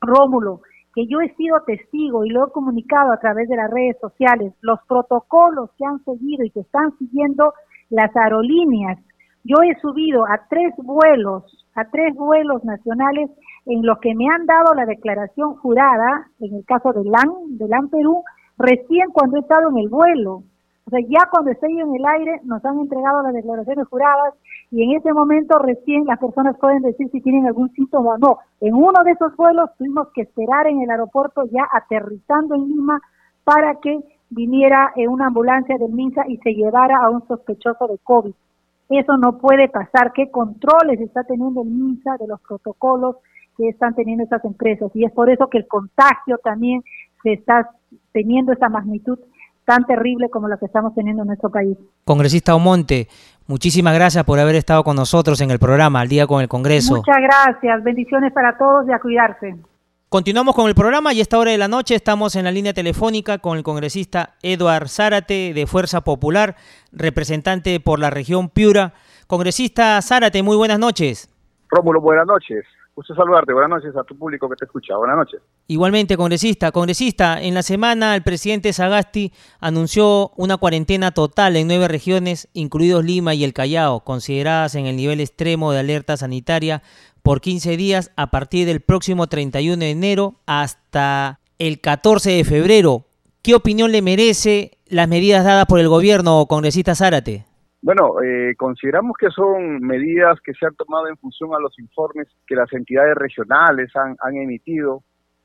Rómulo, 0.00 0.62
que 0.94 1.06
yo 1.06 1.20
he 1.20 1.34
sido 1.34 1.60
testigo 1.66 2.24
y 2.24 2.30
lo 2.30 2.46
he 2.46 2.52
comunicado 2.52 3.12
a 3.12 3.18
través 3.18 3.48
de 3.48 3.56
las 3.56 3.70
redes 3.70 3.96
sociales, 4.00 4.52
los 4.60 4.78
protocolos 4.88 5.70
que 5.76 5.84
han 5.84 6.02
seguido 6.04 6.44
y 6.44 6.50
que 6.50 6.60
están 6.60 6.96
siguiendo 6.98 7.52
las 7.90 8.14
aerolíneas. 8.16 8.98
Yo 9.42 9.56
he 9.62 9.78
subido 9.80 10.24
a 10.24 10.46
tres 10.48 10.72
vuelos, 10.78 11.66
a 11.74 11.84
tres 11.90 12.14
vuelos 12.14 12.64
nacionales 12.64 13.30
en 13.66 13.84
los 13.84 13.98
que 13.98 14.14
me 14.14 14.26
han 14.28 14.46
dado 14.46 14.74
la 14.74 14.86
declaración 14.86 15.56
jurada, 15.56 16.28
en 16.40 16.54
el 16.54 16.64
caso 16.64 16.92
de 16.92 17.04
LAN, 17.04 17.58
de 17.58 17.68
LAN 17.68 17.88
Perú, 17.88 18.22
recién 18.56 19.10
cuando 19.12 19.36
he 19.36 19.40
estado 19.40 19.70
en 19.70 19.78
el 19.78 19.88
vuelo. 19.88 20.44
O 20.86 20.90
sea, 20.90 21.00
ya 21.00 21.28
cuando 21.30 21.50
estoy 21.50 21.80
en 21.80 21.94
el 21.94 22.04
aire 22.04 22.40
nos 22.44 22.62
han 22.64 22.78
entregado 22.78 23.22
las 23.22 23.32
declaraciones 23.32 23.88
juradas 23.88 24.34
y 24.70 24.82
en 24.82 24.98
ese 24.98 25.14
momento 25.14 25.58
recién 25.58 26.04
las 26.04 26.18
personas 26.18 26.58
pueden 26.58 26.82
decir 26.82 27.08
si 27.10 27.22
tienen 27.22 27.46
algún 27.46 27.72
síntoma 27.72 28.14
o 28.14 28.18
no. 28.18 28.38
En 28.60 28.74
uno 28.74 29.02
de 29.02 29.12
esos 29.12 29.34
vuelos 29.36 29.70
tuvimos 29.78 30.08
que 30.14 30.22
esperar 30.22 30.66
en 30.66 30.82
el 30.82 30.90
aeropuerto 30.90 31.44
ya 31.50 31.66
aterrizando 31.72 32.54
en 32.54 32.68
Lima 32.68 33.00
para 33.44 33.76
que 33.76 33.98
viniera 34.28 34.92
en 34.96 35.08
una 35.08 35.28
ambulancia 35.28 35.78
del 35.78 35.92
MINSA 35.92 36.24
y 36.28 36.36
se 36.38 36.52
llevara 36.54 36.98
a 36.98 37.08
un 37.08 37.26
sospechoso 37.26 37.86
de 37.86 37.98
COVID. 38.02 38.34
Eso 38.90 39.16
no 39.16 39.38
puede 39.38 39.68
pasar. 39.68 40.12
¿Qué 40.12 40.30
controles 40.30 41.00
está 41.00 41.24
teniendo 41.24 41.62
el 41.62 41.68
MINSA 41.68 42.18
de 42.18 42.26
los 42.26 42.40
protocolos 42.42 43.16
que 43.56 43.68
están 43.68 43.94
teniendo 43.94 44.24
esas 44.24 44.44
empresas? 44.44 44.90
Y 44.94 45.06
es 45.06 45.12
por 45.12 45.30
eso 45.30 45.48
que 45.48 45.58
el 45.58 45.66
contagio 45.66 46.38
también 46.44 46.82
se 47.22 47.32
está 47.32 47.70
teniendo 48.12 48.52
esa 48.52 48.68
magnitud 48.68 49.18
tan 49.64 49.84
terrible 49.86 50.28
como 50.30 50.48
la 50.48 50.56
que 50.56 50.66
estamos 50.66 50.94
teniendo 50.94 51.22
en 51.22 51.28
nuestro 51.28 51.50
país. 51.50 51.76
Congresista 52.04 52.54
Omonte, 52.54 53.08
muchísimas 53.46 53.94
gracias 53.94 54.24
por 54.24 54.38
haber 54.38 54.54
estado 54.56 54.84
con 54.84 54.96
nosotros 54.96 55.40
en 55.40 55.50
el 55.50 55.58
programa 55.58 56.00
Al 56.00 56.08
Día 56.08 56.26
con 56.26 56.42
el 56.42 56.48
Congreso. 56.48 56.96
Muchas 56.96 57.18
gracias, 57.20 57.82
bendiciones 57.82 58.32
para 58.32 58.56
todos 58.56 58.86
y 58.88 58.92
a 58.92 58.98
cuidarse. 58.98 59.56
Continuamos 60.08 60.54
con 60.54 60.68
el 60.68 60.76
programa 60.76 61.12
y 61.12 61.18
a 61.18 61.22
esta 61.22 61.38
hora 61.38 61.50
de 61.50 61.58
la 61.58 61.66
noche 61.66 61.96
estamos 61.96 62.36
en 62.36 62.44
la 62.44 62.52
línea 62.52 62.72
telefónica 62.72 63.38
con 63.38 63.56
el 63.58 63.64
congresista 63.64 64.34
Eduard 64.42 64.88
Zárate 64.88 65.52
de 65.52 65.66
Fuerza 65.66 66.02
Popular, 66.02 66.54
representante 66.92 67.80
por 67.80 67.98
la 67.98 68.10
región 68.10 68.48
Piura. 68.48 68.92
Congresista 69.26 70.00
Zárate, 70.02 70.44
muy 70.44 70.56
buenas 70.56 70.78
noches. 70.78 71.28
Rómulo, 71.68 72.00
buenas 72.00 72.26
noches. 72.26 72.64
Gusto 72.96 73.12
saludarte. 73.16 73.52
Buenas 73.52 73.70
noches 73.70 73.96
a 73.96 74.04
tu 74.04 74.16
público 74.16 74.48
que 74.48 74.54
te 74.54 74.66
escucha. 74.66 74.96
Buenas 74.96 75.16
noches. 75.16 75.40
Igualmente, 75.66 76.16
congresista. 76.16 76.70
Congresista, 76.70 77.42
en 77.42 77.54
la 77.54 77.64
semana 77.64 78.14
el 78.14 78.22
presidente 78.22 78.72
Sagasti 78.72 79.32
anunció 79.58 80.30
una 80.36 80.58
cuarentena 80.58 81.10
total 81.10 81.56
en 81.56 81.66
nueve 81.66 81.88
regiones, 81.88 82.48
incluidos 82.52 83.04
Lima 83.04 83.34
y 83.34 83.42
el 83.42 83.52
Callao, 83.52 84.04
consideradas 84.04 84.76
en 84.76 84.86
el 84.86 84.94
nivel 84.94 85.20
extremo 85.20 85.72
de 85.72 85.80
alerta 85.80 86.16
sanitaria 86.16 86.82
por 87.22 87.40
15 87.40 87.76
días 87.76 88.12
a 88.14 88.30
partir 88.30 88.64
del 88.64 88.80
próximo 88.80 89.26
31 89.26 89.80
de 89.80 89.90
enero 89.90 90.34
hasta 90.46 91.40
el 91.58 91.80
14 91.80 92.30
de 92.30 92.44
febrero. 92.44 93.06
¿Qué 93.42 93.56
opinión 93.56 93.90
le 93.90 94.02
merece 94.02 94.78
las 94.86 95.08
medidas 95.08 95.44
dadas 95.44 95.66
por 95.66 95.80
el 95.80 95.88
gobierno, 95.88 96.46
congresista 96.46 96.94
Zárate? 96.94 97.44
Bueno, 97.84 98.22
eh, 98.22 98.54
consideramos 98.56 99.14
que 99.18 99.28
son 99.28 99.78
medidas 99.80 100.40
que 100.40 100.54
se 100.54 100.64
han 100.64 100.74
tomado 100.74 101.06
en 101.06 101.18
función 101.18 101.54
a 101.54 101.58
los 101.58 101.78
informes 101.78 102.26
que 102.46 102.54
las 102.54 102.72
entidades 102.72 103.14
regionales 103.14 103.92
han, 103.94 104.36
emitido, 104.38 105.02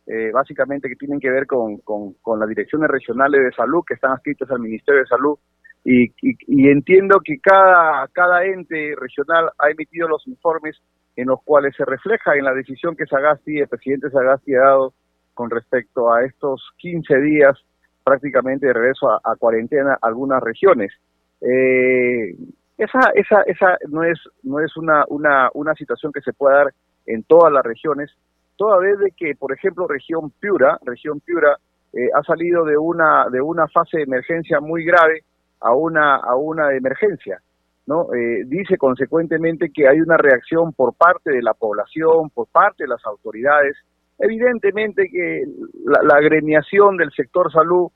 eh, 0.08 0.32
básicamente 0.32 0.88
que 0.88 0.96
tienen 0.96 1.20
que 1.20 1.30
ver 1.30 1.46
con, 1.46 1.80
con, 1.80 2.40
las 2.40 2.48
direcciones 2.48 2.90
regionales 2.90 3.42
de 3.44 3.52
salud 3.52 3.84
que 3.86 3.96
están 3.96 4.14
adscritas 4.14 4.50
al 4.52 4.62
Ministerio 4.62 5.02
de 5.02 5.08
Salud. 5.08 5.38
Y, 5.84 6.14
y, 6.22 6.70
entiendo 6.70 7.20
que 7.22 7.40
cada, 7.42 8.08
cada 8.14 8.46
ente 8.46 8.96
regional 8.98 9.50
ha 9.60 9.70
emitido 9.70 10.08
los 10.08 10.26
informes 10.26 10.82
en 11.18 11.28
los 11.28 11.44
cuales 11.44 11.76
se 11.76 11.84
refleja 11.84 12.38
en 12.38 12.46
la 12.46 12.54
decisión 12.54 12.96
que 12.96 13.06
Sagasti, 13.06 13.60
el 13.60 13.68
presidente 13.68 14.12
Sagasti 14.12 14.56
ha 14.56 14.62
dado 14.62 14.94
con 15.34 15.50
respecto 15.50 16.10
a 16.10 16.24
estos 16.24 16.70
15 16.78 17.20
días 17.20 17.58
prácticamente 18.06 18.68
de 18.68 18.74
regreso 18.74 19.10
a, 19.10 19.20
a 19.26 19.36
cuarentena 19.36 19.98
algunas 20.02 20.42
regiones. 20.42 20.94
Eh, 21.42 22.36
esa, 22.78 23.12
esa, 23.14 23.42
esa 23.44 23.78
no 23.90 24.04
es, 24.04 24.20
no 24.44 24.60
es 24.60 24.76
una, 24.78 25.04
una, 25.10 25.50
una 25.54 25.74
situación 25.76 26.12
que 26.12 26.22
se 26.22 26.34
pueda 26.34 26.58
dar 26.58 26.74
en 27.06 27.24
todas 27.24 27.52
las 27.52 27.64
regiones, 27.64 28.12
toda 28.56 28.80
vez 28.80 28.98
de 29.00 29.12
que, 29.12 29.36
por 29.36 29.54
ejemplo, 29.54 29.88
región 29.88 30.32
Piura, 30.40 30.78
región 30.84 31.20
Piura 31.20 31.58
eh, 31.94 32.10
ha 32.14 32.24
salido 32.24 32.66
de 32.66 32.78
una, 32.78 33.28
de 33.32 33.42
una 33.42 33.68
fase 33.68 33.98
de 33.98 34.04
emergencia 34.04 34.60
muy 34.60 34.84
grave 34.84 35.24
a 35.60 35.74
una, 35.74 36.18
a 36.18 36.36
una 36.36 36.74
emergencia. 36.76 37.42
¿no? 37.88 38.14
Eh, 38.14 38.44
dice 38.46 38.78
consecuentemente 38.78 39.72
que 39.74 39.88
hay 39.88 40.00
una 40.00 40.18
reacción 40.18 40.74
por 40.74 40.94
parte 40.94 41.32
de 41.32 41.42
la 41.42 41.54
población, 41.54 42.30
por 42.30 42.48
parte 42.48 42.84
de 42.84 42.90
las 42.90 43.04
autoridades. 43.06 43.76
Evidentemente 44.20 45.10
que 45.12 45.44
la, 45.86 46.02
la 46.04 46.16
agremiación 46.18 46.98
del 46.98 47.12
sector 47.12 47.52
salud 47.52 47.90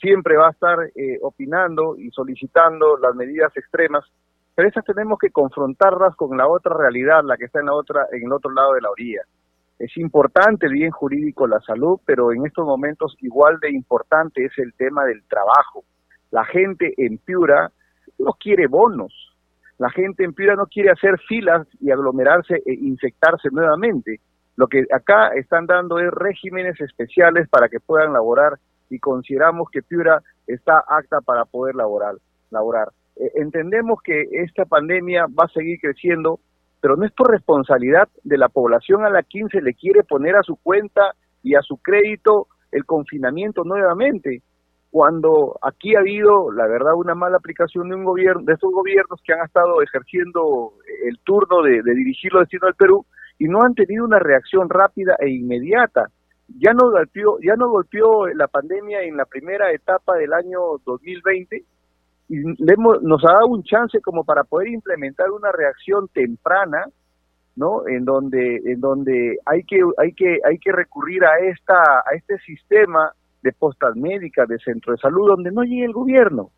siempre 0.00 0.36
va 0.36 0.48
a 0.48 0.50
estar 0.50 0.78
eh, 0.94 1.18
opinando 1.22 1.96
y 1.96 2.10
solicitando 2.10 2.96
las 2.98 3.14
medidas 3.14 3.56
extremas, 3.56 4.04
pero 4.54 4.68
esas 4.68 4.84
tenemos 4.84 5.18
que 5.18 5.30
confrontarlas 5.30 6.14
con 6.16 6.36
la 6.36 6.46
otra 6.46 6.76
realidad, 6.76 7.22
la 7.24 7.36
que 7.36 7.46
está 7.46 7.60
en 7.60 7.66
la 7.66 7.74
otra, 7.74 8.06
en 8.12 8.24
el 8.24 8.32
otro 8.32 8.52
lado 8.52 8.74
de 8.74 8.82
la 8.82 8.90
orilla. 8.90 9.22
Es 9.78 9.96
importante 9.96 10.68
bien 10.68 10.90
jurídico, 10.90 11.46
la 11.46 11.60
salud, 11.60 11.98
pero 12.04 12.32
en 12.32 12.46
estos 12.46 12.64
momentos 12.64 13.16
igual 13.20 13.58
de 13.60 13.70
importante 13.70 14.44
es 14.44 14.52
el 14.58 14.72
tema 14.74 15.04
del 15.04 15.24
trabajo. 15.24 15.84
La 16.30 16.44
gente 16.44 16.94
en 16.96 17.18
Piura 17.18 17.70
no 18.18 18.32
quiere 18.34 18.68
bonos, 18.68 19.34
la 19.78 19.90
gente 19.90 20.24
en 20.24 20.32
Piura 20.32 20.54
no 20.54 20.66
quiere 20.66 20.90
hacer 20.90 21.18
filas 21.26 21.66
y 21.80 21.90
aglomerarse 21.90 22.62
e 22.64 22.74
infectarse 22.74 23.48
nuevamente. 23.50 24.20
Lo 24.56 24.68
que 24.68 24.84
acá 24.92 25.30
están 25.34 25.66
dando 25.66 25.98
es 25.98 26.10
regímenes 26.12 26.80
especiales 26.80 27.48
para 27.48 27.68
que 27.68 27.80
puedan 27.80 28.12
laborar 28.12 28.58
y 28.90 28.98
consideramos 28.98 29.68
que 29.70 29.82
Piura 29.82 30.20
está 30.46 30.82
apta 30.88 31.20
para 31.20 31.44
poder 31.44 31.74
laborar. 31.74 32.14
laborar. 32.50 32.88
Eh, 33.16 33.30
entendemos 33.36 34.00
que 34.02 34.22
esta 34.32 34.64
pandemia 34.64 35.26
va 35.26 35.44
a 35.44 35.52
seguir 35.52 35.78
creciendo, 35.80 36.40
pero 36.80 36.96
no 36.96 37.04
es 37.04 37.12
por 37.12 37.30
responsabilidad 37.30 38.08
de 38.22 38.38
la 38.38 38.48
población 38.48 39.04
a 39.04 39.10
la 39.10 39.22
que 39.22 39.40
se 39.50 39.62
le 39.62 39.74
quiere 39.74 40.02
poner 40.02 40.36
a 40.36 40.42
su 40.42 40.56
cuenta 40.56 41.12
y 41.42 41.54
a 41.54 41.62
su 41.62 41.76
crédito 41.78 42.48
el 42.72 42.84
confinamiento 42.84 43.62
nuevamente, 43.64 44.42
cuando 44.90 45.58
aquí 45.62 45.94
ha 45.96 46.00
habido, 46.00 46.52
la 46.52 46.66
verdad, 46.66 46.94
una 46.94 47.14
mala 47.14 47.36
aplicación 47.36 47.88
de 47.88 47.96
un 47.96 48.04
gobierno, 48.04 48.42
de 48.44 48.52
estos 48.52 48.70
gobiernos 48.72 49.20
que 49.24 49.32
han 49.32 49.44
estado 49.44 49.82
ejerciendo 49.82 50.74
el 51.04 51.18
turno 51.24 51.62
de, 51.62 51.82
de 51.82 51.94
dirigir 51.94 52.32
los 52.32 52.42
destinos 52.42 52.68
del 52.68 52.76
Perú 52.76 53.06
y 53.38 53.46
no 53.46 53.58
han 53.62 53.74
tenido 53.74 54.04
una 54.04 54.18
reacción 54.18 54.68
rápida 54.68 55.16
e 55.18 55.30
inmediata 55.30 56.10
ya 56.48 56.72
no 56.72 56.90
golpeó, 56.90 57.38
ya 57.40 57.56
no 57.56 57.68
golpeó 57.68 58.26
la 58.28 58.48
pandemia 58.48 59.02
en 59.02 59.16
la 59.16 59.24
primera 59.24 59.72
etapa 59.72 60.16
del 60.16 60.32
año 60.32 60.60
2020 60.84 61.64
y 62.28 62.36
nos 62.36 63.24
ha 63.24 63.32
dado 63.32 63.48
un 63.48 63.62
chance 63.62 64.00
como 64.00 64.24
para 64.24 64.44
poder 64.44 64.68
implementar 64.68 65.30
una 65.30 65.52
reacción 65.52 66.08
temprana, 66.08 66.86
¿no? 67.56 67.86
En 67.86 68.04
donde 68.04 68.56
en 68.64 68.80
donde 68.80 69.38
hay 69.44 69.62
que 69.64 69.80
hay 69.98 70.12
que 70.12 70.38
hay 70.44 70.58
que 70.58 70.72
recurrir 70.72 71.24
a 71.24 71.38
esta 71.38 71.74
a 71.74 72.14
este 72.14 72.38
sistema 72.38 73.12
de 73.42 73.52
postas 73.52 73.94
médicas 73.94 74.48
de 74.48 74.58
centro 74.58 74.92
de 74.92 74.98
salud 74.98 75.28
donde 75.28 75.50
no 75.50 75.62
llegue 75.62 75.84
el 75.84 75.92
gobierno. 75.92 76.50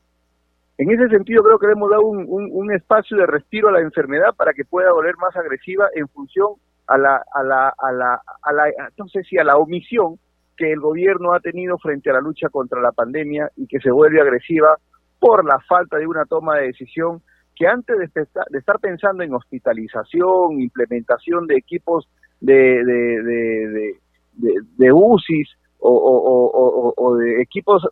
En 0.79 0.91
ese 0.91 1.09
sentido 1.09 1.43
creo 1.43 1.59
que 1.59 1.67
le 1.67 1.73
hemos 1.73 1.91
dado 1.91 2.03
un, 2.03 2.27
un 2.29 2.73
espacio 2.73 3.17
de 3.17 3.27
respiro 3.27 3.69
a 3.69 3.73
la 3.73 3.81
enfermedad 3.81 4.35
para 4.37 4.53
que 4.53 4.65
pueda 4.65 4.93
volver 4.93 5.17
más 5.17 5.35
agresiva 5.35 5.89
en 5.95 6.07
función 6.09 6.55
a 6.87 6.99
la, 6.99 7.25
a 7.35 7.43
la, 7.43 7.75
a 7.77 7.93
la, 7.93 8.23
a 8.43 8.53
la, 8.53 8.65
no 8.97 9.09
sé 9.09 9.23
si 9.25 9.39
a 9.39 9.45
la 9.45 9.57
omisión 9.57 10.19
que 10.57 10.73
el 10.73 10.81
gobierno 10.81 11.33
ha 11.35 11.41
tenido 11.41 11.79
frente 11.79 12.11
a 12.11 12.15
la 12.15 12.21
lucha 12.21 12.49
contra 12.49 12.81
la 12.81 12.93
pandemia 12.93 13.51
y 13.57 13.67
que 13.67 13.81
se 13.81 13.91
vuelve 13.91 14.21
agresiva 14.21 14.77
por 15.19 15.45
la 15.45 15.59
falta 15.61 15.99
de 15.99 16.07
una 16.07 16.25
toma 16.25 16.57
de 16.57 16.67
decisión 16.69 17.23
que 17.55 17.67
antes 17.67 17.97
de, 17.99 18.59
estar 18.59 18.79
pensando 18.81 19.23
en 19.23 19.35
hospitalización, 19.35 20.61
implementación 20.61 21.47
de 21.47 21.57
equipos 21.57 22.07
de, 22.41 22.85
de, 22.85 23.23
de, 23.23 24.55
de 24.77 24.93
UCIs 24.93 25.49
o, 25.79 25.91
o, 25.91 26.95
o, 26.97 27.17
de 27.17 27.41
equipos 27.41 27.87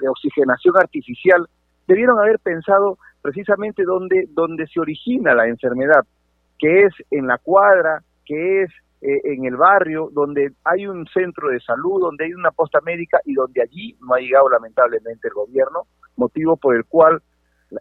de 0.00 0.08
oxigenación 0.08 0.76
artificial, 0.76 1.48
debieron 1.88 2.20
haber 2.20 2.38
pensado 2.38 2.98
precisamente 3.20 3.82
dónde, 3.82 4.28
dónde 4.30 4.66
se 4.68 4.80
origina 4.80 5.34
la 5.34 5.48
enfermedad, 5.48 6.04
que 6.62 6.84
es 6.84 6.94
en 7.10 7.26
la 7.26 7.38
cuadra, 7.38 8.04
que 8.24 8.62
es 8.62 8.70
eh, 9.00 9.20
en 9.24 9.44
el 9.46 9.56
barrio, 9.56 10.10
donde 10.12 10.52
hay 10.62 10.86
un 10.86 11.04
centro 11.08 11.48
de 11.48 11.58
salud, 11.58 12.00
donde 12.00 12.26
hay 12.26 12.34
una 12.34 12.52
posta 12.52 12.78
médica 12.82 13.18
y 13.24 13.34
donde 13.34 13.62
allí 13.62 13.98
no 14.00 14.14
ha 14.14 14.20
llegado 14.20 14.48
lamentablemente 14.48 15.26
el 15.26 15.34
gobierno, 15.34 15.88
motivo 16.16 16.56
por 16.56 16.76
el 16.76 16.84
cual 16.84 17.20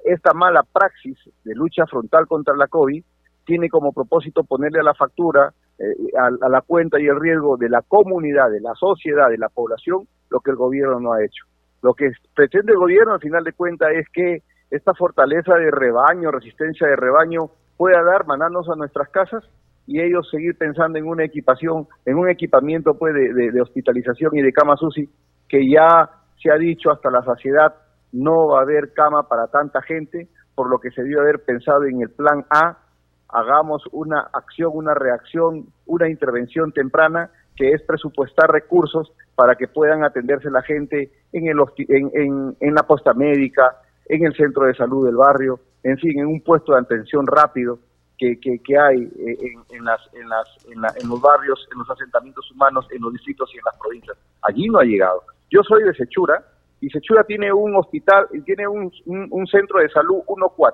esta 0.04 0.34
mala 0.34 0.64
praxis 0.64 1.16
de 1.44 1.54
lucha 1.54 1.86
frontal 1.86 2.26
contra 2.26 2.56
la 2.56 2.68
COVID 2.68 3.04
tiene 3.46 3.70
como 3.70 3.94
propósito 3.94 4.44
ponerle 4.44 4.80
a 4.80 4.84
la 4.84 4.96
factura 4.96 5.54
eh, 5.78 5.94
a, 6.18 6.50
la 6.50 6.62
cuenta 6.62 7.00
y 7.00 7.06
el 7.06 7.20
riesgo 7.20 7.58
de 7.58 7.70
la 7.70 7.84
comunidad, 7.84 8.50
de 8.50 8.62
la 8.62 8.74
sociedad, 8.74 9.30
de 9.30 9.38
la 9.38 9.50
población, 9.50 10.08
lo 10.32 10.40
que 10.40 10.50
el 10.50 10.58
gobierno 10.58 11.00
no 11.00 11.14
ha 11.14 11.24
hecho. 11.24 11.46
Lo 11.84 11.94
que 11.94 12.10
pretende 12.36 12.72
el 12.72 12.80
gobierno, 12.80 13.14
al 13.14 13.20
final 13.20 13.44
de 13.44 13.54
cuentas, 13.54 13.90
es 13.94 14.08
que 14.12 14.42
esta 14.72 14.96
fortaleza 14.96 15.54
de 15.54 15.70
rebaño, 15.70 16.32
resistencia 16.32 16.88
de 16.88 16.96
rebaño, 16.96 17.52
pueda 17.82 18.04
dar, 18.04 18.28
mandarnos 18.28 18.70
a 18.70 18.76
nuestras 18.76 19.10
casas 19.10 19.44
y 19.88 20.00
ellos 20.00 20.30
seguir 20.30 20.56
pensando 20.56 21.00
en 21.00 21.08
una 21.08 21.24
equipación, 21.24 21.88
en 22.06 22.16
un 22.16 22.30
equipamiento 22.30 22.94
pues, 22.94 23.12
de, 23.12 23.60
hospitalización 23.60 24.38
y 24.38 24.44
de 24.44 24.54
cama 24.54 24.76
UCI, 24.80 25.10
que 25.50 25.68
ya 25.68 26.08
se 26.40 26.52
ha 26.52 26.58
dicho 26.58 26.92
hasta 26.92 27.10
la 27.10 27.24
saciedad, 27.24 27.74
no 28.12 28.50
va 28.50 28.60
a 28.60 28.62
haber 28.62 28.94
cama 28.94 29.28
para 29.28 29.48
tanta 29.48 29.82
gente, 29.82 30.28
por 30.54 30.70
lo 30.70 30.78
que 30.78 30.92
se 30.92 31.04
dio 31.04 31.22
haber 31.22 31.44
pensado 31.44 31.86
en 31.86 32.04
el 32.04 32.12
plan 32.12 32.46
A, 32.52 32.78
hagamos 33.30 33.82
una 33.92 34.30
acción, 34.32 34.74
una 34.76 34.94
reacción, 34.94 35.66
una 35.88 36.08
intervención 36.08 36.72
temprana, 36.74 37.32
que 37.56 37.72
es 37.72 37.82
presupuestar 37.82 38.48
recursos 38.52 39.12
para 39.34 39.56
que 39.56 39.68
puedan 39.68 40.04
atenderse 40.04 40.52
la 40.52 40.62
gente 40.62 41.10
en, 41.34 41.48
el, 41.48 41.58
en, 41.90 42.56
en, 42.60 42.76
la 42.76 42.84
posta 42.84 43.16
médica, 43.16 43.76
en 44.06 44.26
el 44.26 44.36
centro 44.36 44.66
de 44.66 44.74
salud 44.74 45.06
del 45.06 45.16
barrio, 45.16 45.60
en 45.84 45.98
fin, 45.98 46.20
en 46.20 46.28
un 46.28 46.42
puesto 46.42 46.74
de 46.74 46.80
atención 46.80 47.26
rápido 47.26 47.80
que, 48.18 48.40
que, 48.40 48.78
hay 48.78 49.02
eh, 49.02 49.38
en, 49.42 49.78
en, 49.78 49.84
las, 49.84 50.00
en, 50.14 50.30
las, 50.30 50.96
en, 51.02 51.10
los 51.10 51.20
barrios, 51.20 51.68
en 51.72 51.80
los 51.80 51.90
asentamientos 51.90 52.50
humanos, 52.52 52.86
en 52.92 53.02
los 53.02 53.12
distritos 53.14 53.50
y 53.54 53.58
en 53.58 53.64
las 53.66 53.76
provincias. 53.80 54.18
Allí 54.44 54.68
no 54.68 54.80
ha 54.80 54.84
llegado. 54.84 55.24
Yo 55.50 55.64
soy 55.64 55.84
de 55.84 55.94
Sechura 55.96 56.44
y 56.80 56.90
Sechura 56.90 57.24
tiene 57.24 57.52
un 57.52 57.76
hospital, 57.76 58.28
tiene 58.46 58.68
un, 58.68 58.92
un, 59.06 59.48
centro 59.48 59.80
de 59.80 59.90
salud 59.90 60.20
1-4 60.28 60.74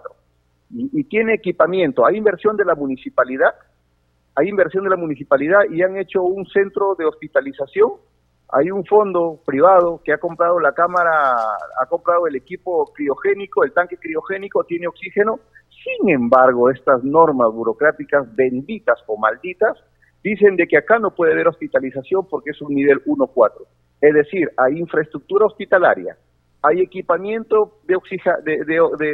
y, 0.72 1.00
y 1.00 1.04
tiene 1.06 1.36
equipamiento. 1.36 2.06
Hay 2.06 2.18
inversión 2.18 2.58
de 2.58 2.66
la 2.66 2.76
municipalidad, 2.76 3.56
hay 4.36 4.50
inversión 4.50 4.84
de 4.84 4.90
la 4.90 4.98
municipalidad 4.98 5.62
y 5.72 5.82
han 5.82 5.96
hecho 5.96 6.24
un 6.24 6.46
centro 6.48 6.96
de 6.96 7.06
hospitalización 7.06 7.94
hay 8.50 8.72
un 8.72 8.86
fondo 8.86 9.40
privado 9.46 10.02
que 10.04 10.14
ha 10.14 10.18
comprado 10.18 10.60
la 10.60 10.72
cámara, 10.72 11.36
ha 11.82 11.86
comprado 11.88 12.28
el 12.28 12.36
equipo 12.36 12.86
criogénico, 12.94 13.64
el 13.64 13.74
tanque 13.74 13.98
criogénico, 13.98 14.64
tiene 14.64 14.88
oxígeno. 14.88 15.40
Sin 15.70 16.10
embargo, 16.10 16.70
estas 16.70 17.04
normas 17.04 17.52
burocráticas 17.52 18.34
benditas 18.36 19.00
o 19.08 19.18
malditas 19.18 19.78
dicen 20.24 20.56
de 20.56 20.66
que 20.66 20.78
acá 20.78 20.98
no 20.98 21.12
puede 21.12 21.34
haber 21.34 21.48
hospitalización 21.48 22.28
porque 22.30 22.52
es 22.52 22.62
un 22.62 22.74
nivel 22.74 23.04
1-4. 23.06 23.52
Es 24.00 24.14
decir, 24.14 24.50
hay 24.58 24.80
infraestructura 24.80 25.46
hospitalaria, 25.46 26.18
hay 26.62 26.82
equipamiento 26.82 27.80
de, 27.86 27.98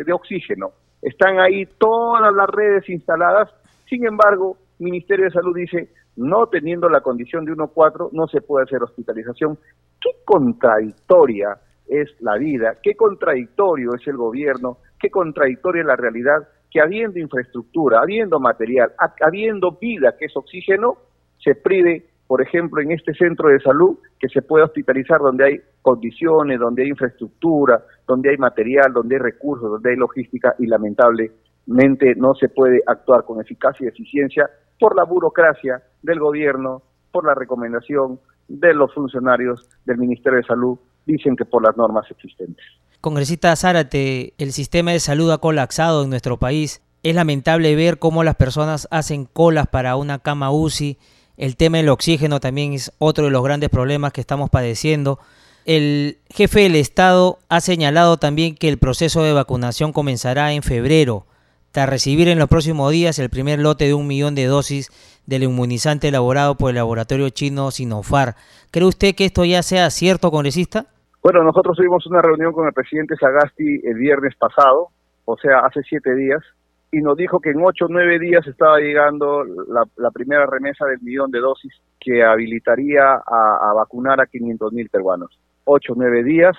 de 0.06 0.14
oxígeno, 0.14 0.72
están 1.02 1.40
ahí 1.40 1.66
todas 1.78 2.34
las 2.34 2.50
redes 2.50 2.88
instaladas. 2.90 3.50
Sin 3.90 4.06
embargo, 4.06 4.58
Ministerio 4.80 5.26
de 5.26 5.32
Salud 5.32 5.56
dice, 5.56 5.90
no 6.16 6.48
teniendo 6.48 6.90
la 6.90 7.02
condición 7.02 7.46
de 7.46 7.54
1.4, 7.54 8.10
no 8.12 8.28
se 8.28 8.42
puede 8.42 8.64
hacer 8.66 8.84
hospitalización. 8.84 9.58
¿Qué 10.00 10.10
contradictoria 10.26 11.58
es 11.88 12.10
la 12.20 12.38
vida? 12.38 12.78
¿Qué 12.82 12.96
contradictorio 12.96 13.96
es 13.96 14.08
el 14.08 14.18
gobierno? 14.18 14.78
¿Qué 15.00 15.10
contradictoria 15.10 15.82
es 15.82 15.88
la 15.88 15.96
realidad? 15.96 16.48
Que 16.70 16.82
habiendo 16.82 17.20
infraestructura, 17.20 18.00
habiendo 18.02 18.40
material, 18.40 18.94
habiendo 19.22 19.78
vida, 19.80 20.16
que 20.18 20.26
es 20.26 20.36
oxígeno, 20.36 20.98
se 21.44 21.56
prive, 21.56 22.06
por 22.28 22.42
ejemplo, 22.42 22.82
en 22.82 22.92
este 22.92 23.14
centro 23.14 23.50
de 23.50 23.60
salud, 23.60 23.98
que 24.20 24.30
se 24.30 24.42
pueda 24.42 24.66
hospitalizar 24.66 25.20
donde 25.20 25.46
hay 25.46 25.62
condiciones, 25.82 26.60
donde 26.60 26.84
hay 26.84 26.90
infraestructura, 26.90 27.84
donde 28.08 28.30
hay 28.30 28.38
material, 28.38 28.94
donde 28.94 29.16
hay 29.16 29.22
recursos, 29.22 29.70
donde 29.70 29.92
hay 29.92 29.98
logística 29.98 30.56
y 30.60 30.68
lamentablemente 30.68 32.16
no 32.16 32.34
se 32.34 32.50
puede 32.50 32.82
actuar 32.88 33.26
con 33.26 33.42
eficacia 33.42 33.86
y 33.86 33.90
eficiencia 33.90 34.50
por 34.80 34.96
la 34.96 35.04
burocracia 35.04 35.82
del 36.04 36.20
gobierno, 36.20 36.84
por 37.12 37.26
la 37.26 37.34
recomendación 37.34 38.20
de 38.48 38.74
los 38.74 38.94
funcionarios 38.94 39.68
del 39.86 39.98
Ministerio 39.98 40.38
de 40.38 40.46
Salud, 40.46 40.78
dicen 41.06 41.36
que 41.36 41.46
por 41.46 41.64
las 41.64 41.76
normas 41.76 42.06
existentes. 42.12 42.64
Congresista 43.02 43.56
Zárate, 43.56 44.34
el 44.38 44.54
sistema 44.54 44.92
de 44.92 45.00
salud 45.00 45.32
ha 45.32 45.40
colapsado 45.40 46.04
en 46.04 46.10
nuestro 46.10 46.38
país. 46.38 46.82
Es 47.04 47.16
lamentable 47.16 47.76
ver 47.76 48.00
cómo 48.00 48.24
las 48.24 48.36
personas 48.36 48.88
hacen 48.92 49.26
colas 49.26 49.68
para 49.68 49.96
una 49.96 50.20
cama 50.20 50.52
UCI. 50.52 50.98
El 51.36 51.58
tema 51.58 51.78
del 51.78 51.90
oxígeno 51.90 52.40
también 52.40 52.74
es 52.74 52.94
otro 53.00 53.26
de 53.26 53.32
los 53.32 53.44
grandes 53.44 53.70
problemas 53.70 54.14
que 54.14 54.22
estamos 54.22 54.50
padeciendo. 54.50 55.20
El 55.66 56.20
jefe 56.30 56.62
del 56.62 56.76
Estado 56.76 57.40
ha 57.50 57.60
señalado 57.60 58.18
también 58.18 58.56
que 58.56 58.70
el 58.70 58.78
proceso 58.78 59.24
de 59.24 59.34
vacunación 59.34 59.92
comenzará 59.92 60.54
en 60.54 60.64
febrero 60.64 61.26
tras 61.74 61.90
recibir 61.90 62.28
en 62.30 62.38
los 62.38 62.48
próximos 62.48 62.92
días 62.92 63.18
el 63.18 63.32
primer 63.32 63.58
lote 63.58 63.86
de 63.86 63.96
un 63.96 64.06
millón 64.06 64.36
de 64.36 64.46
dosis 64.46 64.92
del 65.26 65.42
inmunizante 65.42 66.10
elaborado 66.10 66.56
por 66.56 66.70
el 66.70 66.76
laboratorio 66.76 67.30
chino 67.30 67.72
Sinopharm. 67.72 68.34
¿Cree 68.72 68.86
usted 68.86 69.16
que 69.16 69.26
esto 69.26 69.44
ya 69.44 69.64
sea 69.64 69.90
cierto, 69.90 70.30
congresista? 70.30 70.86
Bueno, 71.24 71.44
nosotros 71.44 71.76
tuvimos 71.76 72.06
una 72.06 72.22
reunión 72.22 72.54
con 72.54 72.68
el 72.68 72.74
presidente 72.74 73.16
Sagasti 73.16 73.82
el 73.86 73.96
viernes 73.96 74.36
pasado, 74.36 74.90
o 75.26 75.36
sea, 75.38 75.60
hace 75.60 75.82
siete 75.82 76.14
días, 76.14 76.44
y 76.92 77.02
nos 77.02 77.18
dijo 77.18 77.40
que 77.40 77.50
en 77.50 77.66
ocho 77.66 77.86
o 77.86 77.90
nueve 77.90 78.20
días 78.20 78.46
estaba 78.46 78.78
llegando 78.78 79.44
la, 79.44 80.12
primera 80.12 80.46
remesa 80.46 80.86
del 80.86 81.02
millón 81.02 81.32
de 81.32 81.40
dosis 81.40 81.74
que 82.00 82.24
habilitaría 82.24 83.16
a, 83.16 83.74
vacunar 83.74 84.22
a 84.22 84.28
500 84.28 84.74
mil 84.74 84.90
peruanos. 84.90 85.40
Ocho 85.64 85.94
o 85.94 85.96
nueve 85.96 86.24
días 86.24 86.56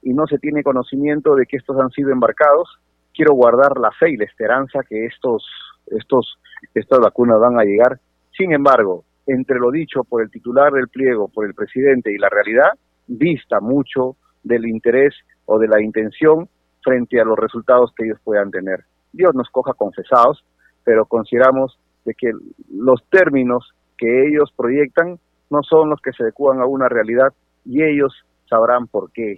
y 0.00 0.14
no 0.14 0.26
se 0.26 0.38
tiene 0.38 0.62
conocimiento 0.62 1.34
de 1.34 1.44
que 1.44 1.58
estos 1.58 1.78
han 1.78 1.90
sido 1.90 2.12
embarcados 2.12 2.78
quiero 3.14 3.34
guardar 3.34 3.78
la 3.78 3.90
fe 3.92 4.10
y 4.10 4.16
la 4.16 4.24
esperanza 4.24 4.80
que 4.88 5.06
estos, 5.06 5.46
estos, 5.86 6.38
estas 6.74 6.98
vacunas 6.98 7.38
van 7.40 7.58
a 7.58 7.64
llegar. 7.64 7.98
Sin 8.36 8.52
embargo, 8.52 9.04
entre 9.26 9.58
lo 9.58 9.70
dicho 9.70 10.04
por 10.04 10.22
el 10.22 10.30
titular 10.30 10.72
del 10.72 10.88
pliego, 10.88 11.28
por 11.28 11.46
el 11.46 11.54
presidente 11.54 12.12
y 12.12 12.18
la 12.18 12.28
realidad, 12.28 12.72
vista 13.06 13.60
mucho 13.60 14.16
del 14.42 14.66
interés 14.66 15.14
o 15.46 15.58
de 15.58 15.68
la 15.68 15.80
intención 15.80 16.48
frente 16.82 17.20
a 17.20 17.24
los 17.24 17.38
resultados 17.38 17.92
que 17.96 18.04
ellos 18.04 18.18
puedan 18.22 18.50
tener. 18.50 18.84
Dios 19.12 19.34
nos 19.34 19.48
coja 19.50 19.72
confesados, 19.72 20.44
pero 20.84 21.06
consideramos 21.06 21.78
de 22.04 22.14
que 22.14 22.32
los 22.70 23.02
términos 23.08 23.72
que 23.96 24.28
ellos 24.28 24.52
proyectan 24.56 25.18
no 25.50 25.62
son 25.62 25.88
los 25.88 26.00
que 26.00 26.12
se 26.12 26.24
adecuan 26.24 26.60
a 26.60 26.66
una 26.66 26.88
realidad 26.88 27.32
y 27.64 27.82
ellos 27.82 28.12
sabrán 28.48 28.86
por 28.86 29.10
qué, 29.12 29.36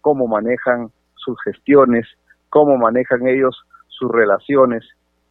cómo 0.00 0.26
manejan 0.26 0.90
sus 1.14 1.36
gestiones, 1.42 2.06
cómo 2.56 2.78
manejan 2.78 3.28
ellos 3.28 3.54
sus 3.86 4.10
relaciones 4.10 4.82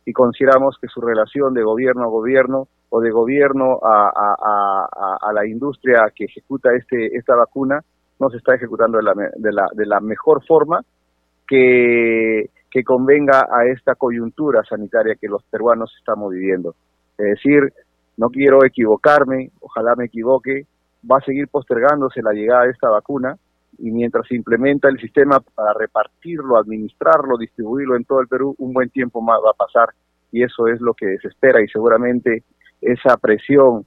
y 0.05 0.13
consideramos 0.13 0.77
que 0.79 0.87
su 0.87 1.01
relación 1.01 1.55
de 1.55 1.63
gobierno 1.63 2.03
a 2.03 2.07
gobierno 2.07 2.67
o 2.89 3.01
de 3.01 3.09
gobierno 3.09 3.79
a, 3.81 5.31
la 5.33 5.47
industria 5.47 6.11
que 6.15 6.25
ejecuta 6.25 6.69
este, 6.75 7.17
esta 7.17 7.35
vacuna 7.35 7.81
no 8.19 8.29
se 8.29 8.37
está 8.37 8.53
ejecutando 8.53 8.99
de 8.99 9.03
la, 9.05 9.13
de 9.15 9.51
la, 9.51 9.67
de 9.73 9.85
la 9.87 9.99
mejor 10.01 10.45
forma 10.45 10.81
que, 11.47 12.51
que 12.69 12.83
convenga 12.83 13.47
a 13.51 13.65
esta 13.65 13.95
coyuntura 13.95 14.63
sanitaria 14.63 15.15
que 15.19 15.27
los 15.27 15.41
peruanos 15.45 15.91
estamos 15.97 16.31
viviendo. 16.31 16.75
Es 17.17 17.25
decir, 17.25 17.73
no 18.17 18.29
quiero 18.29 18.63
equivocarme, 18.63 19.49
ojalá 19.61 19.95
me 19.95 20.05
equivoque, 20.05 20.67
va 21.11 21.17
a 21.17 21.25
seguir 21.25 21.47
postergándose 21.47 22.21
la 22.21 22.33
llegada 22.33 22.65
de 22.65 22.71
esta 22.71 22.91
vacuna, 22.91 23.35
y 23.77 23.91
mientras 23.91 24.27
se 24.27 24.35
implementa 24.35 24.87
el 24.89 24.99
sistema 24.99 25.39
para 25.39 25.73
repartirlo, 25.73 26.57
administrarlo, 26.57 27.37
distribuirlo 27.37 27.95
en 27.95 28.05
todo 28.05 28.21
el 28.21 28.27
Perú, 28.27 28.55
un 28.57 28.73
buen 28.73 28.89
tiempo 28.89 29.21
más 29.21 29.39
va 29.45 29.51
a 29.51 29.65
pasar. 29.65 29.89
Y 30.31 30.43
eso 30.43 30.67
es 30.67 30.81
lo 30.81 30.93
que 30.93 31.17
se 31.21 31.27
espera 31.27 31.61
y 31.61 31.67
seguramente 31.67 32.43
esa 32.81 33.17
presión 33.17 33.85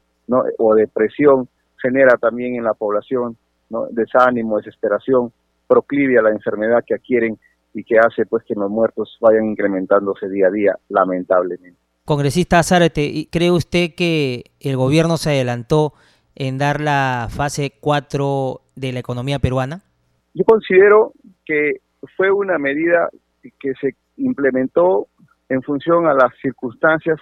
o 0.59 0.75
depresión 0.75 1.49
genera 1.81 2.17
también 2.17 2.57
en 2.57 2.65
la 2.65 2.75
población 2.75 3.37
desánimo, 3.91 4.57
desesperación, 4.59 5.33
proclive 5.67 6.19
a 6.19 6.23
la 6.23 6.31
enfermedad 6.31 6.85
que 6.87 6.95
adquieren 6.95 7.39
y 7.75 7.85
que 7.85 7.99
hace 7.99 8.25
pues 8.27 8.45
que 8.45 8.55
los 8.55 8.71
muertos 8.71 9.17
vayan 9.21 9.45
incrementándose 9.45 10.29
día 10.29 10.49
a 10.49 10.51
día, 10.51 10.79
lamentablemente. 10.89 11.79
Congresista 12.05 12.63
Zárate, 12.63 13.29
¿cree 13.31 13.51
usted 13.51 13.95
que 13.95 14.45
el 14.61 14.77
gobierno 14.77 15.19
se 15.19 15.31
adelantó 15.31 15.93
en 16.35 16.57
dar 16.57 16.81
la 16.81 17.29
fase 17.31 17.75
4 17.81 18.63
de 18.79 18.93
la 18.93 19.01
economía 19.01 19.39
peruana? 19.39 19.83
Yo 20.35 20.45
considero 20.45 21.13
que 21.45 21.81
fue 22.17 22.31
una 22.31 22.59
medida 22.59 23.09
que 23.43 23.73
se 23.81 23.97
implementó 24.17 25.09
en 25.49 25.63
función 25.63 26.07
a 26.07 26.15
las 26.15 26.33
circunstancias 26.41 27.19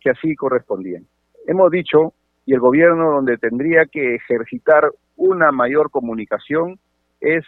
que 0.00 0.10
así 0.10 0.34
correspondían. 0.34 1.06
Hemos 1.46 1.70
dicho, 1.70 2.14
y 2.44 2.54
el 2.54 2.60
gobierno 2.60 3.10
donde 3.10 3.38
tendría 3.38 3.86
que 3.86 4.14
ejercitar 4.14 4.90
una 5.16 5.52
mayor 5.52 5.90
comunicación 5.90 6.78
es, 7.20 7.44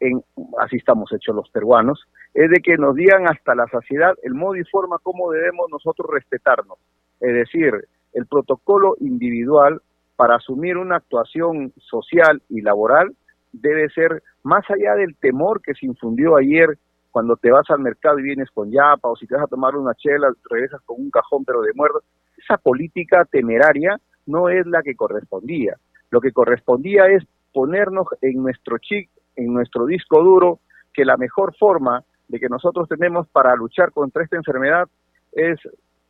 en, 0.00 0.22
así 0.60 0.76
estamos 0.76 1.12
hechos 1.12 1.34
los 1.34 1.48
peruanos, 1.50 2.04
es 2.34 2.50
de 2.50 2.60
que 2.60 2.76
nos 2.76 2.94
digan 2.94 3.28
hasta 3.28 3.54
la 3.54 3.66
saciedad 3.66 4.14
el 4.22 4.34
modo 4.34 4.56
y 4.56 4.64
forma 4.64 4.98
cómo 5.02 5.30
debemos 5.30 5.66
nosotros 5.70 6.08
respetarnos. 6.12 6.78
Es 7.20 7.34
decir, 7.34 7.72
el 8.14 8.26
protocolo 8.26 8.96
individual 9.00 9.80
para 10.16 10.36
asumir 10.36 10.76
una 10.76 10.96
actuación 10.96 11.72
social 11.78 12.42
y 12.48 12.60
laboral 12.60 13.14
debe 13.52 13.88
ser 13.90 14.22
más 14.42 14.64
allá 14.70 14.94
del 14.94 15.16
temor 15.16 15.60
que 15.60 15.74
se 15.74 15.86
infundió 15.86 16.36
ayer 16.36 16.78
cuando 17.10 17.36
te 17.36 17.50
vas 17.50 17.68
al 17.70 17.80
mercado 17.80 18.18
y 18.18 18.22
vienes 18.22 18.50
con 18.50 18.70
yapa 18.70 19.08
o 19.08 19.16
si 19.16 19.26
te 19.26 19.34
vas 19.34 19.44
a 19.44 19.48
tomar 19.48 19.76
una 19.76 19.94
chela 19.94 20.32
regresas 20.48 20.80
con 20.82 21.00
un 21.00 21.10
cajón 21.10 21.44
pero 21.44 21.60
de 21.60 21.72
muerto 21.74 22.02
esa 22.42 22.56
política 22.56 23.24
temeraria 23.24 24.00
no 24.26 24.48
es 24.48 24.66
la 24.66 24.82
que 24.82 24.94
correspondía. 24.94 25.76
Lo 26.10 26.20
que 26.20 26.32
correspondía 26.32 27.06
es 27.06 27.24
ponernos 27.52 28.06
en 28.20 28.42
nuestro 28.42 28.78
chip, 28.78 29.08
en 29.36 29.52
nuestro 29.52 29.86
disco 29.86 30.22
duro, 30.22 30.60
que 30.92 31.04
la 31.04 31.16
mejor 31.16 31.54
forma 31.56 32.02
de 32.28 32.38
que 32.38 32.48
nosotros 32.48 32.88
tenemos 32.88 33.26
para 33.28 33.54
luchar 33.56 33.92
contra 33.92 34.24
esta 34.24 34.36
enfermedad 34.36 34.88
es 35.32 35.58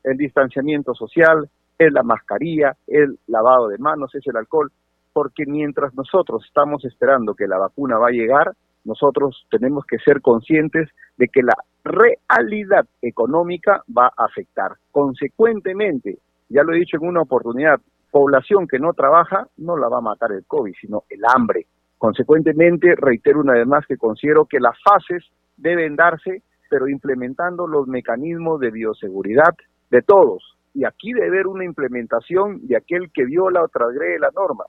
el 0.05 0.16
distanciamiento 0.16 0.94
social, 0.94 1.48
es 1.87 1.93
la 1.93 2.03
mascarilla, 2.03 2.76
el 2.87 3.18
lavado 3.26 3.68
de 3.68 3.78
manos, 3.78 4.14
es 4.14 4.26
el 4.26 4.37
alcohol, 4.37 4.70
porque 5.12 5.45
mientras 5.47 5.95
nosotros 5.95 6.45
estamos 6.47 6.85
esperando 6.85 7.35
que 7.35 7.47
la 7.47 7.59
vacuna 7.59 7.99
va 7.99 8.09
a 8.09 8.12
llegar, 8.12 8.53
nosotros 8.85 9.47
tenemos 9.51 9.85
que 9.87 9.99
ser 9.99 10.20
conscientes 10.20 10.89
de 11.16 11.28
que 11.28 11.43
la 11.43 11.55
realidad 11.85 12.87
económica 13.01 13.83
va 13.97 14.07
a 14.07 14.24
afectar. 14.24 14.72
Consecuentemente, 14.91 16.18
ya 16.49 16.62
lo 16.62 16.74
he 16.74 16.78
dicho 16.78 16.97
en 16.97 17.09
una 17.09 17.22
oportunidad, 17.22 17.80
población 18.11 18.66
que 18.66 18.78
no 18.78 18.93
trabaja 18.93 19.47
no 19.57 19.76
la 19.76 19.89
va 19.89 19.99
a 19.99 20.03
matar 20.03 20.33
el 20.33 20.45
COVID, 20.47 20.74
sino 20.80 21.05
el 21.09 21.20
hambre. 21.35 21.66
Consecuentemente, 21.99 22.95
reitero 22.97 23.41
una 23.41 23.55
vez 23.55 23.66
más 23.66 23.87
que 23.87 23.97
considero 23.97 24.45
que 24.45 24.61
las 24.61 24.76
fases 24.83 25.24
deben 25.57 25.97
darse, 25.97 26.43
pero 26.68 26.89
implementando 26.89 27.66
los 27.66 27.87
mecanismos 27.87 28.61
de 28.61 28.70
bioseguridad 28.70 29.55
de 29.91 30.03
todos. 30.03 30.57
Y 30.75 30.85
aquí 30.85 31.12
debe 31.12 31.29
haber 31.29 31.47
una 31.47 31.64
implementación 31.64 32.66
de 32.66 32.77
aquel 32.77 33.11
que 33.12 33.25
viola 33.25 33.62
o 33.62 33.68
transgrede 33.68 34.18
la 34.18 34.31
norma. 34.35 34.64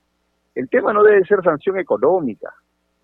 El 0.55 0.69
tema 0.69 0.93
no 0.93 1.03
debe 1.03 1.25
ser 1.25 1.41
sanción 1.43 1.79
económica. 1.79 2.53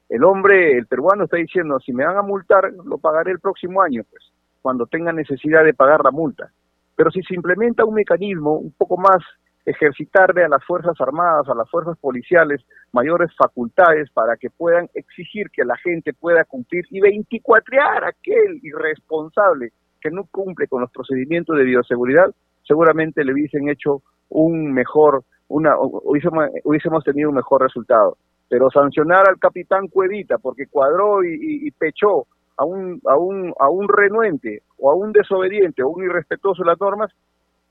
El 0.10 0.24
hombre, 0.24 0.78
el 0.78 0.88
peruano 0.88 1.26
está 1.26 1.38
diciendo, 1.38 1.80
si 1.80 1.94
me 1.94 2.06
van 2.06 2.18
a 2.18 2.22
multar, 2.22 2.72
lo 2.86 2.98
pagaré 2.98 3.32
el 3.32 3.40
próximo 3.40 3.82
año, 3.82 4.04
pues, 4.10 4.24
cuando 4.62 4.86
tenga 4.88 5.14
necesidad 5.14 5.64
de 5.64 5.74
pagar 5.74 6.04
la 6.04 6.12
multa. 6.12 6.52
Pero 6.96 7.12
si 7.12 7.22
se 7.24 7.36
implementa 7.36 7.86
un 7.86 7.94
mecanismo 7.94 8.54
un 8.54 8.72
poco 8.72 8.98
más 8.98 9.24
ejercitarle 9.66 10.44
a 10.44 10.50
las 10.50 10.64
Fuerzas 10.66 11.00
Armadas, 11.00 11.48
a 11.48 11.56
las 11.56 11.70
Fuerzas 11.70 11.98
Policiales, 12.00 12.62
mayores 12.92 13.30
facultades 13.38 14.10
para 14.12 14.36
que 14.36 14.50
puedan 14.50 14.90
exigir 14.94 15.50
que 15.52 15.64
la 15.64 15.78
gente 15.78 16.14
pueda 16.14 16.44
cumplir 16.46 16.86
y 16.90 17.00
24 17.00 17.82
a 17.82 18.08
aquel 18.08 18.60
irresponsable 18.64 19.72
que 20.02 20.10
no 20.10 20.26
cumple 20.32 20.68
con 20.68 20.82
los 20.82 20.92
procedimientos 20.92 21.58
de 21.58 21.64
bioseguridad, 21.64 22.34
seguramente 22.70 23.26
le 23.26 23.34
hubiesen 23.34 23.68
hecho 23.68 24.04
un 24.30 24.72
mejor, 24.72 25.24
una, 25.48 25.74
hubiésemos, 25.80 26.46
hubiésemos 26.64 27.04
tenido 27.04 27.30
un 27.30 27.36
mejor 27.36 27.64
resultado. 27.64 28.18
Pero 28.48 28.70
sancionar 28.70 29.28
al 29.28 29.40
capitán 29.40 29.88
Cuevita 29.88 30.38
porque 30.38 30.68
cuadró 30.68 31.24
y, 31.24 31.70
pechó 31.72 32.28
a 32.58 32.66
un, 32.66 33.02
a, 33.08 33.18
un, 33.18 33.54
a 33.60 33.70
un 33.70 33.88
renuente 33.88 34.62
o 34.78 34.92
a 34.92 34.96
un 34.96 35.12
desobediente 35.12 35.82
o 35.82 35.90
un 35.90 36.04
irrespetuoso 36.04 36.64
de 36.64 36.70
las 36.70 36.80
normas, 36.80 37.12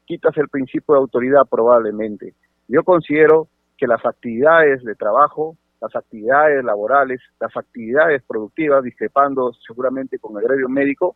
quitas 0.04 0.36
el 0.36 0.48
principio 0.48 0.94
de 0.94 1.00
autoridad 1.00 1.42
probablemente. 1.48 2.34
Yo 2.66 2.82
considero 2.82 3.46
que 3.76 3.86
las 3.86 4.04
actividades 4.04 4.82
de 4.82 4.96
trabajo, 4.96 5.56
las 5.80 5.94
actividades 5.94 6.64
laborales, 6.64 7.20
las 7.40 7.56
actividades 7.56 8.22
productivas, 8.26 8.82
discrepando 8.82 9.52
seguramente 9.64 10.18
con 10.18 10.36
el 10.36 10.42
gremio 10.42 10.68
médico, 10.68 11.14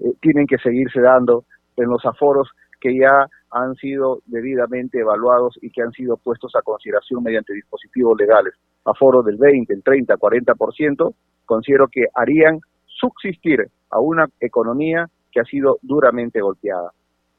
eh, 0.00 0.12
tienen 0.20 0.46
que 0.46 0.58
seguirse 0.58 1.00
dando 1.00 1.44
en 1.76 1.88
los 1.88 2.04
aforos 2.04 2.48
que 2.82 2.98
ya 2.98 3.28
han 3.52 3.76
sido 3.76 4.22
debidamente 4.26 4.98
evaluados 4.98 5.56
y 5.62 5.70
que 5.70 5.82
han 5.82 5.92
sido 5.92 6.16
puestos 6.16 6.52
a 6.56 6.62
consideración 6.62 7.22
mediante 7.22 7.54
dispositivos 7.54 8.18
legales. 8.18 8.54
Aforos 8.84 9.24
del 9.24 9.36
20, 9.36 9.72
el 9.72 9.82
30, 9.84 10.16
40%, 10.16 11.14
considero 11.46 11.86
que 11.86 12.06
harían 12.12 12.58
subsistir 12.86 13.68
a 13.90 14.00
una 14.00 14.26
economía 14.40 15.08
que 15.30 15.40
ha 15.40 15.44
sido 15.44 15.78
duramente 15.82 16.40
golpeada. 16.40 16.90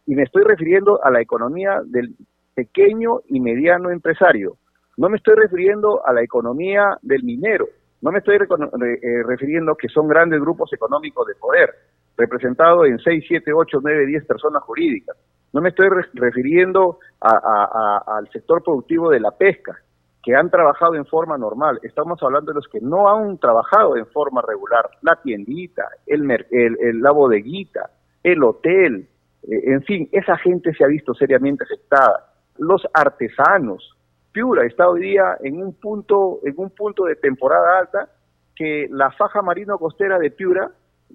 Y 0.06 0.16
me 0.16 0.24
estoy 0.24 0.44
refiriendo 0.44 1.04
a 1.04 1.12
la 1.12 1.20
economía 1.20 1.82
del 1.84 2.16
pequeño 2.56 3.20
y 3.28 3.42
mediano 3.42 3.90
empresario. 3.90 4.56
No 4.96 5.10
me 5.10 5.18
estoy 5.18 5.36
refiriendo 5.36 6.06
a 6.06 6.14
la 6.14 6.22
economía 6.22 6.98
del 7.02 7.24
minero. 7.24 7.68
No 8.02 8.12
me 8.12 8.20
estoy 8.20 8.36
eh, 8.36 9.24
refiriendo 9.26 9.76
que 9.76 9.90
son 9.90 10.08
grandes 10.08 10.40
grupos 10.40 10.72
económicos 10.72 11.28
de 11.28 11.36
poder, 11.36 11.70
representados 12.18 12.88
en 12.88 13.00
6, 13.00 13.26
7, 13.28 13.52
8, 13.54 13.80
9, 13.82 14.06
10 14.06 14.26
personas 14.26 14.64
jurídicas. 14.64 15.18
No 15.54 15.62
me 15.62 15.70
estoy 15.70 15.88
refiriendo 16.14 17.00
al 17.22 18.28
sector 18.32 18.64
productivo 18.64 19.10
de 19.10 19.20
la 19.20 19.32
pesca, 19.32 19.78
que 20.24 20.36
han 20.36 20.50
trabajado 20.50 20.96
en 20.96 21.06
forma 21.06 21.38
normal. 21.38 21.80
Estamos 21.84 22.18
hablando 22.24 22.52
de 22.52 22.56
los 22.56 22.68
que 22.68 22.80
no 22.80 23.10
han 23.10 23.38
trabajado 23.38 23.98
en 23.98 24.08
forma 24.08 24.42
regular. 24.42 24.90
La 25.02 25.18
tiendita, 25.22 25.84
el, 26.08 26.30
el, 26.32 27.02
la 27.02 27.12
bodeguita, 27.12 27.92
el 28.24 28.42
hotel, 28.42 29.10
eh, 29.44 29.62
en 29.66 29.84
fin, 29.84 30.10
esa 30.14 30.38
gente 30.38 30.74
se 30.74 30.86
ha 30.86 30.88
visto 30.88 31.14
seriamente 31.14 31.66
afectada. 31.66 32.34
Los 32.58 32.88
artesanos, 32.94 33.98
Piura 34.32 34.66
está 34.66 34.88
hoy 34.88 35.02
día 35.02 35.38
en 35.42 35.62
un 35.62 35.74
punto, 35.74 36.40
en 36.44 36.54
un 36.58 36.70
punto 36.70 37.04
de 37.04 37.18
temporada 37.18 37.80
alta 37.80 38.10
que 38.56 38.88
la 38.90 39.12
faja 39.12 39.42
marino 39.42 39.78
costera 39.78 40.18
de 40.18 40.32
Piura, 40.32 40.72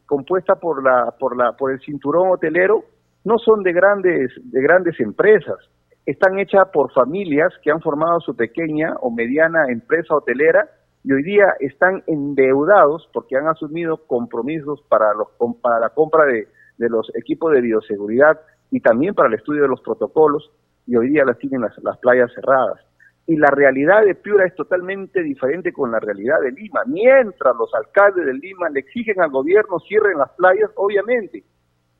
compuesta 0.06 0.56
por 0.56 0.84
la, 0.84 1.12
por 1.18 1.36
la, 1.36 1.52
por 1.52 1.72
el 1.72 1.80
cinturón 1.80 2.30
hotelero, 2.30 2.84
no 3.28 3.38
son 3.38 3.62
de 3.62 3.74
grandes, 3.74 4.32
de 4.42 4.62
grandes 4.62 4.98
empresas. 4.98 5.58
Están 6.06 6.38
hechas 6.38 6.68
por 6.72 6.90
familias 6.92 7.52
que 7.62 7.70
han 7.70 7.82
formado 7.82 8.20
su 8.20 8.34
pequeña 8.34 8.94
o 9.02 9.10
mediana 9.10 9.66
empresa 9.68 10.14
hotelera 10.14 10.66
y 11.04 11.12
hoy 11.12 11.22
día 11.22 11.54
están 11.60 12.02
endeudados 12.06 13.06
porque 13.12 13.36
han 13.36 13.46
asumido 13.46 13.98
compromisos 14.06 14.82
para, 14.88 15.12
los, 15.12 15.28
para 15.60 15.78
la 15.78 15.90
compra 15.90 16.24
de, 16.24 16.48
de 16.78 16.88
los 16.88 17.14
equipos 17.14 17.52
de 17.52 17.60
bioseguridad 17.60 18.40
y 18.70 18.80
también 18.80 19.14
para 19.14 19.28
el 19.28 19.34
estudio 19.34 19.62
de 19.62 19.68
los 19.68 19.82
protocolos 19.82 20.50
y 20.86 20.96
hoy 20.96 21.10
día 21.10 21.24
las 21.26 21.36
tienen 21.36 21.60
las, 21.60 21.76
las 21.82 21.98
playas 21.98 22.32
cerradas. 22.34 22.80
Y 23.26 23.36
la 23.36 23.50
realidad 23.50 24.06
de 24.06 24.14
Piura 24.14 24.46
es 24.46 24.54
totalmente 24.54 25.22
diferente 25.22 25.70
con 25.70 25.92
la 25.92 26.00
realidad 26.00 26.40
de 26.40 26.52
Lima. 26.52 26.80
Mientras 26.86 27.54
los 27.56 27.74
alcaldes 27.74 28.24
de 28.24 28.32
Lima 28.32 28.70
le 28.70 28.80
exigen 28.80 29.20
al 29.20 29.30
gobierno 29.30 29.78
cierren 29.80 30.16
las 30.16 30.30
playas, 30.30 30.70
obviamente. 30.76 31.44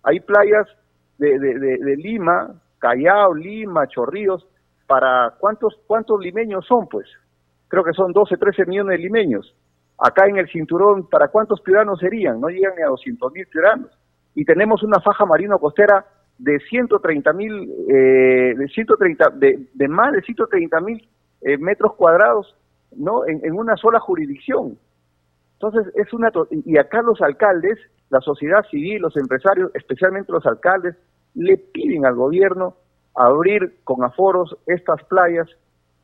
Hay 0.05 0.21
playas 0.21 0.67
de, 1.19 1.39
de, 1.39 1.79
de, 1.79 1.97
Lima, 1.97 2.55
Callao, 2.79 3.35
Lima, 3.35 3.87
Chorrillos, 3.89 4.47
para 4.87 5.35
cuántos 5.39 5.79
cuántos 5.87 6.21
limeños 6.21 6.65
son, 6.67 6.89
pues. 6.89 7.07
Creo 7.69 7.85
que 7.85 7.93
son 7.93 8.13
12, 8.13 8.37
13 8.37 8.67
millones 8.67 8.97
de 8.97 9.03
limeños. 9.03 9.55
Acá 9.99 10.27
en 10.27 10.39
el 10.39 10.49
cinturón, 10.49 11.09
¿para 11.09 11.29
cuántos 11.29 11.61
ciudadanos 11.63 11.99
serían? 11.99 12.41
No 12.41 12.49
llegan 12.49 12.75
ni 12.77 12.83
a 12.83 12.87
200 12.87 13.33
mil 13.33 13.47
ciudadanos 13.47 13.91
y 14.39 14.45
tenemos 14.45 14.85
una 14.85 15.01
faja 15.01 15.27
marino 15.27 15.59
costera 15.59 16.07
de 16.39 16.61
130 16.61 17.33
mil, 17.33 17.69
eh, 17.89 18.55
de 18.57 18.69
130, 18.69 19.31
de, 19.31 19.67
de, 19.75 19.89
más 19.89 20.13
de 20.13 20.23
130 20.23 20.81
mil 20.81 21.09
eh, 21.41 21.59
metros 21.59 21.95
cuadrados, 21.95 22.55
¿no? 22.97 23.27
En, 23.27 23.53
una 23.53 23.77
sola 23.77 23.99
jurisdicción. 23.99 24.79
Entonces, 25.61 25.93
es 25.97 26.13
una, 26.13 26.31
y 26.51 26.79
acá 26.79 27.03
los 27.03 27.21
alcaldes, 27.21 27.79
la 28.11 28.21
sociedad 28.21 28.65
civil, 28.71 29.03
los 29.03 29.17
empresarios, 29.17 29.71
especialmente 29.75 30.33
los 30.33 30.47
alcaldes, 30.47 30.95
le 31.35 31.57
piden 31.57 32.07
al 32.07 32.15
gobierno 32.15 32.77
abrir 33.15 33.81
con 33.83 34.05
aforos 34.05 34.57
estas 34.67 35.03
playas 35.05 35.49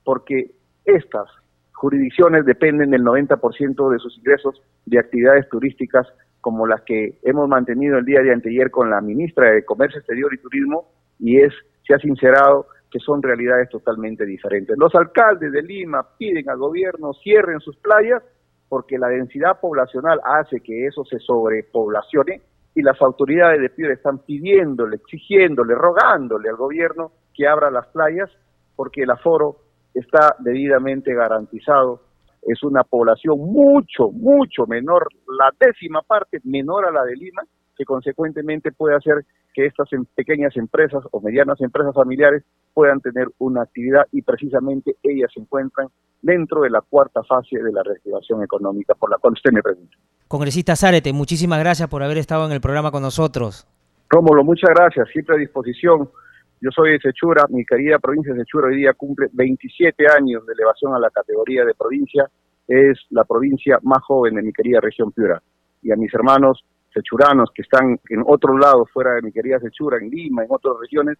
porque 0.02 0.50
estas 0.84 1.28
jurisdicciones 1.72 2.44
dependen 2.44 2.90
del 2.90 3.02
90% 3.02 3.90
de 3.90 3.98
sus 3.98 4.16
ingresos 4.18 4.60
de 4.86 4.98
actividades 4.98 5.48
turísticas 5.48 6.06
como 6.40 6.66
las 6.66 6.82
que 6.82 7.18
hemos 7.22 7.48
mantenido 7.48 7.96
el 7.98 8.04
día 8.04 8.20
de 8.20 8.32
anteayer 8.32 8.70
con 8.70 8.90
la 8.90 9.00
ministra 9.00 9.50
de 9.50 9.64
Comercio 9.64 9.98
Exterior 9.98 10.34
y 10.34 10.38
Turismo, 10.38 10.88
y 11.18 11.40
es, 11.40 11.54
se 11.86 11.94
ha 11.94 11.98
sincerado 11.98 12.66
que 12.90 12.98
son 12.98 13.22
realidades 13.22 13.70
totalmente 13.70 14.26
diferentes. 14.26 14.76
Los 14.76 14.94
alcaldes 14.94 15.52
de 15.52 15.62
Lima 15.62 16.06
piden 16.18 16.48
al 16.50 16.58
gobierno 16.58 17.12
cierren 17.14 17.60
sus 17.60 17.76
playas 17.78 18.22
porque 18.68 18.98
la 18.98 19.08
densidad 19.08 19.60
poblacional 19.60 20.20
hace 20.24 20.60
que 20.60 20.86
eso 20.86 21.04
se 21.04 21.18
sobrepoblacione 21.18 22.40
y 22.74 22.82
las 22.82 23.00
autoridades 23.00 23.60
de 23.60 23.70
Piura 23.70 23.94
están 23.94 24.18
pidiéndole, 24.18 24.96
exigiéndole, 24.96 25.74
rogándole 25.74 26.48
al 26.48 26.56
gobierno 26.56 27.12
que 27.32 27.46
abra 27.46 27.70
las 27.70 27.86
playas 27.88 28.30
porque 28.74 29.02
el 29.02 29.10
aforo 29.10 29.56
está 29.94 30.34
debidamente 30.40 31.14
garantizado. 31.14 32.00
Es 32.42 32.62
una 32.62 32.82
población 32.82 33.38
mucho, 33.38 34.10
mucho 34.10 34.66
menor, 34.66 35.06
la 35.38 35.50
décima 35.58 36.02
parte 36.02 36.40
menor 36.44 36.86
a 36.86 36.92
la 36.92 37.04
de 37.04 37.16
Lima, 37.16 37.42
que 37.76 37.84
consecuentemente 37.84 38.72
puede 38.72 38.96
hacer 38.96 39.24
que 39.54 39.66
estas 39.66 39.90
em, 39.92 40.04
pequeñas 40.14 40.56
empresas 40.56 41.02
o 41.12 41.20
medianas 41.20 41.60
empresas 41.60 41.94
familiares 41.94 42.44
puedan 42.74 43.00
tener 43.00 43.28
una 43.38 43.62
actividad 43.62 44.06
y 44.12 44.22
precisamente 44.22 44.96
ellas 45.02 45.30
se 45.32 45.40
encuentran 45.40 45.88
dentro 46.20 46.62
de 46.62 46.70
la 46.70 46.80
cuarta 46.80 47.22
fase 47.22 47.62
de 47.62 47.72
la 47.72 47.82
reactivación 47.82 48.42
económica 48.42 48.94
por 48.94 49.10
la 49.10 49.18
cual 49.18 49.34
usted 49.34 49.52
me 49.52 49.62
pregunta. 49.62 49.96
Congresista 50.26 50.74
Zárete, 50.74 51.12
muchísimas 51.12 51.60
gracias 51.60 51.88
por 51.88 52.02
haber 52.02 52.18
estado 52.18 52.46
en 52.46 52.52
el 52.52 52.60
programa 52.60 52.90
con 52.90 53.02
nosotros. 53.02 53.66
Rómulo, 54.08 54.42
muchas 54.42 54.70
gracias, 54.74 55.08
siempre 55.10 55.36
a 55.36 55.38
disposición. 55.38 56.08
Yo 56.60 56.70
soy 56.70 56.92
de 56.92 56.98
Sechura, 56.98 57.44
mi 57.50 57.64
querida 57.64 57.98
provincia 57.98 58.32
de 58.32 58.40
Sechura 58.40 58.68
hoy 58.68 58.76
día 58.76 58.94
cumple 58.94 59.28
27 59.32 60.06
años 60.16 60.46
de 60.46 60.54
elevación 60.54 60.94
a 60.94 60.98
la 60.98 61.10
categoría 61.10 61.64
de 61.64 61.74
provincia, 61.74 62.28
es 62.66 62.98
la 63.10 63.24
provincia 63.24 63.78
más 63.82 64.02
joven 64.02 64.34
de 64.34 64.42
mi 64.42 64.52
querida 64.52 64.80
región 64.80 65.12
Piura. 65.12 65.42
Y 65.82 65.92
a 65.92 65.96
mis 65.96 66.12
hermanos 66.14 66.64
sechuranos 66.94 67.50
que 67.54 67.62
están 67.62 68.00
en 68.08 68.22
otro 68.26 68.56
lado, 68.56 68.86
fuera 68.86 69.14
de 69.14 69.22
mi 69.22 69.32
querida 69.32 69.58
Sechura, 69.58 69.98
en 69.98 70.08
Lima, 70.08 70.44
en 70.44 70.48
otras 70.50 70.74
regiones, 70.80 71.18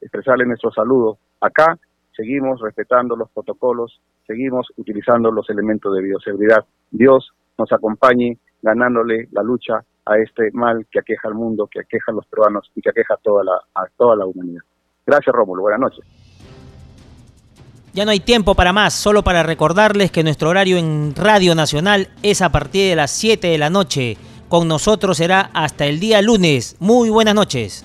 expresarle 0.00 0.46
nuestro 0.46 0.70
saludo. 0.72 1.18
Acá 1.40 1.78
seguimos 2.16 2.60
respetando 2.60 3.16
los 3.16 3.30
protocolos, 3.30 4.00
seguimos 4.26 4.68
utilizando 4.76 5.30
los 5.30 5.48
elementos 5.50 5.94
de 5.94 6.02
bioseguridad. 6.02 6.64
Dios 6.90 7.32
nos 7.58 7.72
acompañe 7.72 8.38
ganándole 8.62 9.28
la 9.32 9.42
lucha 9.42 9.84
a 10.06 10.18
este 10.18 10.50
mal 10.52 10.86
que 10.90 10.98
aqueja 10.98 11.28
al 11.28 11.34
mundo, 11.34 11.68
que 11.70 11.80
aqueja 11.80 12.12
a 12.12 12.14
los 12.14 12.26
peruanos 12.26 12.70
y 12.74 12.82
que 12.82 12.90
aqueja 12.90 13.14
a 13.14 13.18
toda 13.18 13.44
la, 13.44 13.54
a 13.74 13.86
toda 13.96 14.16
la 14.16 14.26
humanidad. 14.26 14.62
Gracias, 15.06 15.34
Rómulo. 15.34 15.62
Buenas 15.62 15.80
noches. 15.80 16.04
Ya 17.92 18.04
no 18.04 18.12
hay 18.12 18.20
tiempo 18.20 18.54
para 18.54 18.72
más, 18.72 18.94
solo 18.94 19.24
para 19.24 19.42
recordarles 19.42 20.12
que 20.12 20.22
nuestro 20.22 20.48
horario 20.48 20.76
en 20.76 21.14
Radio 21.16 21.56
Nacional 21.56 22.08
es 22.22 22.40
a 22.40 22.52
partir 22.52 22.88
de 22.88 22.96
las 22.96 23.10
7 23.10 23.48
de 23.48 23.58
la 23.58 23.68
noche. 23.68 24.16
Con 24.48 24.68
nosotros 24.68 25.16
será 25.16 25.50
hasta 25.54 25.86
el 25.86 25.98
día 25.98 26.22
lunes. 26.22 26.76
Muy 26.78 27.10
buenas 27.10 27.34
noches. 27.34 27.84